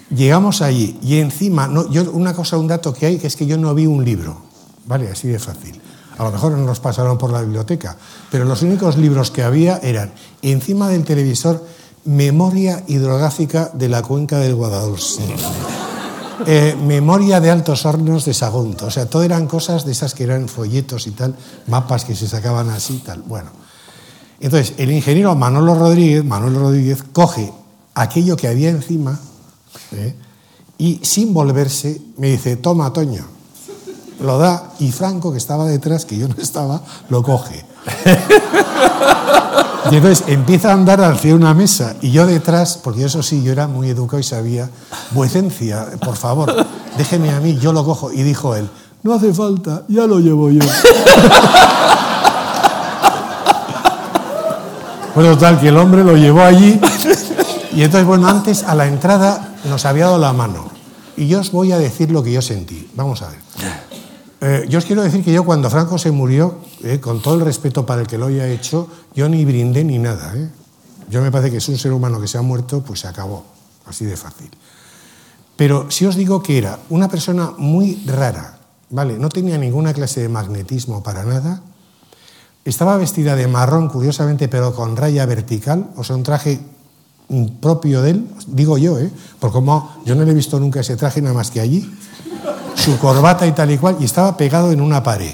[0.09, 3.45] llegamos allí y encima, no, yo, una cosa, un dato que hay, que es que
[3.45, 4.41] yo no vi un libro,
[4.85, 5.09] ¿vale?
[5.09, 5.79] Así de fácil.
[6.17, 7.97] A lo mejor no nos pasaron por la biblioteca,
[8.31, 11.63] pero los únicos libros que había eran, encima del televisor,
[12.05, 15.23] Memoria hidrográfica de la cuenca del Guadalhorce.
[16.45, 18.87] Eh, memoria de Altos Hornos de Sagunto.
[18.87, 21.35] O sea, todo eran cosas de esas que eran folletos y tal,
[21.67, 23.21] mapas que se sacaban así y tal.
[23.21, 23.49] Bueno,
[24.39, 27.51] entonces el ingeniero Manolo Rodríguez, Manuel Rodríguez, coge
[27.93, 29.17] aquello que había encima
[29.93, 30.15] ¿eh?
[30.77, 33.25] y sin volverse me dice, toma, Toño.
[34.19, 37.65] Lo da y Franco, que estaba detrás, que yo no estaba, lo coge.
[39.91, 43.51] Y entonces empieza a andar hacia una mesa y yo detrás, porque eso sí, yo
[43.51, 44.69] era muy educado y sabía,
[45.11, 46.65] vuecencia, por favor,
[46.97, 48.11] déjeme a mí, yo lo cojo.
[48.11, 48.67] Y dijo él,
[49.03, 50.61] no hace falta, ya lo llevo yo.
[55.15, 56.77] Bueno, tal, que el hombre lo llevó allí
[57.73, 60.69] y entonces, bueno, antes a la entrada nos había dado la mano.
[61.15, 62.89] Y yo os voy a decir lo que yo sentí.
[62.95, 63.44] Vamos a ver.
[64.45, 67.41] Eh, yo os quiero decir que yo cuando Franco se murió, eh, con todo el
[67.41, 70.33] respeto para el que lo haya hecho, yo ni brindé ni nada.
[70.35, 70.47] Eh.
[71.09, 73.43] Yo me parece que es un ser humano que se ha muerto, pues se acabó.
[73.87, 74.51] Así de fácil.
[75.55, 78.59] Pero si os digo que era una persona muy rara,
[78.91, 79.17] ¿vale?
[79.17, 81.63] No tenía ninguna clase de magnetismo para nada.
[82.65, 86.59] Estaba vestida de marrón, curiosamente, pero con raya vertical, o sea, un traje
[87.59, 89.09] propio de él, digo yo, ¿eh?
[89.39, 91.91] Porque como yo no le he visto nunca ese traje nada más que allí,
[92.75, 95.33] su corbata y tal y cual, y estaba pegado en una pared.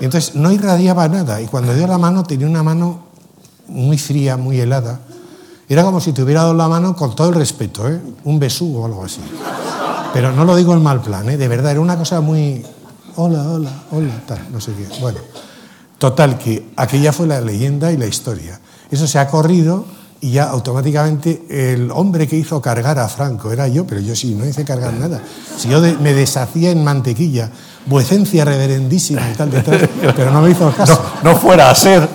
[0.00, 3.04] Entonces no irradiaba nada, y cuando dio la mano tenía una mano
[3.68, 5.00] muy fría, muy helada.
[5.68, 8.00] Era como si te hubiera dado la mano con todo el respeto, ¿eh?
[8.24, 9.20] un besú o algo así.
[10.12, 11.36] Pero no lo digo en mal plan, ¿eh?
[11.36, 12.64] de verdad, era una cosa muy...
[13.16, 15.00] Hola, hola, hola, tal, no sé qué.
[15.00, 15.20] Bueno,
[15.98, 18.60] total, que aquella fue la leyenda y la historia.
[18.90, 19.86] Eso se ha corrido
[20.24, 24.34] y ya automáticamente el hombre que hizo cargar a Franco era yo, pero yo sí,
[24.34, 25.20] no hice cargar nada.
[25.58, 27.50] Si yo me deshacía en mantequilla,
[27.84, 29.86] vuecencia reverendísima y tal, detrás,
[30.16, 30.98] pero no me hizo caso.
[31.22, 32.08] No, no fuera a ser.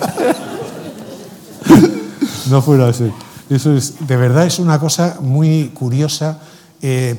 [2.50, 3.12] no fuera a ser.
[3.48, 6.40] Eso es, de verdad es una cosa muy curiosa
[6.82, 7.14] eh,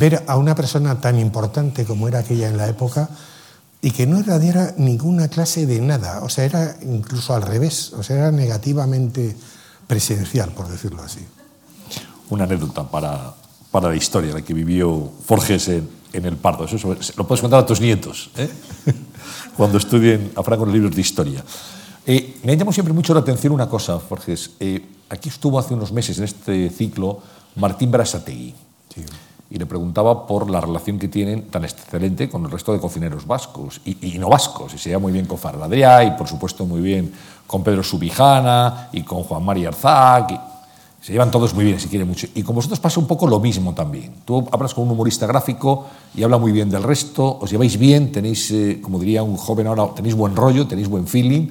[0.00, 3.08] ver a una persona tan importante como era aquella en la época
[3.80, 8.02] y que no irradiara ninguna clase de nada, o sea, era incluso al revés, o
[8.02, 9.36] sea, era negativamente
[9.86, 11.20] presencial, por decirlo así.
[12.30, 13.34] Una anécdota para,
[13.70, 16.64] para la historia, la que vivió Forges en, en el Pardo.
[16.64, 18.48] Eso lo puedes contar a tus nietos ¿eh?
[19.56, 21.44] cuando estudien a Franco los libros de historia.
[22.06, 24.52] Eh, me llamó siempre mucho la atención una cosa, Forges.
[24.60, 27.20] Eh, aquí estuvo hace unos meses en este ciclo
[27.56, 28.54] Martín Brasategui.
[28.94, 29.02] Sí.
[29.48, 33.26] Y le preguntaba por la relación que tienen tan excelente con el resto de cocineros
[33.26, 34.74] vascos y, y no vascos.
[34.74, 37.12] Y se lleva muy bien con Farladrià y, por supuesto, muy bien
[37.46, 40.40] con Pedro Subijana y con Juan María Arzac.
[41.00, 42.26] Se llevan todos muy bien, si quiere mucho.
[42.34, 44.12] Y con vosotros pasa un poco lo mismo también.
[44.24, 48.10] Tú hablas con un humorista gráfico y habla muy bien del resto, os lleváis bien,
[48.10, 51.48] tenéis, eh, como diría un joven ahora, tenéis buen rollo, tenéis buen feeling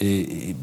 [0.00, 0.56] eh,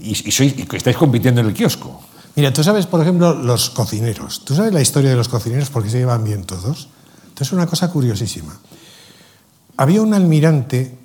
[0.00, 2.00] y estáis compitiendo en el kiosco.
[2.34, 4.44] Mira, tú sabes, por ejemplo, los cocineros.
[4.44, 6.88] ¿Tú sabes la historia de los cocineros porque se llevan bien todos?
[7.28, 8.58] Entonces, una cosa curiosísima.
[9.76, 10.96] Había un almirante,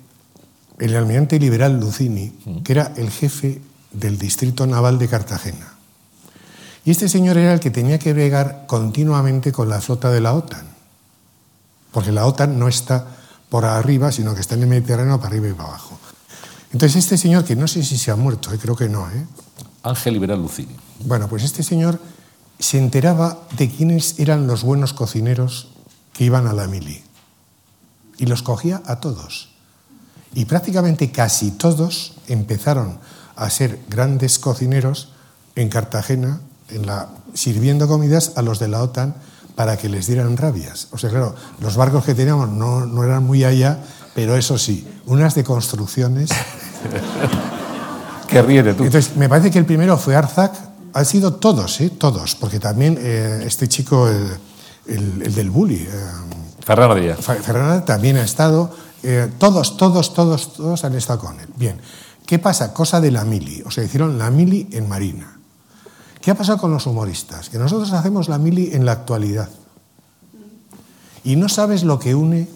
[0.78, 2.32] el almirante liberal Lucini,
[2.64, 3.60] que era el jefe
[3.92, 5.74] del distrito naval de Cartagena.
[6.84, 10.32] Y este señor era el que tenía que bregar continuamente con la flota de la
[10.34, 10.66] OTAN.
[11.92, 13.06] Porque la OTAN no está
[13.48, 15.98] por arriba, sino que está en el Mediterráneo para arriba y para abajo.
[16.72, 18.58] Entonces, este señor, que no sé si se ha muerto, ¿eh?
[18.60, 19.26] creo que no, ¿eh?
[19.82, 20.76] Ángel Liberal Lucini.
[21.04, 21.98] Bueno, pues este señor
[22.58, 25.68] se enteraba de quiénes eran los buenos cocineros
[26.12, 27.02] que iban a la mili.
[28.18, 29.50] Y los cogía a todos.
[30.34, 32.98] Y prácticamente casi todos empezaron
[33.36, 35.10] a ser grandes cocineros
[35.54, 36.40] en Cartagena,
[36.70, 39.14] en la, sirviendo comidas a los de la OTAN
[39.54, 40.88] para que les dieran rabias.
[40.92, 43.78] O sea, claro, los barcos que teníamos no, no eran muy allá,
[44.14, 46.30] pero eso sí, unas de construcciones.
[48.28, 48.84] que ríe tú.
[48.84, 50.52] Entonces, me parece que el primero fue Arzac,
[50.92, 51.90] han sido todos, ¿eh?
[51.90, 54.28] todos, porque también eh, este chico, el,
[54.86, 55.88] el, el del bully, eh,
[56.68, 57.18] Ferran Díaz.
[57.20, 58.70] Ferran también ha estado,
[59.02, 61.48] eh, todos, todos, todos, todos han estado con él.
[61.56, 61.80] Bien,
[62.26, 62.72] ¿qué pasa?
[62.72, 65.38] Cosa de la mili, o sea, hicieron la mili en Marina.
[66.20, 67.48] ¿Qué ha pasado con los humoristas?
[67.48, 69.48] Que nosotros hacemos la mili en la actualidad.
[71.22, 72.48] Y no sabes lo que une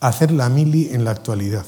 [0.00, 1.66] hacer la mili en la actualidad.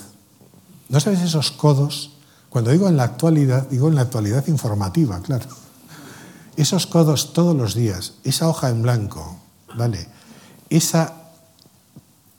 [0.89, 2.12] No sabes esos codos.
[2.51, 5.47] Cuando digo en la actualidad, digo en la actualidad informativa, claro.
[6.57, 9.36] Esos codos todos los días, esa hoja en blanco,
[9.77, 10.09] ¿vale?
[10.69, 11.15] Esa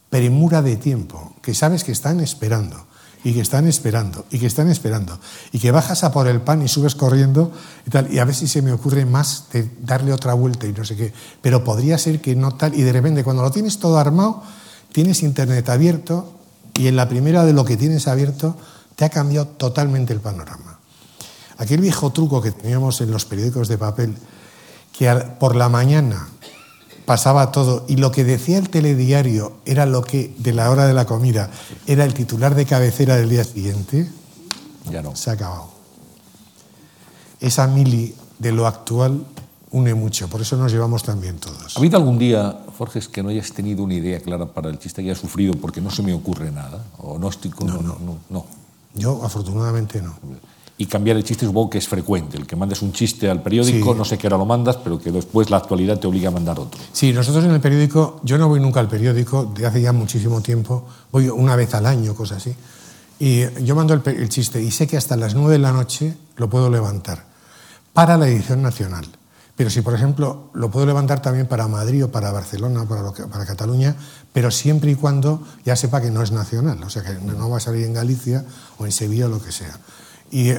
[0.10, 2.86] premura de tiempo que sabes que están esperando
[3.24, 5.20] y que están esperando y que están esperando
[5.52, 7.52] y que bajas a por el pan y subes corriendo
[7.86, 10.74] y tal y a ver si se me ocurre más de darle otra vuelta y
[10.74, 11.14] no sé qué.
[11.42, 14.44] Pero podría ser que no tal y de repente cuando lo tienes todo armado
[14.92, 16.34] tienes internet abierto
[16.74, 18.56] y en la primera de lo que tienes abierto
[18.96, 20.80] te ha cambiado totalmente el panorama.
[21.58, 24.16] Aquel viejo truco que teníamos en los periódicos de papel
[24.98, 26.28] que por la mañana
[27.06, 30.94] pasaba todo y lo que decía el telediario era lo que de la hora de
[30.94, 31.50] la comida
[31.88, 34.10] era el titular de cabecera del día siguiente,
[34.90, 35.16] ya no.
[35.16, 35.70] se ha acabado.
[37.40, 39.26] Esa mili de lo actual
[39.72, 41.76] une mucho, por eso nos llevamos también todos.
[41.76, 45.02] ¿Ha habido algún día, Forges, que no hayas tenido una idea clara para el chiste
[45.02, 46.84] que hayas sufrido porque no se me ocurre nada?
[46.98, 47.68] ¿O no estoy con...
[47.68, 48.46] No, no, no, no.
[48.94, 50.14] Yo, afortunadamente, no.
[50.82, 52.38] Y cambiar el chiste supongo que es frecuente.
[52.38, 53.98] El que mandes un chiste al periódico, Sí.
[53.98, 56.60] no sé qué hora lo mandas, pero que después la actualidad te obliga a mandar
[56.60, 56.80] otro.
[56.92, 60.42] Sí, nosotros en el periódico, yo no voy nunca al periódico, de hace ya muchísimo
[60.42, 62.56] tiempo, voy una vez al año, cosas así,
[63.20, 66.50] y yo mando el chiste y sé que hasta las 9 de la noche lo
[66.50, 67.26] puedo levantar
[67.94, 69.06] para la edición nacional.
[69.56, 73.14] Pero si, por ejemplo, lo puedo levantar también para Madrid o para Barcelona, para, lo
[73.14, 73.96] que- para Cataluña,
[74.34, 77.58] pero siempre y cuando ya sepa que no es nacional, o sea, que no va
[77.58, 78.44] a salir en Galicia
[78.80, 79.78] o en Sevilla o lo que sea.
[80.32, 80.58] Y eh,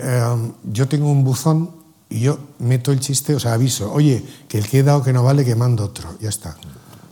[0.65, 1.71] yo tengo un buzón
[2.11, 5.13] y yo meto el chiste, o sea, aviso, oye, que el que he dado que
[5.13, 6.55] no vale, que mando otro, ya está.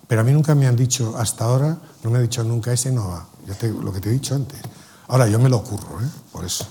[0.06, 2.92] Pero a mí nunca me han dicho, hasta ahora, no me ha dicho nunca, ese
[2.92, 4.58] no va, ya te- lo que te he dicho antes.
[5.08, 6.08] Ahora, yo me lo ocurro, ¿eh?
[6.32, 6.66] por eso.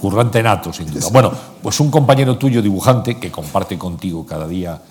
[0.00, 1.08] Currante nato, sin duda.
[1.12, 4.82] Bueno, pues un compañero tuyo dibujante que comparte contigo cada día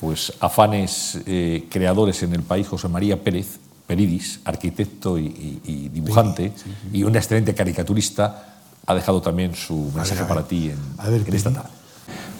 [0.00, 5.88] pues afanes eh, creadores en el país, José María Pérez, Peridis, arquitecto y, y- y
[5.88, 6.52] dibujante,
[6.92, 8.53] y un excelente caricaturista,
[8.86, 11.70] ha dejado también su mensaje para ti en, A ver, en esta tarde.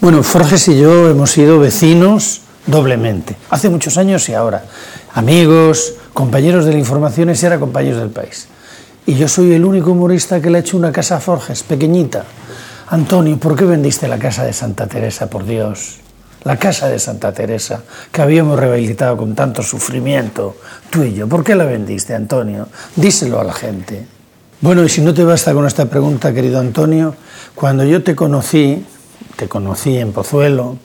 [0.01, 4.65] Bueno, Forges y yo hemos sido vecinos doblemente, hace muchos años y ahora.
[5.15, 8.49] Amigos, compañeros de la información y era compañeros del país.
[9.07, 12.25] Y yo soy el único humorista que le ha hecho una casa a Forges, pequeñita.
[12.89, 15.99] Antonio, ¿por qué vendiste la casa de Santa Teresa, por Dios?
[16.45, 20.57] La casa de Santa Teresa, que habíamos rehabilitado con tanto sufrimiento,
[20.91, 21.27] tú y yo.
[21.27, 22.69] ¿Por qué la vendiste, Antonio?
[22.97, 24.07] Díselo a la gente.
[24.61, 27.15] Bueno, y si no te basta con esta pregunta, querido Antonio,
[27.55, 28.85] cuando yo te conocí,
[29.37, 30.79] te conocí en Pozuelo,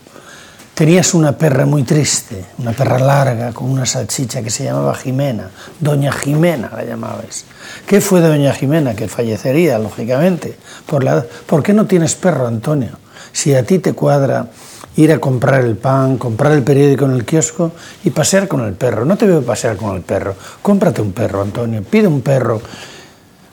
[0.73, 5.49] tenías una perra muy triste, una perra larga, con una salchicha que se llamaba Jimena,
[5.79, 7.45] Doña Jimena la llamabas.
[7.85, 8.95] ¿Qué fue de Doña Jimena?
[8.95, 10.57] Que fallecería, lógicamente.
[10.85, 12.91] Por, la, ¿Por qué no tienes perro, Antonio?
[13.31, 14.47] Si a ti te cuadra
[14.95, 17.71] ir a comprar el pan, comprar el periódico en el kiosco
[18.03, 19.05] y pasear con el perro.
[19.05, 20.35] No te veo pasear con el perro.
[20.61, 21.83] Cómprate un perro, Antonio.
[21.83, 22.61] Pide un perro.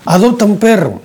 [0.06, 1.00] Adopta un perro.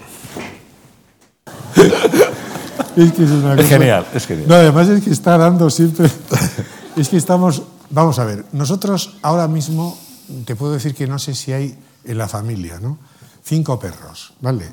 [2.95, 4.47] Es que es una Es cosa- genial, es genial.
[4.47, 6.09] No, además es que está dando siempre.
[6.95, 7.63] es que estamos.
[7.89, 9.97] Vamos a ver, nosotros ahora mismo
[10.45, 12.97] te puedo decir que no sé si hay en la familia, ¿no?
[13.43, 14.65] Cinco perros, ¿vale?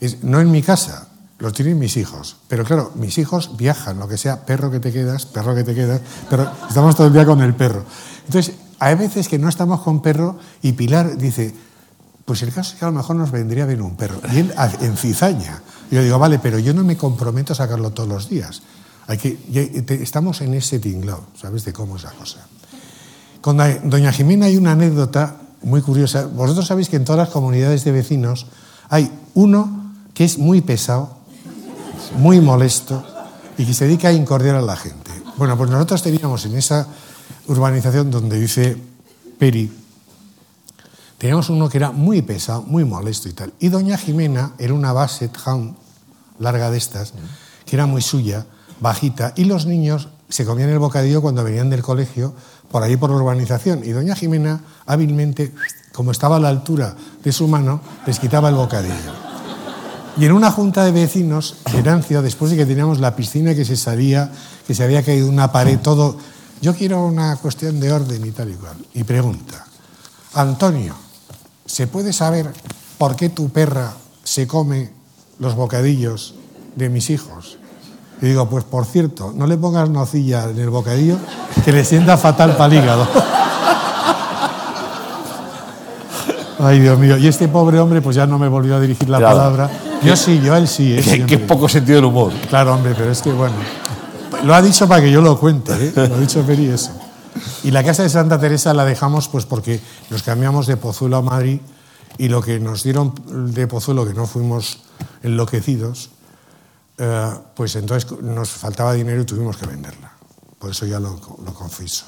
[0.00, 1.08] Es- no en mi casa,
[1.38, 2.36] los tienen mis hijos.
[2.48, 5.74] Pero claro, mis hijos viajan, lo que sea, perro que te quedas, perro que te
[5.74, 6.00] quedas,
[6.30, 7.84] pero estamos todo el día con el perro.
[8.26, 11.54] Entonces, hay veces que no estamos con perro y Pilar dice,
[12.24, 14.20] pues el caso es que a lo mejor nos vendría bien un perro.
[14.32, 15.62] Y él en cizaña.
[15.90, 18.62] Yo digo, vale, pero yo no me comprometo a sacarlo todos los días.
[19.06, 19.38] Hay que,
[20.02, 21.64] estamos en ese tinglado, ¿sabes?
[21.64, 22.38] De cómo es la cosa.
[23.42, 26.26] Con doña Jimena hay una anécdota muy curiosa.
[26.26, 28.46] Vosotros sabéis que en todas las comunidades de vecinos
[28.88, 31.18] hay uno que es muy pesado,
[32.16, 33.04] muy molesto
[33.58, 35.10] y que se dedica a incordiar a la gente.
[35.36, 36.86] Bueno, pues nosotros teníamos en esa
[37.48, 38.78] urbanización donde dice
[39.38, 39.70] Peri,
[41.24, 43.54] teníamos uno que era muy pesado, muy molesto y tal.
[43.58, 45.74] Y doña Jimena era una Basset Hound
[46.38, 47.14] larga de estas,
[47.64, 48.44] que era muy suya,
[48.78, 52.34] bajita, y los niños se comían el bocadillo cuando venían del colegio
[52.70, 53.82] por ahí por la urbanización.
[53.84, 55.54] Y doña Jimena hábilmente,
[55.94, 59.14] como estaba a la altura de su mano, les quitaba el bocadillo.
[60.18, 63.78] Y en una junta de vecinos, Venancio, después de que teníamos la piscina que se
[63.78, 64.30] salía,
[64.66, 66.18] que se había caído una pared, todo,
[66.60, 68.76] yo quiero una cuestión de orden y tal y cual.
[68.92, 69.64] Y pregunta,
[70.34, 71.03] Antonio,
[71.66, 72.50] ¿se puede saber
[72.98, 73.92] por qué tu perra
[74.22, 74.90] se come
[75.38, 76.34] los bocadillos
[76.76, 77.58] de mis hijos?
[78.22, 81.16] Y digo, pues por cierto, no le pongas nocilla en el bocadillo
[81.64, 83.06] que le sienta fatal para el hígado.
[86.60, 87.16] Ay, Dios mío.
[87.18, 89.36] Y este pobre hombre, pues ya no me volvió a dirigir la Claro.
[89.36, 89.70] palabra.
[90.02, 90.94] Yo sí, yo él sí.
[90.96, 91.24] ¿eh?
[91.26, 92.32] Qué poco sentido del humor.
[92.48, 93.54] Claro, hombre, pero es que bueno.
[94.44, 95.92] Lo ha dicho para que yo lo cuente, ¿eh?
[95.94, 96.90] Lo ha dicho Peri eso.
[97.62, 99.80] Y la casa de Santa Teresa la dejamos pues porque
[100.10, 101.60] nos cambiamos de Pozuelo a Madrid
[102.18, 103.14] y lo que nos dieron
[103.52, 104.78] de Pozuelo, que no fuimos
[105.22, 106.10] enloquecidos,
[106.98, 110.12] eh, pues entonces nos faltaba dinero y tuvimos que venderla.
[110.58, 112.06] Por eso ya lo, lo confieso.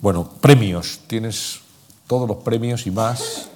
[0.00, 1.00] Bueno, premios.
[1.06, 1.60] Tienes
[2.06, 3.48] todos los premios y más.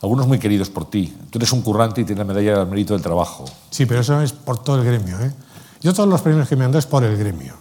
[0.00, 1.16] Algunos muy queridos por ti.
[1.30, 3.44] Tú eres un currante y tienes la medalla del mérito del trabajo.
[3.70, 5.20] Sí, pero eso es por todo el gremio.
[5.20, 5.32] ¿eh?
[5.80, 7.54] Yo todos los premios que me han dado es por el gremio.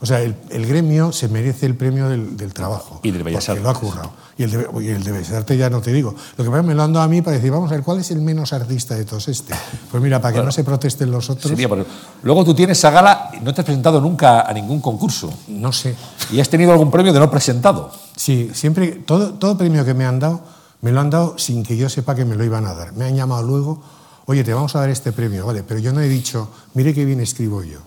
[0.00, 3.00] O sea, el, el gremio se merece el premio del, del trabajo.
[3.02, 3.88] Y del Bellas porque lo ha Artes.
[3.90, 4.10] currado.
[4.36, 6.14] Y el, de, y el de Bellas Artes ya no te digo.
[6.36, 8.00] Lo que pasa me lo han dado a mí para decir, vamos a ver, ¿cuál
[8.00, 9.54] es el menos artista de todos este?
[9.90, 11.86] Pues mira, para que no se protesten los otros, Sería por-
[12.22, 15.32] Luego tú tienes esa gala no te has presentado nunca a ningún concurso.
[15.48, 15.94] no sé.
[16.32, 17.90] ¿Y has tenido algún premio de no presentado?
[18.16, 20.40] Sí, siempre, todo, todo premio que me han dado,
[20.80, 22.92] me lo han dado sin que yo sepa que me lo iban a dar.
[22.94, 23.82] Me han llamado luego,
[24.26, 27.04] oye, te vamos a dar este premio, vale, pero yo no he dicho, mire qué
[27.04, 27.78] bien escribo yo.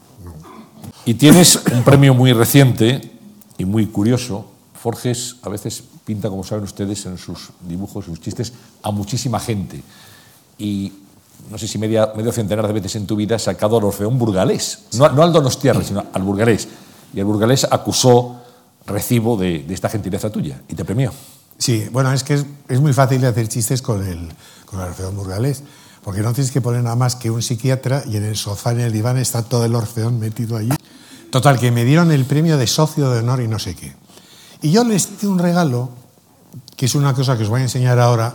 [1.07, 2.99] Y tienes un premio muy reciente
[3.57, 4.45] y muy curioso.
[4.73, 8.51] Forges a veces pinta, como saben ustedes, en sus dibujos, sus chistes,
[8.84, 9.81] a muchísima gente.
[10.57, 10.91] Y
[11.49, 14.19] no sé si media, medio centenar de veces en tu vida, has sacado al Orfeón
[14.19, 14.79] burgalés.
[14.95, 16.67] No, al Donostiarra, sino al burgalés.
[17.13, 18.41] Y el burgalés acusó
[18.85, 21.13] recibo de, esta gentileza tuya y te premió.
[21.57, 24.27] Sí, bueno, es que es, es muy fácil de hacer chistes con el,
[24.65, 25.63] con el Orfeón burgalés,
[26.07, 28.79] porque no tienes que poner nada más que un psiquiatra y en el sofá, en
[28.79, 30.71] el diván, está todo el Orfeón metido allí.
[31.29, 33.93] Total, que me dieron el premio de socio de honor y no sé qué.
[34.61, 35.89] Y yo les hice un regalo,
[36.77, 38.34] que es una cosa que os voy a enseñar ahora,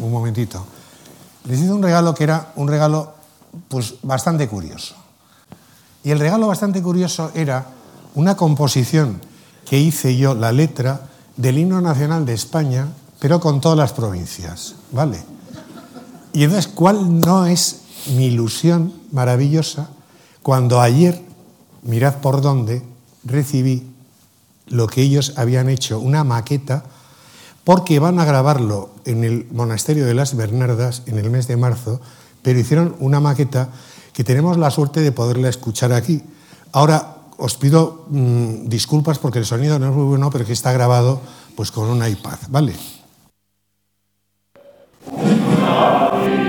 [0.00, 0.64] un momentito.
[1.48, 3.14] Les hice un regalo que era un regalo
[3.66, 4.94] pues bastante curioso.
[6.04, 7.66] Y el regalo bastante curioso era
[8.14, 9.20] una composición
[9.68, 11.00] que hice yo, la letra
[11.36, 12.86] del himno nacional de España,
[13.18, 15.41] pero con todas las provincias, ¿vale?
[16.32, 17.82] Y entonces, ¿cuál no es
[18.14, 19.90] mi ilusión maravillosa
[20.42, 21.20] cuando ayer,
[21.82, 22.82] mirad por dónde,
[23.24, 23.86] recibí
[24.66, 26.84] lo que ellos habían hecho, una maqueta,
[27.64, 32.00] porque van a grabarlo en el monasterio de las Bernardas en el mes de marzo,
[32.42, 33.68] pero hicieron una maqueta
[34.12, 36.22] que tenemos la suerte de poderla escuchar aquí.
[36.72, 40.72] Ahora os pido mmm, disculpas porque el sonido no es muy bueno, pero que está
[40.72, 41.20] grabado
[41.54, 42.74] pues con un iPad, ¿vale?
[45.72, 46.41] Bueno,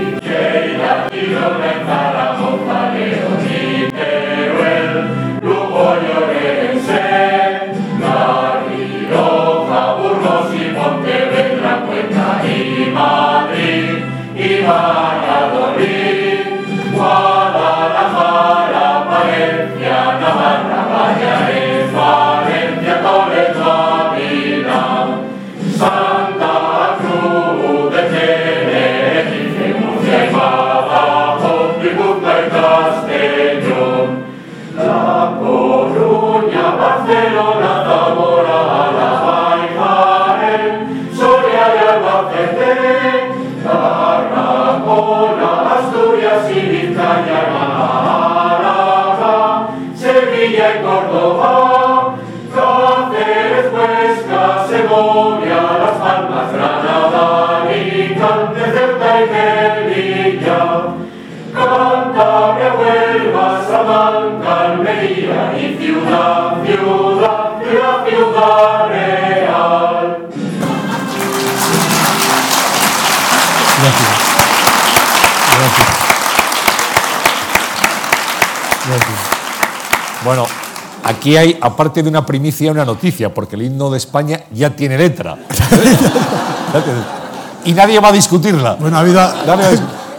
[81.04, 84.98] aquí hay, aparte de una primicia, una noticia, porque el himno de España ya tiene
[84.98, 85.36] letra.
[87.64, 88.74] y nadie va a discutirla.
[88.74, 89.20] Bueno, ha habido,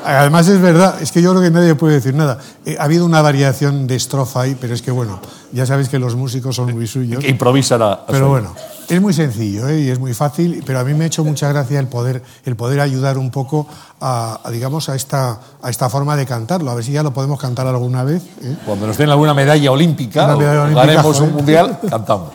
[0.05, 2.37] además es verdad, es que yo creo que nadie puede decir nada.
[2.65, 5.19] Eh, ha habido una variación de estrofa ahí, pero es que bueno,
[5.51, 7.21] ya sabéis que los músicos son muy suyos.
[7.21, 8.53] Que improvisan a, a Pero bueno,
[8.87, 9.81] es muy sencillo ¿eh?
[9.81, 12.55] y es muy fácil, pero a mí me ha hecho mucha gracia el poder, el
[12.55, 13.67] poder ayudar un poco
[13.99, 16.71] a, a, digamos, a esta, a esta forma de cantarlo.
[16.71, 18.23] A ver si ya lo podemos cantar alguna vez.
[18.41, 18.55] ¿eh?
[18.65, 21.29] Cuando nos den alguna medalla olímpica, Una medalla o olímpica, ganemos joder.
[21.29, 22.29] un mundial, cantamos.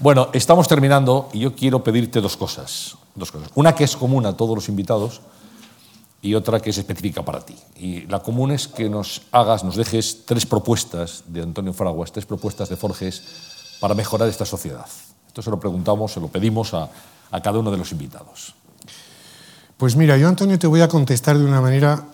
[0.00, 3.50] Bueno, estamos terminando y yo quiero pedirte dos cosas, dos cosas.
[3.54, 5.20] Una que es común a todos los invitados
[6.22, 7.56] y otra que es específica para ti.
[7.76, 12.26] Y la común es que nos hagas, nos dejes tres propuestas de Antonio Fraguas, tres
[12.26, 13.22] propuestas de Forges
[13.80, 14.86] para mejorar esta sociedad.
[15.30, 16.90] Esto se lo preguntamos, se lo pedimos a,
[17.40, 18.52] cada uno de los invitados.
[19.76, 22.04] Pues mira, yo Antonio te voy a contestar de una manera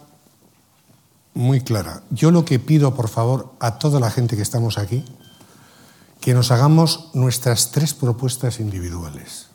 [1.33, 2.03] muy clara.
[2.11, 5.03] Yo lo que pido, por favor, a toda la gente que estamos aquí,
[6.21, 9.47] que nos hagamos nuestras tres propuestas individuales.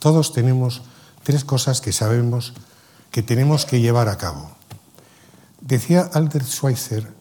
[0.00, 0.82] Todos tenemos
[1.22, 2.52] tres cosas que sabemos
[3.12, 4.50] que tenemos que llevar a cabo.
[5.60, 7.14] Decía Albert Schweitzer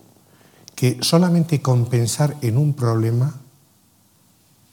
[0.74, 3.36] que solamente con pensar en un problema,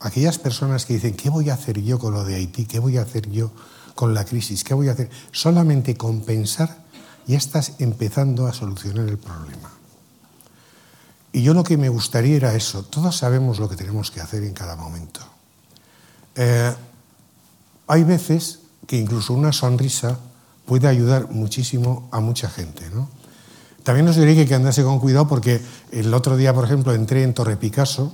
[0.05, 2.67] aquellas personas que dicen, ¿qué voy a hacer yo con lo de Haití?
[2.67, 3.51] ¿Qué voy a hacer yo
[3.95, 4.63] con la crisis?
[4.63, 5.09] ¿Qué voy a hacer?
[5.33, 6.85] Solamente con pensar
[7.27, 9.71] ya estás empezando a solucionar el problema.
[11.33, 12.85] Y yo lo que me gustaría era eso.
[12.85, 15.21] Todos sabemos lo que tenemos que hacer en cada momento.
[16.37, 16.75] Eh,
[17.87, 20.19] hay veces que incluso una sonrisa
[20.67, 22.91] puede ayudar muchísimo a mucha gente.
[22.91, 23.09] ¿no?
[23.83, 25.63] También os diré que hay que andarse con cuidado porque
[25.93, 28.13] el otro día, por ejemplo, entré en Torre Picasso,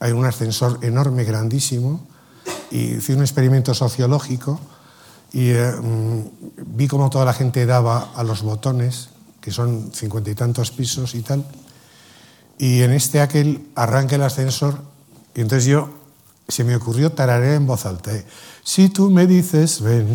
[0.00, 2.00] hay un ascensor enorme, grandísimo,
[2.70, 4.58] y hice un experimento sociológico
[5.32, 6.20] y eh, mm,
[6.76, 9.10] vi cómo toda la gente daba a los botones,
[9.40, 11.44] que son cincuenta y tantos pisos y tal,
[12.58, 14.80] y en este aquel arranca el ascensor
[15.34, 15.90] y entonces yo
[16.48, 18.12] se me ocurrió tararear en voz alta.
[18.12, 18.26] ¿eh?
[18.64, 20.06] Si tú me dices, ven,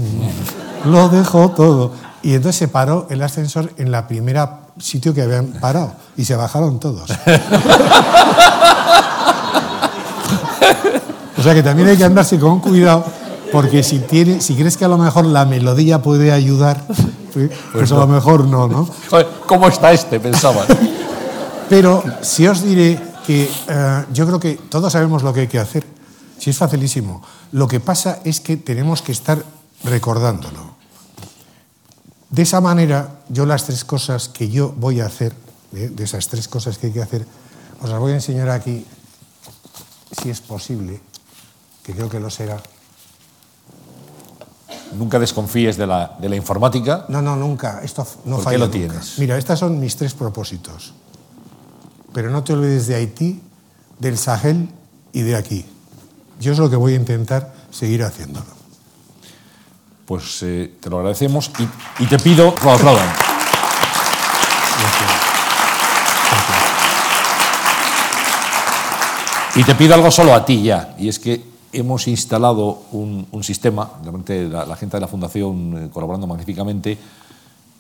[0.86, 1.94] lo dejo todo.
[2.22, 6.36] Y entonces se paró el ascensor en la primera sitio que habían parado y se
[6.36, 7.10] bajaron todos.
[11.46, 13.06] o sea que también hay que andarse con cuidado
[13.52, 16.84] porque si, tiene, si crees que a lo mejor la melodía puede ayudar,
[17.32, 17.48] ¿sí?
[17.72, 18.90] Pues a lo mejor no, ¿no?
[19.46, 20.20] ¿Cómo está este?
[20.20, 20.66] Pensaba.
[21.70, 25.60] Pero si os diré que eh, yo creo que todos sabemos lo que hay que
[25.60, 25.86] hacer.
[26.40, 27.22] Si es facilísimo.
[27.52, 29.46] Lo que pasa es que tenemos que estar
[29.84, 30.74] recordándolo.
[32.32, 35.34] De esa manera, yo las tres cosas que yo voy a hacer,
[35.76, 35.92] ¿eh?
[35.94, 37.24] de esas tres cosas que hay que hacer,
[37.84, 38.84] os las voy a enseñar aquí,
[40.20, 41.00] si es posible,
[41.86, 42.58] que creo que lo será.
[44.94, 47.06] Nunca desconfíes de la, de la informática.
[47.10, 47.82] No, no, nunca.
[47.84, 48.78] Esto no ¿Por qué falla lo nunca.
[48.78, 49.20] tienes?
[49.20, 50.94] Mira, estos son mis tres propósitos.
[52.14, 53.42] Pero no te olvides de Haití,
[54.00, 54.70] del Sahel
[55.12, 55.66] y de aquí.
[56.40, 58.46] Yo es lo que voy a intentar seguir haciéndolo.
[60.06, 63.10] Pues eh, te lo agradecemos y, y te pido que lo aplaudan.
[69.56, 71.42] Y te pido algo solo a ti ya, y es que
[71.78, 76.98] hemos instalado un, un sistema, realmente la, la gente de la Fundación eh, colaborando magníficamente,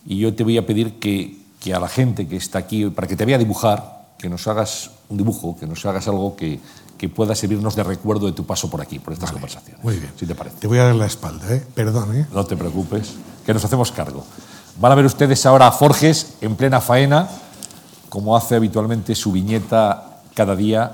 [0.06, 3.08] y yo te voy a pedir que, que a la gente que está aquí, para
[3.08, 6.60] que te vea dibujar, que nos hagas un dibujo, que nos hagas algo que,
[6.98, 9.84] que pueda servirnos de recuerdo de tu paso por aquí, por estas conversaciones.
[9.84, 10.12] Muy bien.
[10.18, 10.58] Si te parece.
[10.58, 11.66] Te voy a dar la espalda, ¿eh?
[11.74, 12.28] Perdón, ¿eh?
[12.34, 13.16] No te preocupes,
[13.46, 14.24] que nos hacemos cargo.
[14.80, 17.30] Van a ver ustedes ahora a Forges en plena faena,
[18.10, 20.92] como hace habitualmente su viñeta cada día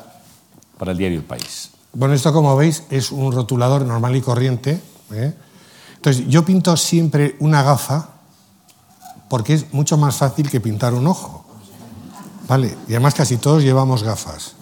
[0.78, 1.71] para el diario El País.
[1.94, 4.82] Bueno, esto como veis es un rotulador normal y corriente.
[5.12, 5.34] ¿eh?
[5.96, 8.10] Entonces, yo pinto siempre una gafa
[9.30, 11.46] porque es mucho más fácil que pintar un ojo.
[12.48, 14.56] Vale, y además casi todos llevamos gafas.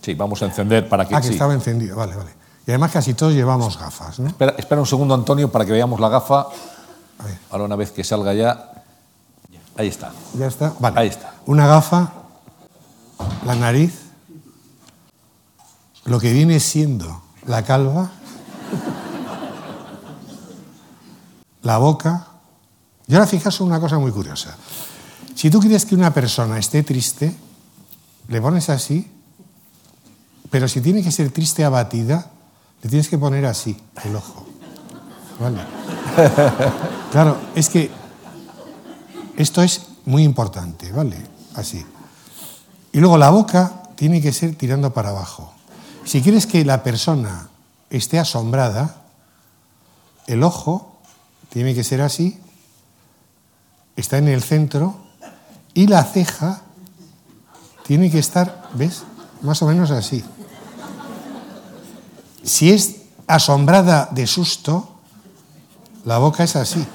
[0.00, 1.14] Sí, vamos a encender para que...
[1.14, 1.32] Ah, que sí.
[1.32, 2.30] estaba encendido, vale, vale.
[2.66, 4.28] Y además casi todos llevamos gafas, ¿no?
[4.28, 6.40] Espera, espera un segundo, Antonio, para que veamos la gafa.
[7.18, 8.70] A ver, Ahora una vez que salga ya...
[9.76, 10.12] Ahí está.
[10.38, 10.72] ya está.
[10.78, 11.00] Vale.
[11.00, 11.34] Ahí está.
[11.46, 12.12] Una gafa,
[13.44, 14.03] la nariz,
[16.04, 18.10] lo que viene siendo la calva,
[21.62, 22.28] la boca.
[23.06, 24.56] Y ahora fijaos en una cosa muy curiosa.
[25.34, 27.34] Si tú quieres que una persona esté triste,
[28.28, 29.10] le pones así,
[30.50, 32.30] pero si tiene que ser triste abatida,
[32.82, 34.46] le tienes que poner así, el ojo.
[35.40, 35.60] ¿Vale?
[37.10, 37.92] Claro, es que
[39.36, 41.16] esto es muy importante, ¿vale?
[41.54, 41.86] Así.
[42.92, 45.53] Y luego la boca tiene que ser tirando para abajo.
[46.04, 47.48] Si quieres que la persona
[47.90, 49.02] esté asombrada,
[50.26, 50.98] el ojo
[51.50, 52.38] tiene que ser así,
[53.96, 54.96] está en el centro,
[55.72, 56.62] y la ceja
[57.86, 59.02] tiene que estar, ¿ves?
[59.42, 60.24] Más o menos así.
[62.42, 64.96] Si es asombrada de susto,
[66.04, 66.86] la boca es así.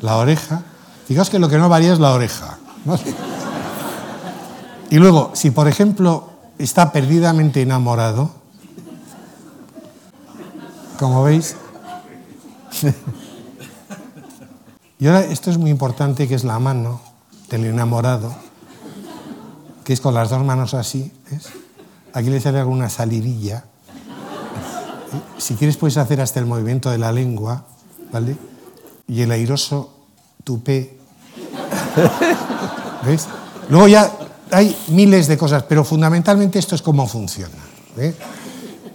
[0.00, 0.62] La oreja.
[1.06, 2.58] Fijaos que lo que no varía es la oreja.
[4.90, 6.27] Y luego, si por ejemplo
[6.58, 8.30] está perdidamente enamorado,
[10.98, 11.56] como veis,
[14.98, 17.00] y ahora esto es muy importante, que es la mano
[17.48, 18.34] del enamorado,
[19.84, 21.12] que es con las dos manos así.
[22.12, 23.64] Aquí le sale alguna salivilla.
[25.38, 27.64] Si quieres puedes hacer hasta el movimiento de la lengua,
[28.12, 28.36] ¿vale?
[29.06, 29.94] Y el airoso
[30.44, 30.98] tupé.
[33.06, 33.28] ¿Ves?
[33.70, 34.12] Luego ya
[34.50, 37.56] hay miles de cosas, pero fundamentalmente esto es cómo funciona.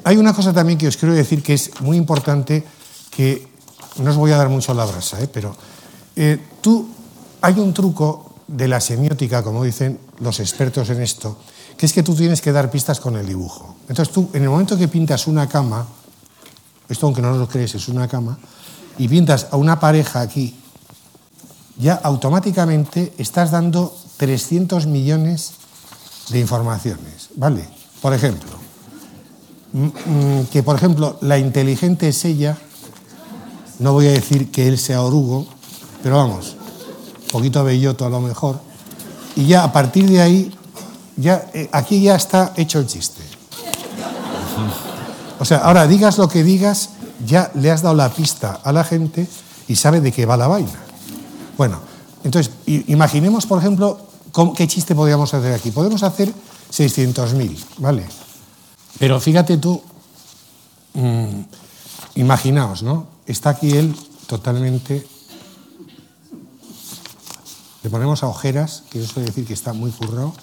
[0.03, 2.63] Hay una cosa también que os quiero decir que es muy importante,
[3.09, 3.47] que
[3.97, 5.29] no os voy a dar mucho la brasa, ¿eh?
[5.31, 5.55] pero
[6.15, 6.89] eh, tú,
[7.41, 11.37] hay un truco de la semiótica, como dicen los expertos en esto,
[11.77, 13.75] que es que tú tienes que dar pistas con el dibujo.
[13.87, 15.87] Entonces tú, en el momento que pintas una cama,
[16.89, 18.37] esto aunque no lo crees, es una cama,
[18.97, 20.55] y pintas a una pareja aquí,
[21.77, 25.51] ya automáticamente estás dando 300 millones
[26.29, 27.67] de informaciones, ¿vale?
[28.01, 28.51] Por ejemplo,
[29.73, 32.57] mm, mm, que por ejemplo la inteligente es ella,
[33.79, 35.47] no voy a decir que él sea orugo,
[36.01, 36.55] pero vamos,
[37.31, 38.59] poquito belloto a lo mejor,
[39.35, 40.53] y ya a partir de ahí,
[41.17, 43.21] ya, eh, aquí ya está hecho el chiste.
[45.39, 46.91] O sea, ahora digas lo que digas,
[47.25, 49.27] ya le has dado la pista a la gente
[49.67, 50.79] y sabe de qué va la vaina.
[51.57, 51.79] Bueno,
[52.23, 53.99] entonces, imaginemos, por ejemplo,
[54.55, 55.71] qué chiste podríamos hacer aquí.
[55.71, 56.33] Podemos hacer
[56.71, 58.05] 600.000, ¿vale?
[58.99, 59.81] Pero fíjate tú,
[60.93, 61.41] mm,
[62.15, 63.07] imaginaos, ¿no?
[63.25, 63.95] Está aquí él
[64.27, 65.05] totalmente...
[67.83, 70.33] Le ponemos a ojeras, que eso quiere decir que está muy currado.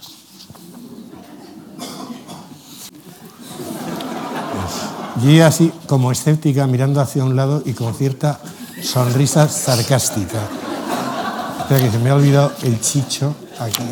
[5.24, 8.40] Y así, como escéptica, mirando hacia un lado y con cierta
[8.82, 10.48] sonrisa sarcástica.
[11.70, 13.84] Espera, que se me ha olvidado el chicho aquí.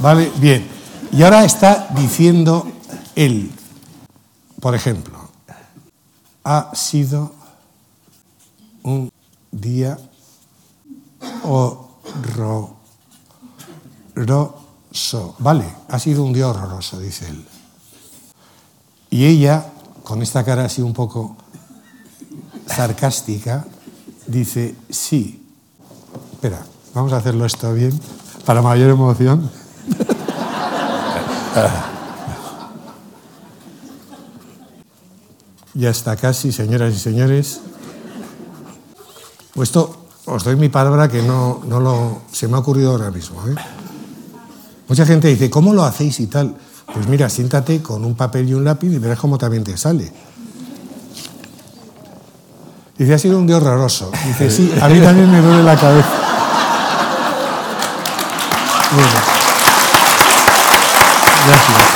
[0.00, 0.68] Vale, bien.
[1.12, 2.70] Y ahora está diciendo
[3.14, 3.50] él,
[4.60, 5.16] por ejemplo,
[6.44, 7.32] ha sido
[8.82, 9.10] un
[9.50, 9.96] día
[11.42, 12.76] horroroso.
[15.38, 17.46] Vale, ha sido un día horroroso, dice él.
[19.08, 19.72] Y ella,
[20.02, 21.34] con esta cara así un poco
[22.66, 23.64] sarcástica,
[24.26, 25.40] dice, sí.
[26.32, 26.64] Espera,
[26.94, 27.98] vamos a hacerlo esto bien,
[28.44, 29.50] para mayor emoción.
[35.76, 37.60] Ya está casi, señoras y señores.
[39.54, 43.10] Pues esto os doy mi palabra que no, no lo, se me ha ocurrido ahora
[43.10, 43.44] mismo.
[43.48, 43.54] ¿eh?
[44.88, 46.54] Mucha gente dice, ¿cómo lo hacéis y tal?
[46.92, 50.12] Pues mira, siéntate con un papel y un lápiz y verás cómo también te sale.
[52.96, 54.10] Dice, ha sido un día horroroso.
[54.26, 56.08] Dice, sí, a mí también me duele la cabeza.
[58.92, 59.10] Bueno.
[61.46, 61.94] Gracias.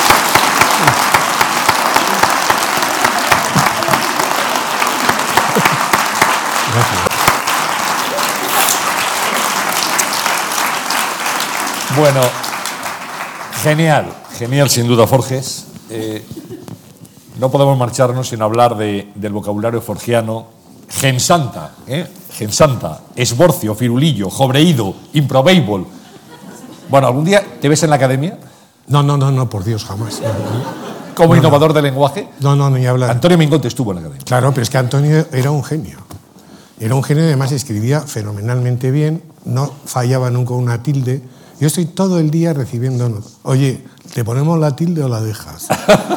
[11.96, 12.20] Bueno,
[13.62, 14.06] genial,
[14.38, 15.66] genial sin duda, Forges.
[15.90, 16.24] Eh,
[17.38, 20.46] no podemos marcharnos sin hablar de- del vocabulario forgiano.
[20.98, 22.06] Gensanta, ¿eh?
[22.32, 25.86] Gensanta, esborcio, firulillo, jobreído, improbable.
[26.88, 28.38] Bueno, ¿algún día te ves en la academia
[28.88, 30.20] No, no, no, no, por Dios, jamás.
[31.14, 32.28] como innovador del lenguaje?
[32.40, 33.10] No, no, ni hablar.
[33.10, 34.24] Antonio Mingote estuvo en la academia.
[34.24, 35.98] Claro, pero es que Antonio era un genio.
[36.80, 41.22] Era un genio y además escribía fenomenalmente bien, no fallaba nunca una tilde.
[41.60, 45.68] Yo estoy todo el día recibiendo, oye, ¿te ponemos la tilde o la dejas?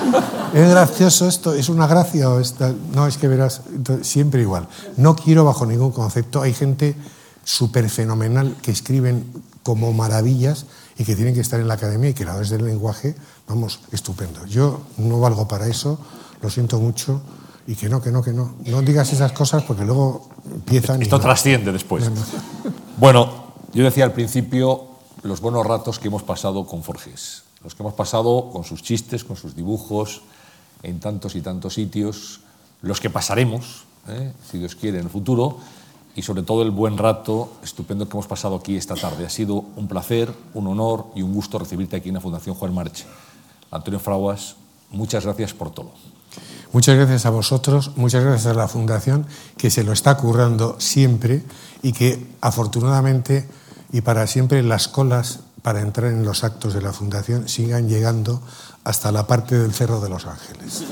[0.54, 1.54] ¿Es gracioso esto?
[1.54, 2.74] ¿Es una gracia o esta?
[2.94, 3.62] No, es que verás,
[4.02, 4.68] siempre igual.
[4.98, 6.42] No quiero bajo ningún concepto.
[6.42, 6.96] Hay gente
[7.44, 9.26] súper fenomenal que escriben
[9.64, 10.66] como maravillas
[10.98, 13.16] y que tienen que estar en la academia y creadores del lenguaje,
[13.48, 14.46] vamos, estupendo.
[14.46, 16.00] Yo no valgo para eso,
[16.42, 17.22] lo siento mucho
[17.68, 18.56] y que no, que no, que no.
[18.66, 21.24] No digas esas cosas porque luego empiezan y Esto no.
[21.24, 22.10] trasciende después.
[22.98, 24.86] Bueno, yo decía al principio
[25.24, 29.24] los buenos ratos que hemos pasado con Forges, los que hemos pasado con sus chistes,
[29.24, 30.22] con sus dibujos,
[30.84, 32.42] en tantos y tantos sitios,
[32.82, 34.34] los que pasaremos, ¿eh?
[34.50, 35.58] si Dios quiere, en el futuro,
[36.16, 39.26] y sobre todo el buen rato estupendo que hemos pasado aquí esta tarde.
[39.26, 42.74] Ha sido un placer, un honor y un gusto recibirte aquí en la Fundación Juan
[42.74, 43.06] March.
[43.70, 44.56] Antonio Fraguas,
[44.90, 45.92] muchas gracias por todo.
[46.74, 49.26] Muchas gracias a vosotros, muchas gracias a la Fundación,
[49.58, 51.44] que se lo está currando siempre
[51.82, 53.48] y que afortunadamente
[53.92, 58.42] y para siempre las colas para entrar en los actos de la Fundación sigan llegando
[58.84, 60.84] hasta la parte del Cerro de los Ángeles.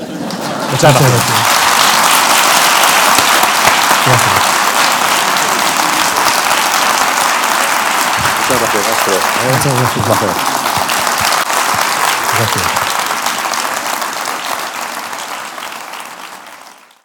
[0.72, 1.24] Muchas gracias.
[4.06, 4.50] Gracias.
[8.40, 9.14] Muchas gracias, maestro.
[9.46, 9.98] Muchas gracias.
[9.98, 10.30] Un placer.
[12.38, 12.79] Gracias.